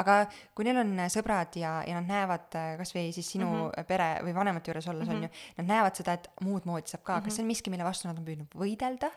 aga 0.00 0.16
kui 0.56 0.64
neil 0.66 0.80
on 0.80 0.92
sõbrad 1.12 1.56
ja, 1.60 1.74
ja 1.86 1.98
nad 1.98 2.08
näevad 2.08 2.56
äh, 2.58 2.70
kasvõi 2.80 3.10
siis 3.12 3.28
sinu 3.34 3.48
mm 3.48 3.60
-hmm. 3.66 3.88
pere 3.88 4.08
või 4.24 4.34
vanemate 4.36 4.72
juures 4.72 4.88
olles 4.88 5.08
mm 5.08 5.12
-hmm. 5.12 5.32
on 5.32 5.44
ju, 5.44 5.60
nad 5.60 5.70
näevad 5.74 6.00
seda, 6.00 6.16
et 6.18 6.30
muud 6.40 6.64
moodi 6.68 6.88
saab 6.88 7.02
ka 7.02 7.12
mm, 7.12 7.18
-hmm. 7.18 7.24
kas 7.24 7.36
see 7.36 7.42
on 7.42 7.50
miski, 7.52 7.70
mille 7.70 7.84
vastu 7.84 8.08
nad 8.08 8.18
on 8.18 8.24
püüdnud 8.24 8.56
võidelda? 8.64 9.10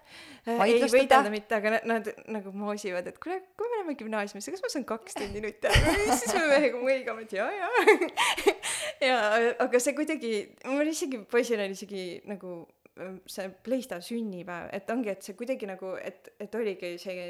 Äh, 0.48 0.62
ei 0.68 0.82
võidelda 0.84 1.32
mitte, 1.32 1.56
aga 1.56 1.76
nad, 1.78 1.86
nad 1.86 2.12
nagu 2.28 2.52
moosivad, 2.52 3.08
et 3.08 3.20
kuule, 3.20 3.42
kui 3.58 3.70
me 3.70 3.78
läheme 3.78 3.96
gümnaasiumisse, 3.96 4.52
kas 4.52 4.62
ma 4.62 4.70
saan 4.70 4.86
kaks 4.86 5.14
tundi 5.14 5.42
nutti 5.42 5.68
aega, 5.68 6.16
siis 6.16 6.34
me 6.34 6.48
mehega 6.48 6.78
mõigame, 6.78 7.22
et 7.22 7.34
jaa, 7.34 7.52
jaa 7.52 7.72
ja 9.10 9.20
aga 9.60 9.80
see 9.80 9.96
kuidagi, 9.96 10.34
mul 10.66 10.88
isegi 10.88 11.24
poisil 11.32 11.60
oli 11.60 11.72
isegi 11.72 12.06
nagu 12.26 12.66
see 13.28 13.52
Playsta 13.64 14.00
sünnipäev, 14.04 14.70
et 14.76 14.90
ongi, 14.90 15.12
et 15.12 15.24
see 15.26 15.36
kuidagi 15.38 15.68
nagu, 15.70 15.94
et, 16.00 16.30
et 16.40 16.56
oligi 16.56 16.96
see, 17.02 17.28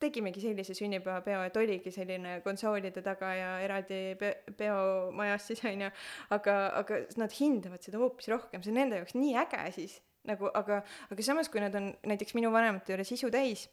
tegimegi 0.00 0.42
sellise 0.42 0.74
sünnipäevapeo, 0.76 1.42
et 1.48 1.56
oligi 1.56 1.92
selline 1.92 2.40
konsoolide 2.44 3.02
taga 3.04 3.32
ja 3.36 3.52
eraldi 3.64 4.00
pe-, 4.20 4.34
peomajas 4.58 5.48
siis 5.50 5.64
onju, 5.68 5.88
aga, 6.36 6.56
aga 6.82 7.00
nad 7.20 7.32
hindavad 7.36 7.84
seda 7.84 8.00
hoopis 8.00 8.28
rohkem, 8.32 8.64
see 8.64 8.74
on 8.74 8.80
nende 8.82 9.00
jaoks 9.00 9.16
nii 9.16 9.36
äge 9.44 9.64
siis 9.78 9.96
nagu, 10.28 10.50
aga, 10.58 10.82
aga 11.10 11.24
samas, 11.24 11.48
kui 11.52 11.62
nad 11.62 11.74
on 11.78 11.92
näiteks 12.08 12.36
minu 12.36 12.52
vanemate 12.54 12.92
juures 12.92 13.12
isu 13.16 13.30
täis 13.32 13.68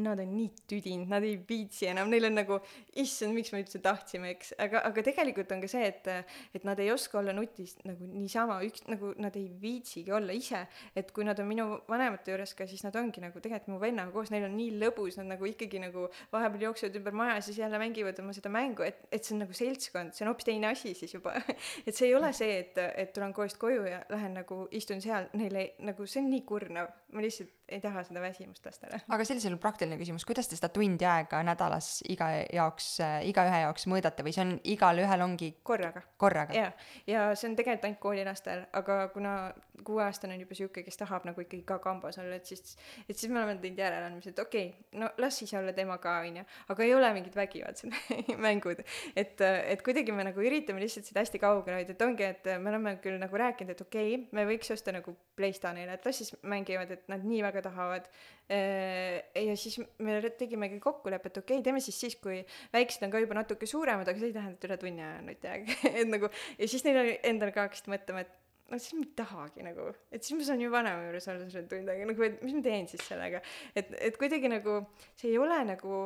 nad 0.00 0.20
on 0.22 0.30
nii 0.36 0.50
tüdinud, 0.70 1.08
nad 1.10 1.24
ei 1.26 1.36
viitsi 1.48 1.88
enam, 1.90 2.10
neil 2.12 2.28
on 2.28 2.36
nagu, 2.38 2.58
issand, 3.00 3.34
miks 3.36 3.52
me 3.54 3.62
üldse 3.62 3.80
tahtsime, 3.84 4.32
eks, 4.34 4.54
aga, 4.62 4.82
aga 4.88 5.04
tegelikult 5.06 5.52
on 5.54 5.62
ka 5.64 5.70
see, 5.70 5.88
et, 5.90 6.10
et 6.56 6.66
nad 6.66 6.80
ei 6.82 6.90
oska 6.94 7.18
olla 7.20 7.34
nutis 7.36 7.76
nagu 7.86 8.08
niisama 8.10 8.60
üks, 8.66 8.86
nagu 8.90 9.12
nad 9.22 9.36
ei 9.38 9.48
viitsigi 9.60 10.12
olla 10.14 10.34
ise. 10.36 10.64
et 10.96 11.10
kui 11.14 11.24
nad 11.26 11.38
on 11.40 11.48
minu 11.48 11.66
vanemate 11.88 12.32
juures 12.32 12.54
ka, 12.56 12.66
siis 12.70 12.84
nad 12.86 12.96
ongi 12.98 13.22
nagu 13.22 13.40
tegelikult 13.40 13.72
mu 13.74 13.80
vennaga 13.82 14.12
koos, 14.14 14.30
neil 14.34 14.46
on 14.48 14.56
nii 14.56 14.78
lõbus, 14.80 15.18
nad 15.20 15.30
nagu 15.34 15.48
ikkagi 15.48 15.80
nagu 15.82 16.06
vahepeal 16.32 16.68
jooksevad 16.68 16.98
ümber 17.00 17.16
maja, 17.16 17.40
siis 17.44 17.58
jälle 17.58 17.78
mängivad 17.80 18.18
oma 18.22 18.34
seda 18.36 18.52
mängu, 18.52 18.84
et, 18.86 19.04
et 19.12 19.24
see 19.24 19.36
on 19.36 19.44
nagu 19.44 19.56
seltskond, 19.56 20.14
see 20.14 20.26
on 20.26 20.32
hoopis 20.32 20.48
teine 20.48 20.70
asi 20.70 20.94
siis 20.94 21.14
juba. 21.14 21.34
Et 21.86 21.94
see 21.94 22.08
ei 22.08 22.14
ole 22.16 22.30
see, 22.36 22.58
et, 22.62 22.78
et 22.78 23.10
tulen 23.14 23.32
koolist 23.34 23.58
koju 23.60 23.84
ja 23.86 23.98
lähen 24.10 24.34
nagu 24.38 24.64
istun 24.74 25.02
seal, 25.04 25.26
neile 25.38 25.74
nagu 25.84 26.06
see 26.08 26.22
on 26.22 26.30
nii 26.32 26.42
kurnav, 26.48 26.88
ma 27.14 27.24
lihtsalt 27.24 27.52
ei 27.68 27.80
taha 27.80 28.02
seda 28.04 28.20
väsimust 28.20 28.66
lastele. 28.66 29.00
aga 29.08 29.24
sellisel 29.24 29.54
praktiliselt 29.54 29.84
praktiline 29.84 29.98
küsimus, 30.00 30.24
kuidas 30.26 30.48
te 30.48 30.56
seda 30.58 30.70
tundi 30.72 31.06
aega 31.08 31.42
nädalas 31.46 32.02
iga 32.10 32.28
jaoks 32.52 32.88
äh,, 33.04 33.16
igaühe 33.28 33.60
jaoks 33.64 33.86
mõõdate 33.90 34.24
või 34.24 34.34
see 34.36 34.44
on 34.44 34.52
igalühel 34.74 35.24
ongi 35.24 35.50
korraga 35.66 36.02
korraga? 36.20 36.54
jaa, 36.54 36.72
ja 37.10 37.26
see 37.34 37.50
on 37.50 37.56
tegelikult 37.58 37.88
ainult 37.88 38.00
koolilastel, 38.02 38.64
aga 38.72 38.98
kuna 39.14 39.34
kuueaastane 39.84 40.36
on 40.36 40.44
juba 40.44 40.56
sihuke, 40.58 40.84
kes 40.86 41.00
tahab 41.00 41.26
nagu 41.28 41.42
ikkagi 41.42 41.64
ka 41.66 41.78
kambas 41.82 42.18
olla, 42.22 42.38
et 42.38 42.46
siis, 42.46 42.76
et 43.08 43.16
siis 43.16 43.32
me 43.32 43.40
oleme 43.40 43.56
teinud 43.62 43.82
järeleandmise, 43.82 44.34
et 44.34 44.42
okei 44.44 44.68
okay,, 44.70 45.00
no 45.00 45.10
las 45.18 45.38
siis 45.40 45.54
olla 45.58 45.74
tema 45.76 45.98
ka, 46.02 46.18
onju. 46.24 46.44
aga 46.74 46.86
ei 46.86 46.94
ole 46.94 47.12
mingid 47.16 47.36
vägivaldsed 47.36 47.94
mängud. 48.46 48.84
et, 49.16 49.40
et 49.40 49.84
kuidagi 49.84 50.14
me 50.14 50.28
nagu 50.30 50.44
üritame 50.44 50.82
lihtsalt 50.84 51.10
seda 51.10 51.24
hästi 51.24 51.42
kaugele 51.42 51.80
hoida, 51.80 51.96
et 51.96 52.06
ongi, 52.06 52.28
et 52.28 52.50
me 52.58 52.72
oleme 52.72 52.96
küll 53.04 53.18
nagu 53.20 53.42
rääkinud, 53.44 53.74
et 53.74 53.84
okei 53.86 54.14
okay,, 54.14 54.28
me 54.32 54.46
võiks 54.48 54.72
osta 54.74 54.94
nagu 54.94 55.16
Playstyle, 55.34 55.88
et 55.90 56.04
las 56.06 56.20
siis 56.22 56.30
mängivad, 56.46 56.92
et 56.94 57.03
nad 57.12 57.24
nii 57.24 57.42
väga 57.44 57.64
tahavad. 57.68 58.08
ja 58.48 59.56
siis 59.56 59.78
me 60.04 60.18
tegimegi 60.38 60.80
kokkuleppe, 60.84 61.30
et 61.30 61.38
okei 61.40 61.56
okay,, 61.56 61.64
teeme 61.64 61.80
siis 61.80 61.96
siis, 62.00 62.16
kui 62.20 62.42
väiksed 62.74 63.06
on 63.06 63.12
ka 63.14 63.22
juba 63.22 63.38
natuke 63.38 63.66
suuremad, 63.66 64.08
aga 64.08 64.20
see 64.20 64.28
ei 64.32 64.36
tähenda, 64.36 64.58
et 64.58 64.68
üle 64.68 64.76
tunni 64.82 65.04
aja 65.04 65.20
on 65.22 65.30
nutiaeg 65.30 65.70
et 66.02 66.10
nagu 66.10 66.28
ja 66.58 66.68
siis 66.68 66.84
neil 66.84 67.14
endal 67.24 67.54
ka 67.56 67.64
hakkasid 67.68 67.88
mõtlema, 67.94 68.26
et 68.26 68.40
no 68.70 68.80
siis 68.80 68.96
ma 68.98 69.04
ei 69.04 69.10
tahagi 69.16 69.64
nagu, 69.64 69.88
et 70.12 70.24
siis 70.24 70.38
ma 70.38 70.46
saan 70.48 70.62
ju 70.64 70.70
vanema 70.72 71.08
juures 71.08 71.28
olla 71.32 71.48
selle 71.48 71.68
tund 71.70 71.90
aega, 71.92 72.08
nagu 72.10 72.28
et 72.28 72.40
mis 72.44 72.56
ma 72.56 72.62
teen 72.64 72.88
siis 72.90 73.04
sellega. 73.08 73.40
et, 73.74 73.92
et 74.10 74.20
kuidagi 74.20 74.50
nagu 74.52 74.80
see 75.16 75.32
ei 75.32 75.38
ole 75.40 75.60
nagu 75.68 76.00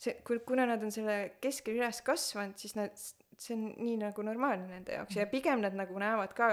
see, 0.00 0.16
kui, 0.26 0.40
kuna 0.46 0.66
nad 0.68 0.82
on 0.84 0.94
selle 0.94 1.16
keskel 1.42 1.78
üles 1.78 2.00
kasvanud, 2.06 2.56
siis 2.60 2.76
nad, 2.78 2.94
see 3.40 3.56
on 3.56 3.62
nii 3.80 3.96
nagu 4.00 4.22
normaalne 4.24 4.66
nende 4.68 4.96
jaoks 4.98 5.16
ja 5.16 5.24
pigem 5.30 5.62
nad 5.64 5.76
nagu 5.76 5.96
näevad 6.00 6.34
ka, 6.36 6.50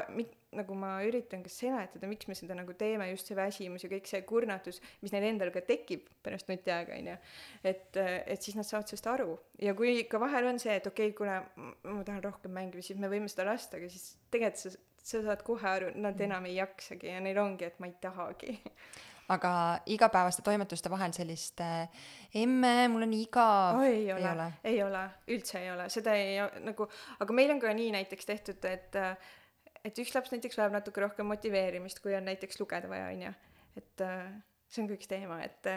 nagu 0.55 0.77
ma 0.79 0.93
üritan 1.03 1.43
ka 1.43 1.51
seletada, 1.51 2.07
miks 2.07 2.29
me 2.29 2.35
seda 2.37 2.55
nagu 2.55 2.73
teeme, 2.79 3.09
just 3.11 3.27
see 3.27 3.37
väsimus 3.37 3.83
ja 3.83 3.91
kõik 3.91 4.07
see 4.07 4.23
kurnatus, 4.27 4.79
mis 5.03 5.13
neil 5.13 5.27
endal 5.27 5.51
ka 5.55 5.63
tekib 5.67 6.07
pärast 6.23 6.47
nutiaega, 6.51 6.95
onju. 6.95 7.17
et, 7.67 7.99
et 7.99 8.43
siis 8.43 8.55
nad 8.59 8.67
saavad 8.67 8.87
sellest 8.87 9.11
aru 9.11 9.35
ja 9.63 9.75
kui 9.77 9.97
ikka 10.03 10.21
vahel 10.23 10.47
on 10.53 10.61
see, 10.63 10.77
et 10.79 10.87
okei 10.87 11.11
okay,, 11.11 11.17
kuule, 11.19 11.73
ma 11.83 12.07
tahan 12.07 12.23
rohkem 12.23 12.55
mängida, 12.55 12.85
siis 12.85 13.01
me 13.01 13.11
võime 13.11 13.27
seda 13.31 13.49
lasta, 13.51 13.81
aga 13.81 13.91
siis 13.91 14.13
tegelikult 14.31 14.63
sa, 14.63 14.73
sa 15.11 15.23
saad 15.27 15.43
kohe 15.47 15.67
aru, 15.73 15.91
nad 15.95 16.15
mm. 16.15 16.25
enam 16.29 16.47
ei 16.47 16.55
jaksagi 16.61 17.11
ja 17.11 17.19
neil 17.23 17.43
ongi, 17.43 17.67
et 17.67 17.83
ma 17.83 17.91
ei 17.91 17.97
tahagi 18.01 18.55
aga 19.27 19.51
igapäevaste 19.91 20.41
toimetuste 20.45 20.89
vahel 20.89 21.11
sellist 21.15 21.59
äh, 21.63 21.89
emme, 22.35 22.87
mul 22.91 23.07
on 23.07 23.15
igav 23.17 23.81
ei 23.83 24.05
ole, 24.13 24.21
ei 24.21 24.29
ole, 24.31 24.51
ei 24.63 24.83
ole, 24.83 25.03
üldse 25.35 25.59
ei 25.61 25.71
ole, 25.71 25.89
seda 25.93 26.15
ei 26.15 26.37
nagu, 26.63 26.87
aga 27.19 27.35
meil 27.35 27.51
on 27.55 27.59
ka 27.63 27.73
nii 27.75 27.91
näiteks 27.97 28.29
tehtud, 28.29 28.69
et 28.69 28.95
et 29.87 29.99
üks 30.03 30.13
laps 30.15 30.33
näiteks 30.33 30.57
vajab 30.59 30.77
natuke 30.77 31.03
rohkem 31.03 31.27
motiveerimist, 31.31 32.01
kui 32.03 32.15
on 32.17 32.27
näiteks 32.27 32.59
lugeda 32.61 32.89
vaja, 32.91 33.11
onju. 33.13 33.33
et 33.79 34.03
äh, 34.03 34.31
see 34.67 34.83
on 34.83 34.89
ka 34.89 34.97
üks 34.97 35.09
teema, 35.09 35.37
et, 35.45 35.69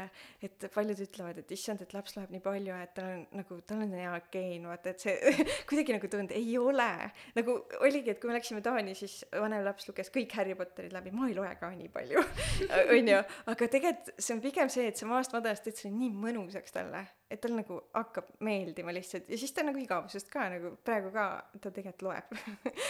et 0.45 0.67
paljud 0.75 0.99
ütlevad, 1.05 1.39
et 1.43 1.53
issand, 1.55 1.83
et 1.85 1.95
laps 1.95 2.17
loeb 2.17 2.33
nii 2.35 2.43
palju, 2.45 2.75
et 2.83 2.93
tal 2.97 3.11
on 3.13 3.23
nagu, 3.39 3.61
tal 3.69 3.85
on 3.85 3.95
hea 3.95 4.15
geen, 4.35 4.67
vaata, 4.71 4.95
et 4.95 5.05
see 5.05 5.35
kuidagi 5.71 5.97
nagu 5.97 6.11
tundub, 6.11 6.35
ei 6.37 6.57
ole. 6.59 6.91
nagu 7.39 7.57
oligi, 7.87 8.15
et 8.15 8.23
kui 8.23 8.31
me 8.31 8.37
läksime 8.39 8.65
Taani, 8.67 8.97
siis 8.99 9.21
vanem 9.33 9.65
laps 9.67 9.89
luges 9.91 10.11
kõik 10.15 10.35
Harry 10.39 10.57
Potterid 10.59 10.95
läbi, 10.97 11.15
ma 11.15 11.31
ei 11.31 11.39
loe 11.39 11.55
ka 11.61 11.71
nii 11.77 11.91
palju 11.95 12.25
onju, 12.97 13.23
aga 13.55 13.71
tegelikult 13.77 14.13
see 14.19 14.37
on 14.37 14.45
pigem 14.45 14.73
see, 14.73 14.91
et 14.91 14.99
see 14.99 15.09
maast 15.09 15.35
madalast 15.37 15.67
teed 15.67 15.79
selle 15.79 15.97
nii 15.97 16.13
mõnusaks 16.27 16.75
talle, 16.75 17.07
et 17.31 17.41
tal 17.41 17.55
nagu 17.55 17.77
hakkab 17.95 18.33
meeldima 18.47 18.93
lihtsalt 18.95 19.29
ja 19.31 19.39
siis 19.39 19.53
ta 19.55 19.63
nagu 19.67 19.79
igavusest 19.79 20.33
ka 20.33 20.49
nagu 20.51 20.75
praegu 20.85 21.13
ka 21.15 21.27
ta 21.61 21.71
tegelikult 21.71 22.09
loeb 22.09 22.35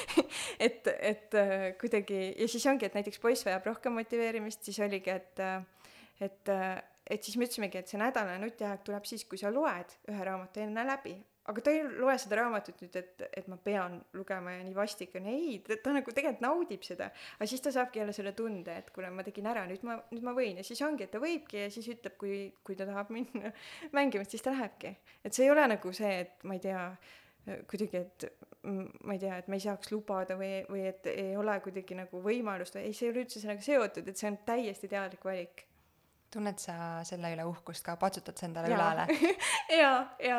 et, 0.66 0.88
et 0.88 1.36
äh, 1.36 1.66
kuidagi 1.80 2.22
ja 2.30 2.49
siis 2.49 2.64
ongi, 2.70 2.88
et 2.88 2.97
näiteks 2.97 3.20
poiss 3.20 3.45
vajab 3.47 3.68
rohkem 3.68 3.99
motiveerimist, 4.01 4.64
siis 4.64 4.80
oligi, 4.86 5.12
et 5.12 5.45
äh, 5.45 5.61
et, 6.20 6.53
et 7.11 7.24
siis 7.24 7.36
me 7.36 7.47
ütlesimegi, 7.49 7.80
et 7.80 7.91
see 7.91 8.01
nädalane 8.01 8.41
nutiaeg 8.43 8.84
tuleb 8.86 9.07
siis, 9.09 9.24
kui 9.28 9.41
sa 9.41 9.53
loed 9.53 9.97
ühe 10.11 10.26
raamatu 10.26 10.62
enne 10.64 10.84
läbi. 10.86 11.16
Aga 11.51 11.64
ta 11.64 11.72
ei 11.74 11.82
loe 11.84 12.16
seda 12.20 12.38
raamatut 12.40 12.80
nüüd, 12.84 12.96
et, 13.01 13.24
et 13.40 13.48
ma 13.51 13.59
pean 13.61 13.98
lugema 14.16 14.55
ja 14.55 14.64
nii 14.64 14.74
vastik 14.76 15.14
on, 15.18 15.28
ei, 15.30 15.59
ta, 15.66 15.94
nagu 15.94 16.14
tegelikult 16.14 16.44
naudib 16.44 16.84
seda. 16.86 17.11
aga 17.38 17.48
siis 17.51 17.64
ta 17.64 17.72
saabki 17.74 18.03
jälle 18.03 18.14
selle 18.16 18.32
tunde, 18.38 18.76
et 18.82 18.90
kuule, 18.94 19.11
ma 19.14 19.24
tegin 19.26 19.48
ära, 19.51 19.64
nüüd 19.70 19.84
ma, 19.86 19.98
nüüd 20.12 20.26
ma 20.26 20.34
võin 20.36 20.61
ja 20.61 20.66
siis 20.66 20.82
ongi, 20.86 21.07
et 21.07 21.14
ta 21.14 21.22
võibki 21.22 21.64
ja 21.64 21.70
siis 21.72 21.88
ütleb, 21.94 22.16
kui, 22.20 22.42
kui 22.66 22.78
ta 22.78 22.86
tahab 22.88 23.11
minna 23.14 23.53
mängima, 23.96 24.26
siis 24.28 24.44
ta 24.46 24.55
lähebki. 24.55 24.94
et 25.24 25.36
see 25.36 25.48
ei 25.48 25.55
ole 25.55 25.66
nagu 25.74 25.94
see, 25.96 26.12
et 26.26 26.46
ma 26.48 26.59
ei 26.59 26.64
tea, 26.64 26.84
kuidagi, 27.70 28.05
et 28.05 28.28
ma 28.62 29.16
ei 29.16 29.22
tea, 29.22 29.40
et 29.40 29.48
me 29.48 29.57
ei 29.57 29.64
saaks 29.64 29.90
lubada 29.94 30.36
või, 30.38 30.61
või 30.68 30.84
et 30.90 31.09
ei 31.12 31.32
ole 31.40 31.57
kuidagi 31.64 31.96
nagu 31.98 32.20
võimalust 32.24 32.76
või 32.76 32.90
ei, 32.90 32.94
see 32.96 33.09
ei 33.09 33.14
ole 33.14 33.24
üldse 33.24 33.42
sellega 33.42 33.64
seotud, 33.64 34.09
et 34.09 34.20
see 34.20 34.28
on 34.30 34.38
täiesti 34.46 34.90
teadlik 34.92 35.24
valik 35.24 35.64
tunned 36.31 36.61
sa 36.62 36.74
selle 37.07 37.33
üle 37.35 37.45
uhkust 37.49 37.85
ka, 37.87 37.97
patsutad 38.01 38.39
sa 38.39 38.47
endale 38.47 38.70
õlale 38.70 39.07
ja, 39.81 39.91
ja 40.22 40.39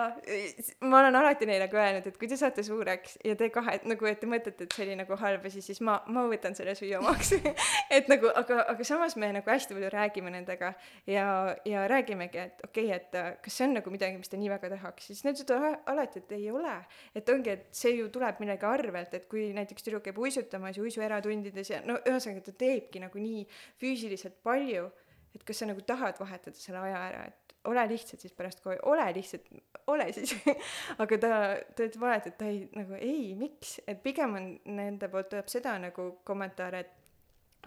ma 0.87 1.01
olen 1.01 1.17
alati 1.19 1.47
neile 1.49 1.67
ka 1.71 1.79
öelnud, 1.81 2.07
et 2.07 2.19
kui 2.19 2.29
te 2.31 2.37
saate 2.39 2.63
suureks 2.63 3.17
ja 3.27 3.35
te 3.39 3.49
kahe 3.53 3.77
nagu, 3.89 4.07
et 4.07 4.21
te 4.21 4.29
mõtlete, 4.29 4.67
et 4.67 4.75
see 4.75 4.85
oli 4.85 4.95
nagu 4.99 5.17
halb 5.19 5.47
asi, 5.49 5.63
siis 5.65 5.81
ma, 5.85 5.97
ma 6.07 6.23
võtan 6.31 6.55
selle 6.57 6.75
süü 6.77 6.93
omaks. 6.99 7.33
Et 7.91 8.07
nagu, 8.07 8.29
aga, 8.39 8.61
aga 8.71 8.85
samas 8.87 9.17
me 9.19 9.27
nagu 9.35 9.51
hästi 9.51 9.75
palju 9.75 9.89
räägime 9.91 10.31
nendega 10.31 10.71
ja, 11.09 11.25
ja 11.67 11.83
räägimegi, 11.91 12.39
et 12.39 12.61
okei 12.63 12.85
okay,, 12.87 12.95
et 12.95 13.17
äh, 13.19 13.27
kas 13.43 13.57
see 13.57 13.65
on 13.67 13.75
nagu 13.75 13.91
midagi, 13.91 14.15
mis 14.19 14.31
te 14.31 14.39
nii 14.39 14.51
väga 14.53 14.69
tahaks, 14.71 15.09
siis 15.09 15.25
nad 15.27 15.39
ütlevad 15.43 15.89
alati, 15.91 16.21
et 16.23 16.31
ei 16.37 16.47
ole. 16.53 16.77
et 17.17 17.29
ongi, 17.33 17.57
et 17.57 17.67
see 17.75 17.97
ju 17.97 18.07
tuleb 18.13 18.39
millegi 18.39 18.67
arvelt, 18.69 19.13
et 19.17 19.27
kui 19.31 19.49
näiteks 19.57 19.83
tüdruk 19.83 20.05
käib 20.07 20.21
uisutamas 20.23 20.79
ja 20.79 20.85
uisu 20.85 21.03
eratundides 21.03 21.73
ja 21.73 21.81
no 21.83 21.99
ühesõnaga 22.07 22.45
ta 22.47 22.55
teebki 22.63 23.03
nagu 23.03 23.19
nii 23.19 23.43
füüsiliselt 23.81 24.39
palju 24.45 24.87
et 25.35 25.43
kas 25.47 25.61
sa 25.61 25.69
nagu 25.69 25.83
tahad 25.87 26.19
vahetada 26.19 26.57
selle 26.57 26.83
aja 26.85 27.03
ära, 27.09 27.25
et 27.31 27.51
ole 27.69 27.83
lihtsalt 27.91 28.23
siis 28.23 28.33
pärast 28.33 28.61
koju, 28.63 28.79
ole 28.89 29.05
lihtsalt, 29.15 29.49
ole 29.93 30.07
siis 30.15 30.33
aga 31.03 31.19
ta, 31.21 31.35
ta 31.75 31.85
ütleb 31.85 32.07
alati, 32.07 32.31
et 32.31 32.39
ta 32.39 32.49
ei, 32.49 32.63
nagu 32.77 32.97
ei, 32.97 33.35
miks, 33.37 33.77
et 33.87 34.01
pigem 34.03 34.37
on 34.39 34.49
nende 34.77 35.09
poolt 35.11 35.29
tuleb 35.33 35.51
seda 35.51 35.77
nagu 35.81 36.07
kommentaare, 36.27 36.81
et 36.85 36.97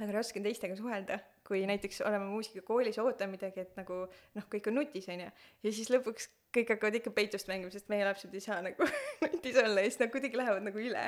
väga 0.00 0.16
raske 0.16 0.40
on 0.40 0.46
teistega 0.48 0.76
suhelda, 0.78 1.20
kui 1.46 1.62
näiteks 1.68 2.00
oleme 2.08 2.26
muusikakoolis, 2.32 2.98
ootame 3.02 3.36
midagi, 3.36 3.62
et 3.62 3.76
nagu 3.78 4.00
noh, 4.08 4.48
kõik 4.50 4.70
on 4.72 4.80
nutis, 4.80 5.06
onju. 5.12 5.28
ja 5.62 5.74
siis 5.74 5.92
lõpuks 5.92 6.30
kõik 6.54 6.70
hakkavad 6.70 6.98
ikka 6.98 7.10
peitust 7.14 7.48
mängima, 7.50 7.70
sest 7.74 7.88
meie 7.90 8.06
lapsed 8.06 8.34
ei 8.34 8.42
saa 8.42 8.60
nagu 8.62 8.86
nutis 9.24 9.58
olla 9.62 9.82
ja 9.82 9.90
siis 9.90 10.00
nad 10.02 10.10
kuidagi 10.14 10.38
lähevad 10.38 10.66
nagu 10.66 10.80
üle. 10.82 11.04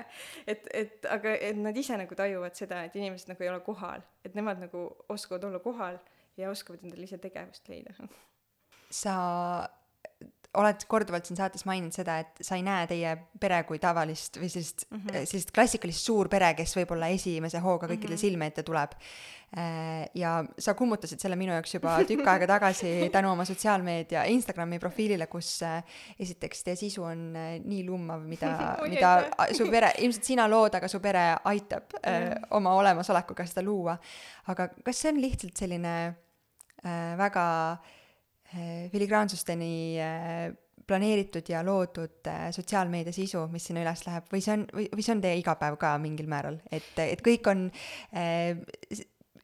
et, 0.47 0.69
et 0.75 1.09
aga, 1.11 1.35
et 1.51 1.59
nad 1.59 1.77
ise 1.79 1.99
nagu 1.99 2.19
tajuvad 2.19 2.59
seda, 2.59 2.85
et 2.87 2.95
inimesed 2.99 3.33
nagu 3.33 3.47
ei 3.47 3.51
ole 3.51 3.63
kohal, 3.67 4.05
et 4.27 4.39
nemad 4.39 4.63
nagu 4.63 4.89
oskavad 5.13 5.47
olla 5.51 5.63
kohal 5.63 5.99
ja 6.37 6.51
oskavad 6.51 6.85
endale 6.85 7.09
ise 7.09 7.19
tegevust 7.19 7.69
leida. 7.69 7.95
sa 8.91 9.17
oled 10.57 10.85
korduvalt 10.89 11.29
siin 11.29 11.39
saates 11.39 11.65
maininud 11.69 11.95
seda, 11.95 12.19
et 12.23 12.45
sa 12.45 12.57
ei 12.57 12.65
näe 12.65 12.87
teie 12.91 13.13
pere 13.41 13.59
kui 13.69 13.81
tavalist 13.83 14.39
või 14.41 14.49
sellist 14.53 14.87
mm, 14.89 15.01
-hmm. 15.03 15.29
sellist 15.29 15.53
klassikalist 15.55 16.09
suurpere, 16.09 16.53
kes 16.59 16.77
võib-olla 16.79 17.11
esimese 17.13 17.61
hooga 17.65 17.89
kõikide 17.91 18.15
mm 18.15 18.15
-hmm. 18.15 18.25
silme 18.25 18.47
ette 18.47 18.63
tuleb. 18.67 18.97
Äh, 19.57 20.09
ja 20.15 20.45
sa 20.59 20.75
kummutasid 20.75 21.21
selle 21.23 21.37
minu 21.37 21.53
jaoks 21.53 21.75
juba 21.75 21.99
tükk 22.09 22.27
aega 22.27 22.47
tagasi 22.47 22.93
tänu 23.17 23.31
oma 23.31 23.45
sotsiaalmeedia 23.45 24.25
Instagrami 24.33 24.79
profiilile, 24.79 25.27
kus 25.27 25.63
äh, 25.63 25.85
esiteks 26.19 26.65
teie 26.65 26.77
sisu 26.77 27.05
on 27.05 27.33
nii 27.65 27.85
lummav, 27.87 28.25
mida 28.27 28.77
mida 28.93 29.13
su 29.53 29.71
pere, 29.71 29.93
ilmselt 29.99 30.25
sina 30.25 30.49
lood, 30.51 30.75
aga 30.75 30.89
su 30.89 31.01
pere 31.01 31.37
aitab 31.45 31.93
mm 31.93 32.13
-hmm. 32.13 32.47
oma 32.51 32.75
olemasolekuga 32.75 33.47
seda 33.47 33.63
luua. 33.63 33.99
aga 34.47 34.69
kas 34.85 35.01
see 35.01 35.13
on 35.13 35.21
lihtsalt 35.21 35.57
selline 35.57 36.15
väga 37.19 37.47
äh, 37.73 38.87
filigraansusteni 38.93 39.73
äh, 40.01 40.55
planeeritud 40.87 41.49
ja 41.51 41.65
loodud 41.67 42.29
sotsiaalmeedia 42.55 43.13
sisu, 43.13 43.49
mis 43.51 43.65
sinna 43.67 43.83
üles 43.83 44.05
läheb. 44.07 44.29
Või 44.31 44.45
see 44.45 44.55
on, 44.55 44.67
või, 44.71 44.87
või 44.93 45.03
see 45.03 45.17
on 45.17 45.23
teie 45.25 45.41
igapäev 45.41 45.79
ka 45.83 45.97
mingil 45.99 46.29
määral, 46.31 46.61
et, 46.71 46.93
et 47.03 47.25
kõik 47.27 47.49
on 47.51 47.65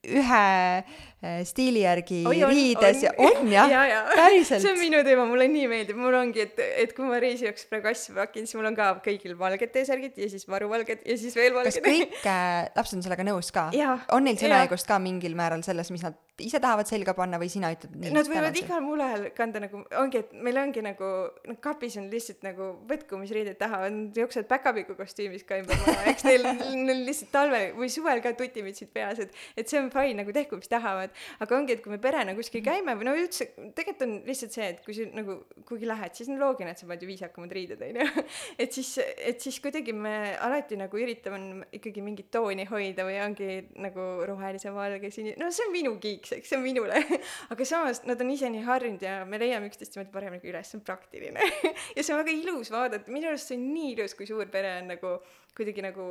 ühe 0.03 0.45
äh, 0.79 1.01
stiili 1.47 1.83
järgi 1.83 2.21
Oi, 2.27 2.43
on, 2.43 2.51
riides 2.51 2.97
on. 2.97 3.03
ja 3.03 3.13
on 3.17 3.51
jah 3.51 3.71
ja, 3.71 3.83
ja. 3.87 4.01
päriselt. 4.15 4.63
see 4.63 4.73
on 4.73 4.79
minu 4.81 5.03
teema, 5.07 5.25
mulle 5.29 5.47
nii 5.51 5.69
meeldib, 5.71 5.99
mul 5.99 6.17
ongi, 6.19 6.43
et, 6.47 6.59
et 6.83 6.95
kui 6.95 7.07
ma 7.07 7.19
reisijaoks 7.23 7.67
praegu 7.71 7.91
asju 7.93 8.17
pakin, 8.17 8.47
siis 8.49 8.59
mul 8.59 8.71
on 8.71 8.77
ka 8.77 8.89
kõigil 9.05 9.37
valged 9.39 9.71
T-särgid 9.73 10.19
ja 10.19 10.29
siis 10.31 10.43
varuvalged 10.49 11.05
ja 11.07 11.17
siis 11.19 11.37
veel 11.39 11.55
valged. 11.55 11.79
kas 11.79 11.85
kõik 11.85 12.27
äh, 12.27 12.67
lapsed 12.75 12.99
on 12.99 13.07
sellega 13.07 13.27
nõus 13.27 13.53
ka? 13.55 13.69
on 14.15 14.27
neil 14.27 14.39
sõnaõigust 14.41 14.89
ka 14.89 14.99
mingil 15.03 15.37
määral 15.39 15.63
selles, 15.65 15.91
mis 15.95 16.03
nad 16.05 16.19
ise 16.41 16.57
tahavad 16.57 16.89
selga 16.89 17.13
panna 17.13 17.37
või 17.41 17.49
sina 17.51 17.69
ütled 17.73 17.93
nii? 17.93 18.11
Nad 18.15 18.27
võivad 18.29 18.55
igal 18.57 18.81
muul 18.81 19.03
ajal 19.05 19.27
kanda 19.37 19.61
nagu, 19.61 19.83
ongi, 20.01 20.23
et 20.23 20.31
meil 20.33 20.57
ongi 20.63 20.81
nagu, 20.81 21.09
noh 21.49 21.59
kapis 21.61 21.97
on 22.01 22.07
lihtsalt 22.11 22.41
nagu 22.45 22.71
võtkumisriided 22.89 23.59
taha, 23.59 23.83
nad 23.93 24.17
jooksevad 24.17 24.49
päkapiku 24.49 24.97
kostüümis 24.97 25.45
ka 25.45 25.59
ümber 25.61 25.77
maja, 25.85 26.01
eks 26.09 26.25
neil, 26.25 26.47
neil 26.73 27.03
lihtsalt 27.05 27.29
talvel 27.35 27.77
või 27.77 27.91
suvel 27.93 28.23
ka 28.25 28.33
tutimütsid 28.39 28.89
peas, 28.95 29.21
et, 29.21 29.37
et 29.55 29.69
see 29.69 29.81
on 29.81 29.91
fine, 29.93 30.17
nagu 30.23 30.33
tehku, 30.33 30.57
mis 30.57 30.71
tahavad. 30.71 31.12
Aga 31.43 31.57
ongi, 31.59 31.77
et 31.77 31.83
kui 31.85 31.93
me 31.93 31.99
perena 32.01 32.35
kuskil 32.37 32.63
käime 32.65 32.97
või 32.97 33.09
no 33.09 33.15
üldse, 33.19 33.51
tegelikult 33.75 34.07
on 34.07 34.15
lihtsalt 34.27 34.57
see, 34.57 34.71
et 34.73 34.81
kui 34.85 34.97
sa 34.97 35.07
nagu 35.13 35.37
kuhugi 35.67 35.89
lähed, 35.89 36.17
siis 36.17 36.31
on 36.33 36.41
loogiline, 36.41 36.73
et 36.73 36.81
sa 36.81 36.89
paned 36.89 37.05
ju 37.05 37.11
viisakamad 37.11 37.53
riided, 37.53 37.83
onju. 37.83 38.25
et 38.63 38.73
siis, 38.73 38.95
et 39.03 39.43
siis 39.43 39.59
kuidagi 39.63 39.93
me 39.93 40.15
alati 40.41 40.79
nagu 40.79 40.97
üritame 40.97 41.67
ikkagi 41.75 42.01
mingit 42.05 42.31
tooni 42.33 42.65
hoida 42.69 43.05
või 43.05 43.19
ongi 43.21 43.51
nagu 43.83 44.09
rohelise, 44.27 44.73
valge, 44.73 45.13
sinine, 45.13 45.37
no 45.41 45.51
see 45.53 45.67
on 45.67 45.75
minu 45.75 45.95
kiik 46.01 46.23
liigseks, 46.23 46.49
see 46.49 46.57
on 46.57 46.63
minule. 46.63 47.01
Aga 47.53 47.65
samas 47.65 48.03
nad 48.07 48.21
on 48.21 48.31
ise 48.31 48.49
nii 48.51 48.63
harjunud 48.67 49.03
ja 49.03 49.21
me 49.27 49.39
leiame 49.41 49.69
üksteist 49.69 49.95
niimoodi 49.95 50.13
paremini 50.13 50.51
üles, 50.51 50.69
see 50.69 50.79
on 50.79 50.85
praktiline. 50.87 51.51
Ja 51.97 52.03
see 52.03 52.13
on 52.15 52.21
väga 52.23 52.33
ilus 52.33 52.71
vaadata, 52.73 53.11
minu 53.13 53.29
arust 53.29 53.51
see 53.51 53.59
on 53.59 53.67
nii 53.73 53.93
ilus, 53.95 54.15
kui 54.17 54.27
suur 54.29 54.49
pere 54.51 54.77
on 54.81 54.91
nagu 54.93 55.17
kuidagi 55.53 55.83
nagu 55.85 56.07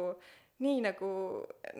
nii 0.63 0.83
nagu 0.85 1.09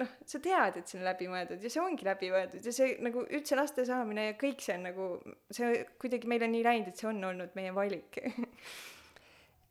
noh, 0.01 0.15
sa 0.27 0.41
tead, 0.43 0.79
et 0.81 0.89
see 0.91 0.99
on 0.99 1.07
läbimõeldud 1.07 1.63
ja 1.63 1.71
see 1.73 1.83
ongi 1.83 2.07
läbimõeldud 2.09 2.67
ja 2.67 2.75
see 2.75 2.97
nagu 3.05 3.25
üldse 3.29 3.59
laste 3.59 3.85
saamine 3.89 4.31
ja 4.31 4.39
kõik 4.41 4.65
see 4.65 4.79
on 4.79 4.89
nagu, 4.89 5.11
see 5.55 5.85
kuidagi 6.03 6.31
meil 6.31 6.47
on 6.47 6.55
nii 6.57 6.65
läinud, 6.67 6.91
et 6.91 7.03
see 7.03 7.11
on 7.11 7.23
olnud 7.31 7.55
meie 7.59 7.75
valik. 7.77 8.19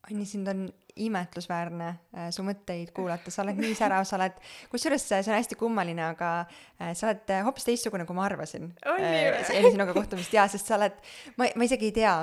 Anni, 0.10 0.26
sind 0.26 0.50
on 0.50 0.66
imetlusväärne 0.96 1.88
äh, 1.90 2.28
su 2.34 2.44
mõtteid 2.46 2.92
kuulata, 2.96 3.32
sa 3.32 3.44
oled 3.46 3.60
nii 3.62 3.74
särav, 3.78 4.04
sa 4.08 4.18
oled, 4.18 4.36
kusjuures 4.72 5.06
see 5.08 5.22
on 5.22 5.38
hästi 5.38 5.58
kummaline, 5.60 6.04
aga 6.12 6.32
äh, 6.44 6.92
sa 6.98 7.08
oled 7.08 7.32
äh, 7.32 7.44
hoopis 7.48 7.68
teistsugune, 7.68 8.06
kui 8.10 8.18
ma 8.18 8.26
arvasin. 8.28 8.70
Enne 8.98 9.72
sinuga 9.72 9.96
kohtumist 9.98 10.34
jaa, 10.36 10.48
sest 10.52 10.70
sa 10.70 10.78
oled, 10.80 11.00
ma, 11.40 11.50
ma 11.56 11.68
isegi 11.68 11.92
ei 11.92 11.96
tea, 12.02 12.14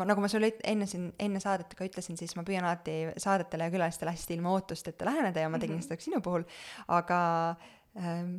nagu 0.00 0.24
ma 0.24 0.30
sulle 0.32 0.54
enne 0.64 0.88
siin, 0.90 1.10
enne 1.22 1.42
saadet 1.42 1.76
ka 1.76 1.86
ütlesin, 1.86 2.18
siis 2.18 2.36
ma 2.38 2.44
püüan 2.46 2.66
alati 2.66 2.98
saadetele 3.22 3.68
ja 3.68 3.74
külalistele 3.76 4.16
hästi 4.16 4.36
ilma 4.38 4.56
ootusteta 4.56 5.08
läheneda 5.08 5.44
ja 5.44 5.52
ma 5.52 5.60
tegin 5.62 5.82
seda 5.84 5.98
ka 5.98 6.06
sinu 6.06 6.22
puhul, 6.24 6.46
aga 6.96 7.20
ähm, 8.00 8.38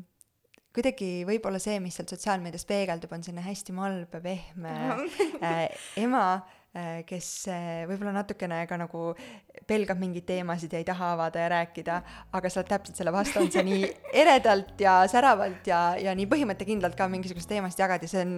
kuidagi 0.78 1.24
võib-olla 1.28 1.60
see, 1.62 1.80
mis 1.84 1.98
sealt 1.98 2.12
sotsiaalmeedias 2.14 2.68
peegeldub, 2.70 3.14
on 3.16 3.26
selline 3.26 3.46
hästi 3.46 3.74
malbe, 3.78 4.22
pehme 4.22 4.76
äh, 5.46 5.66
ema 6.02 6.28
äh, 6.36 6.56
kes 7.08 7.30
äh, 7.52 7.86
võib-olla 7.90 8.14
natukene 8.20 8.62
ka 8.70 8.78
nagu 8.80 9.14
pelgab 9.68 10.00
mingeid 10.02 10.28
teemasid 10.28 10.74
ja 10.74 10.82
ei 10.82 10.88
taha 10.88 11.14
avada 11.16 11.42
ja 11.42 11.50
rääkida, 11.56 12.02
aga 12.38 12.52
sa 12.52 12.62
oled 12.62 12.70
täpselt 12.72 13.00
selle 13.00 13.14
sa 13.54 13.64
nii 13.66 13.88
eredalt 14.22 14.80
ja 14.82 15.00
säravalt 15.10 15.68
ja, 15.68 15.96
ja 16.00 16.16
nii 16.16 16.30
põhimõttekindlalt 16.30 16.98
ka 16.98 17.10
mingisuguseid 17.12 17.58
teemasid 17.58 17.84
jagad 17.86 18.06
ja 18.06 18.12
see 18.12 18.24
on 18.26 18.38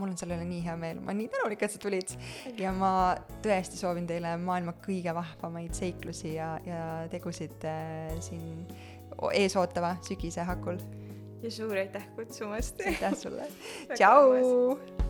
mul 0.00 0.12
on 0.12 0.16
selle 0.16 0.36
üle 0.38 0.46
nii 0.48 0.62
hea 0.64 0.76
meel, 0.80 1.00
ma 1.02 1.10
olen 1.10 1.20
nii 1.24 1.32
tänulik, 1.34 1.64
et 1.66 1.74
sa 1.74 1.80
tulid. 1.82 2.14
Ja 2.60 2.72
ma 2.76 2.92
tõesti 3.44 3.80
soovin 3.80 4.06
teile 4.08 4.36
maailma 4.40 4.76
kõige 4.84 5.14
vahvamaid 5.16 5.76
seiklusi 5.76 6.36
ja, 6.36 6.54
ja 6.66 6.86
tegusid 7.12 7.68
äh, 7.68 8.14
siin 8.24 8.64
ees 9.34 9.56
ootava 9.60 9.96
sügise 10.06 10.46
hakul. 10.48 10.80
ja 11.42 11.52
suur 11.52 11.76
aitäh 11.76 12.08
kutsumast! 12.16 12.80
Aitäh 12.86 13.16
sulle, 13.18 13.48
tšau. 13.96 15.09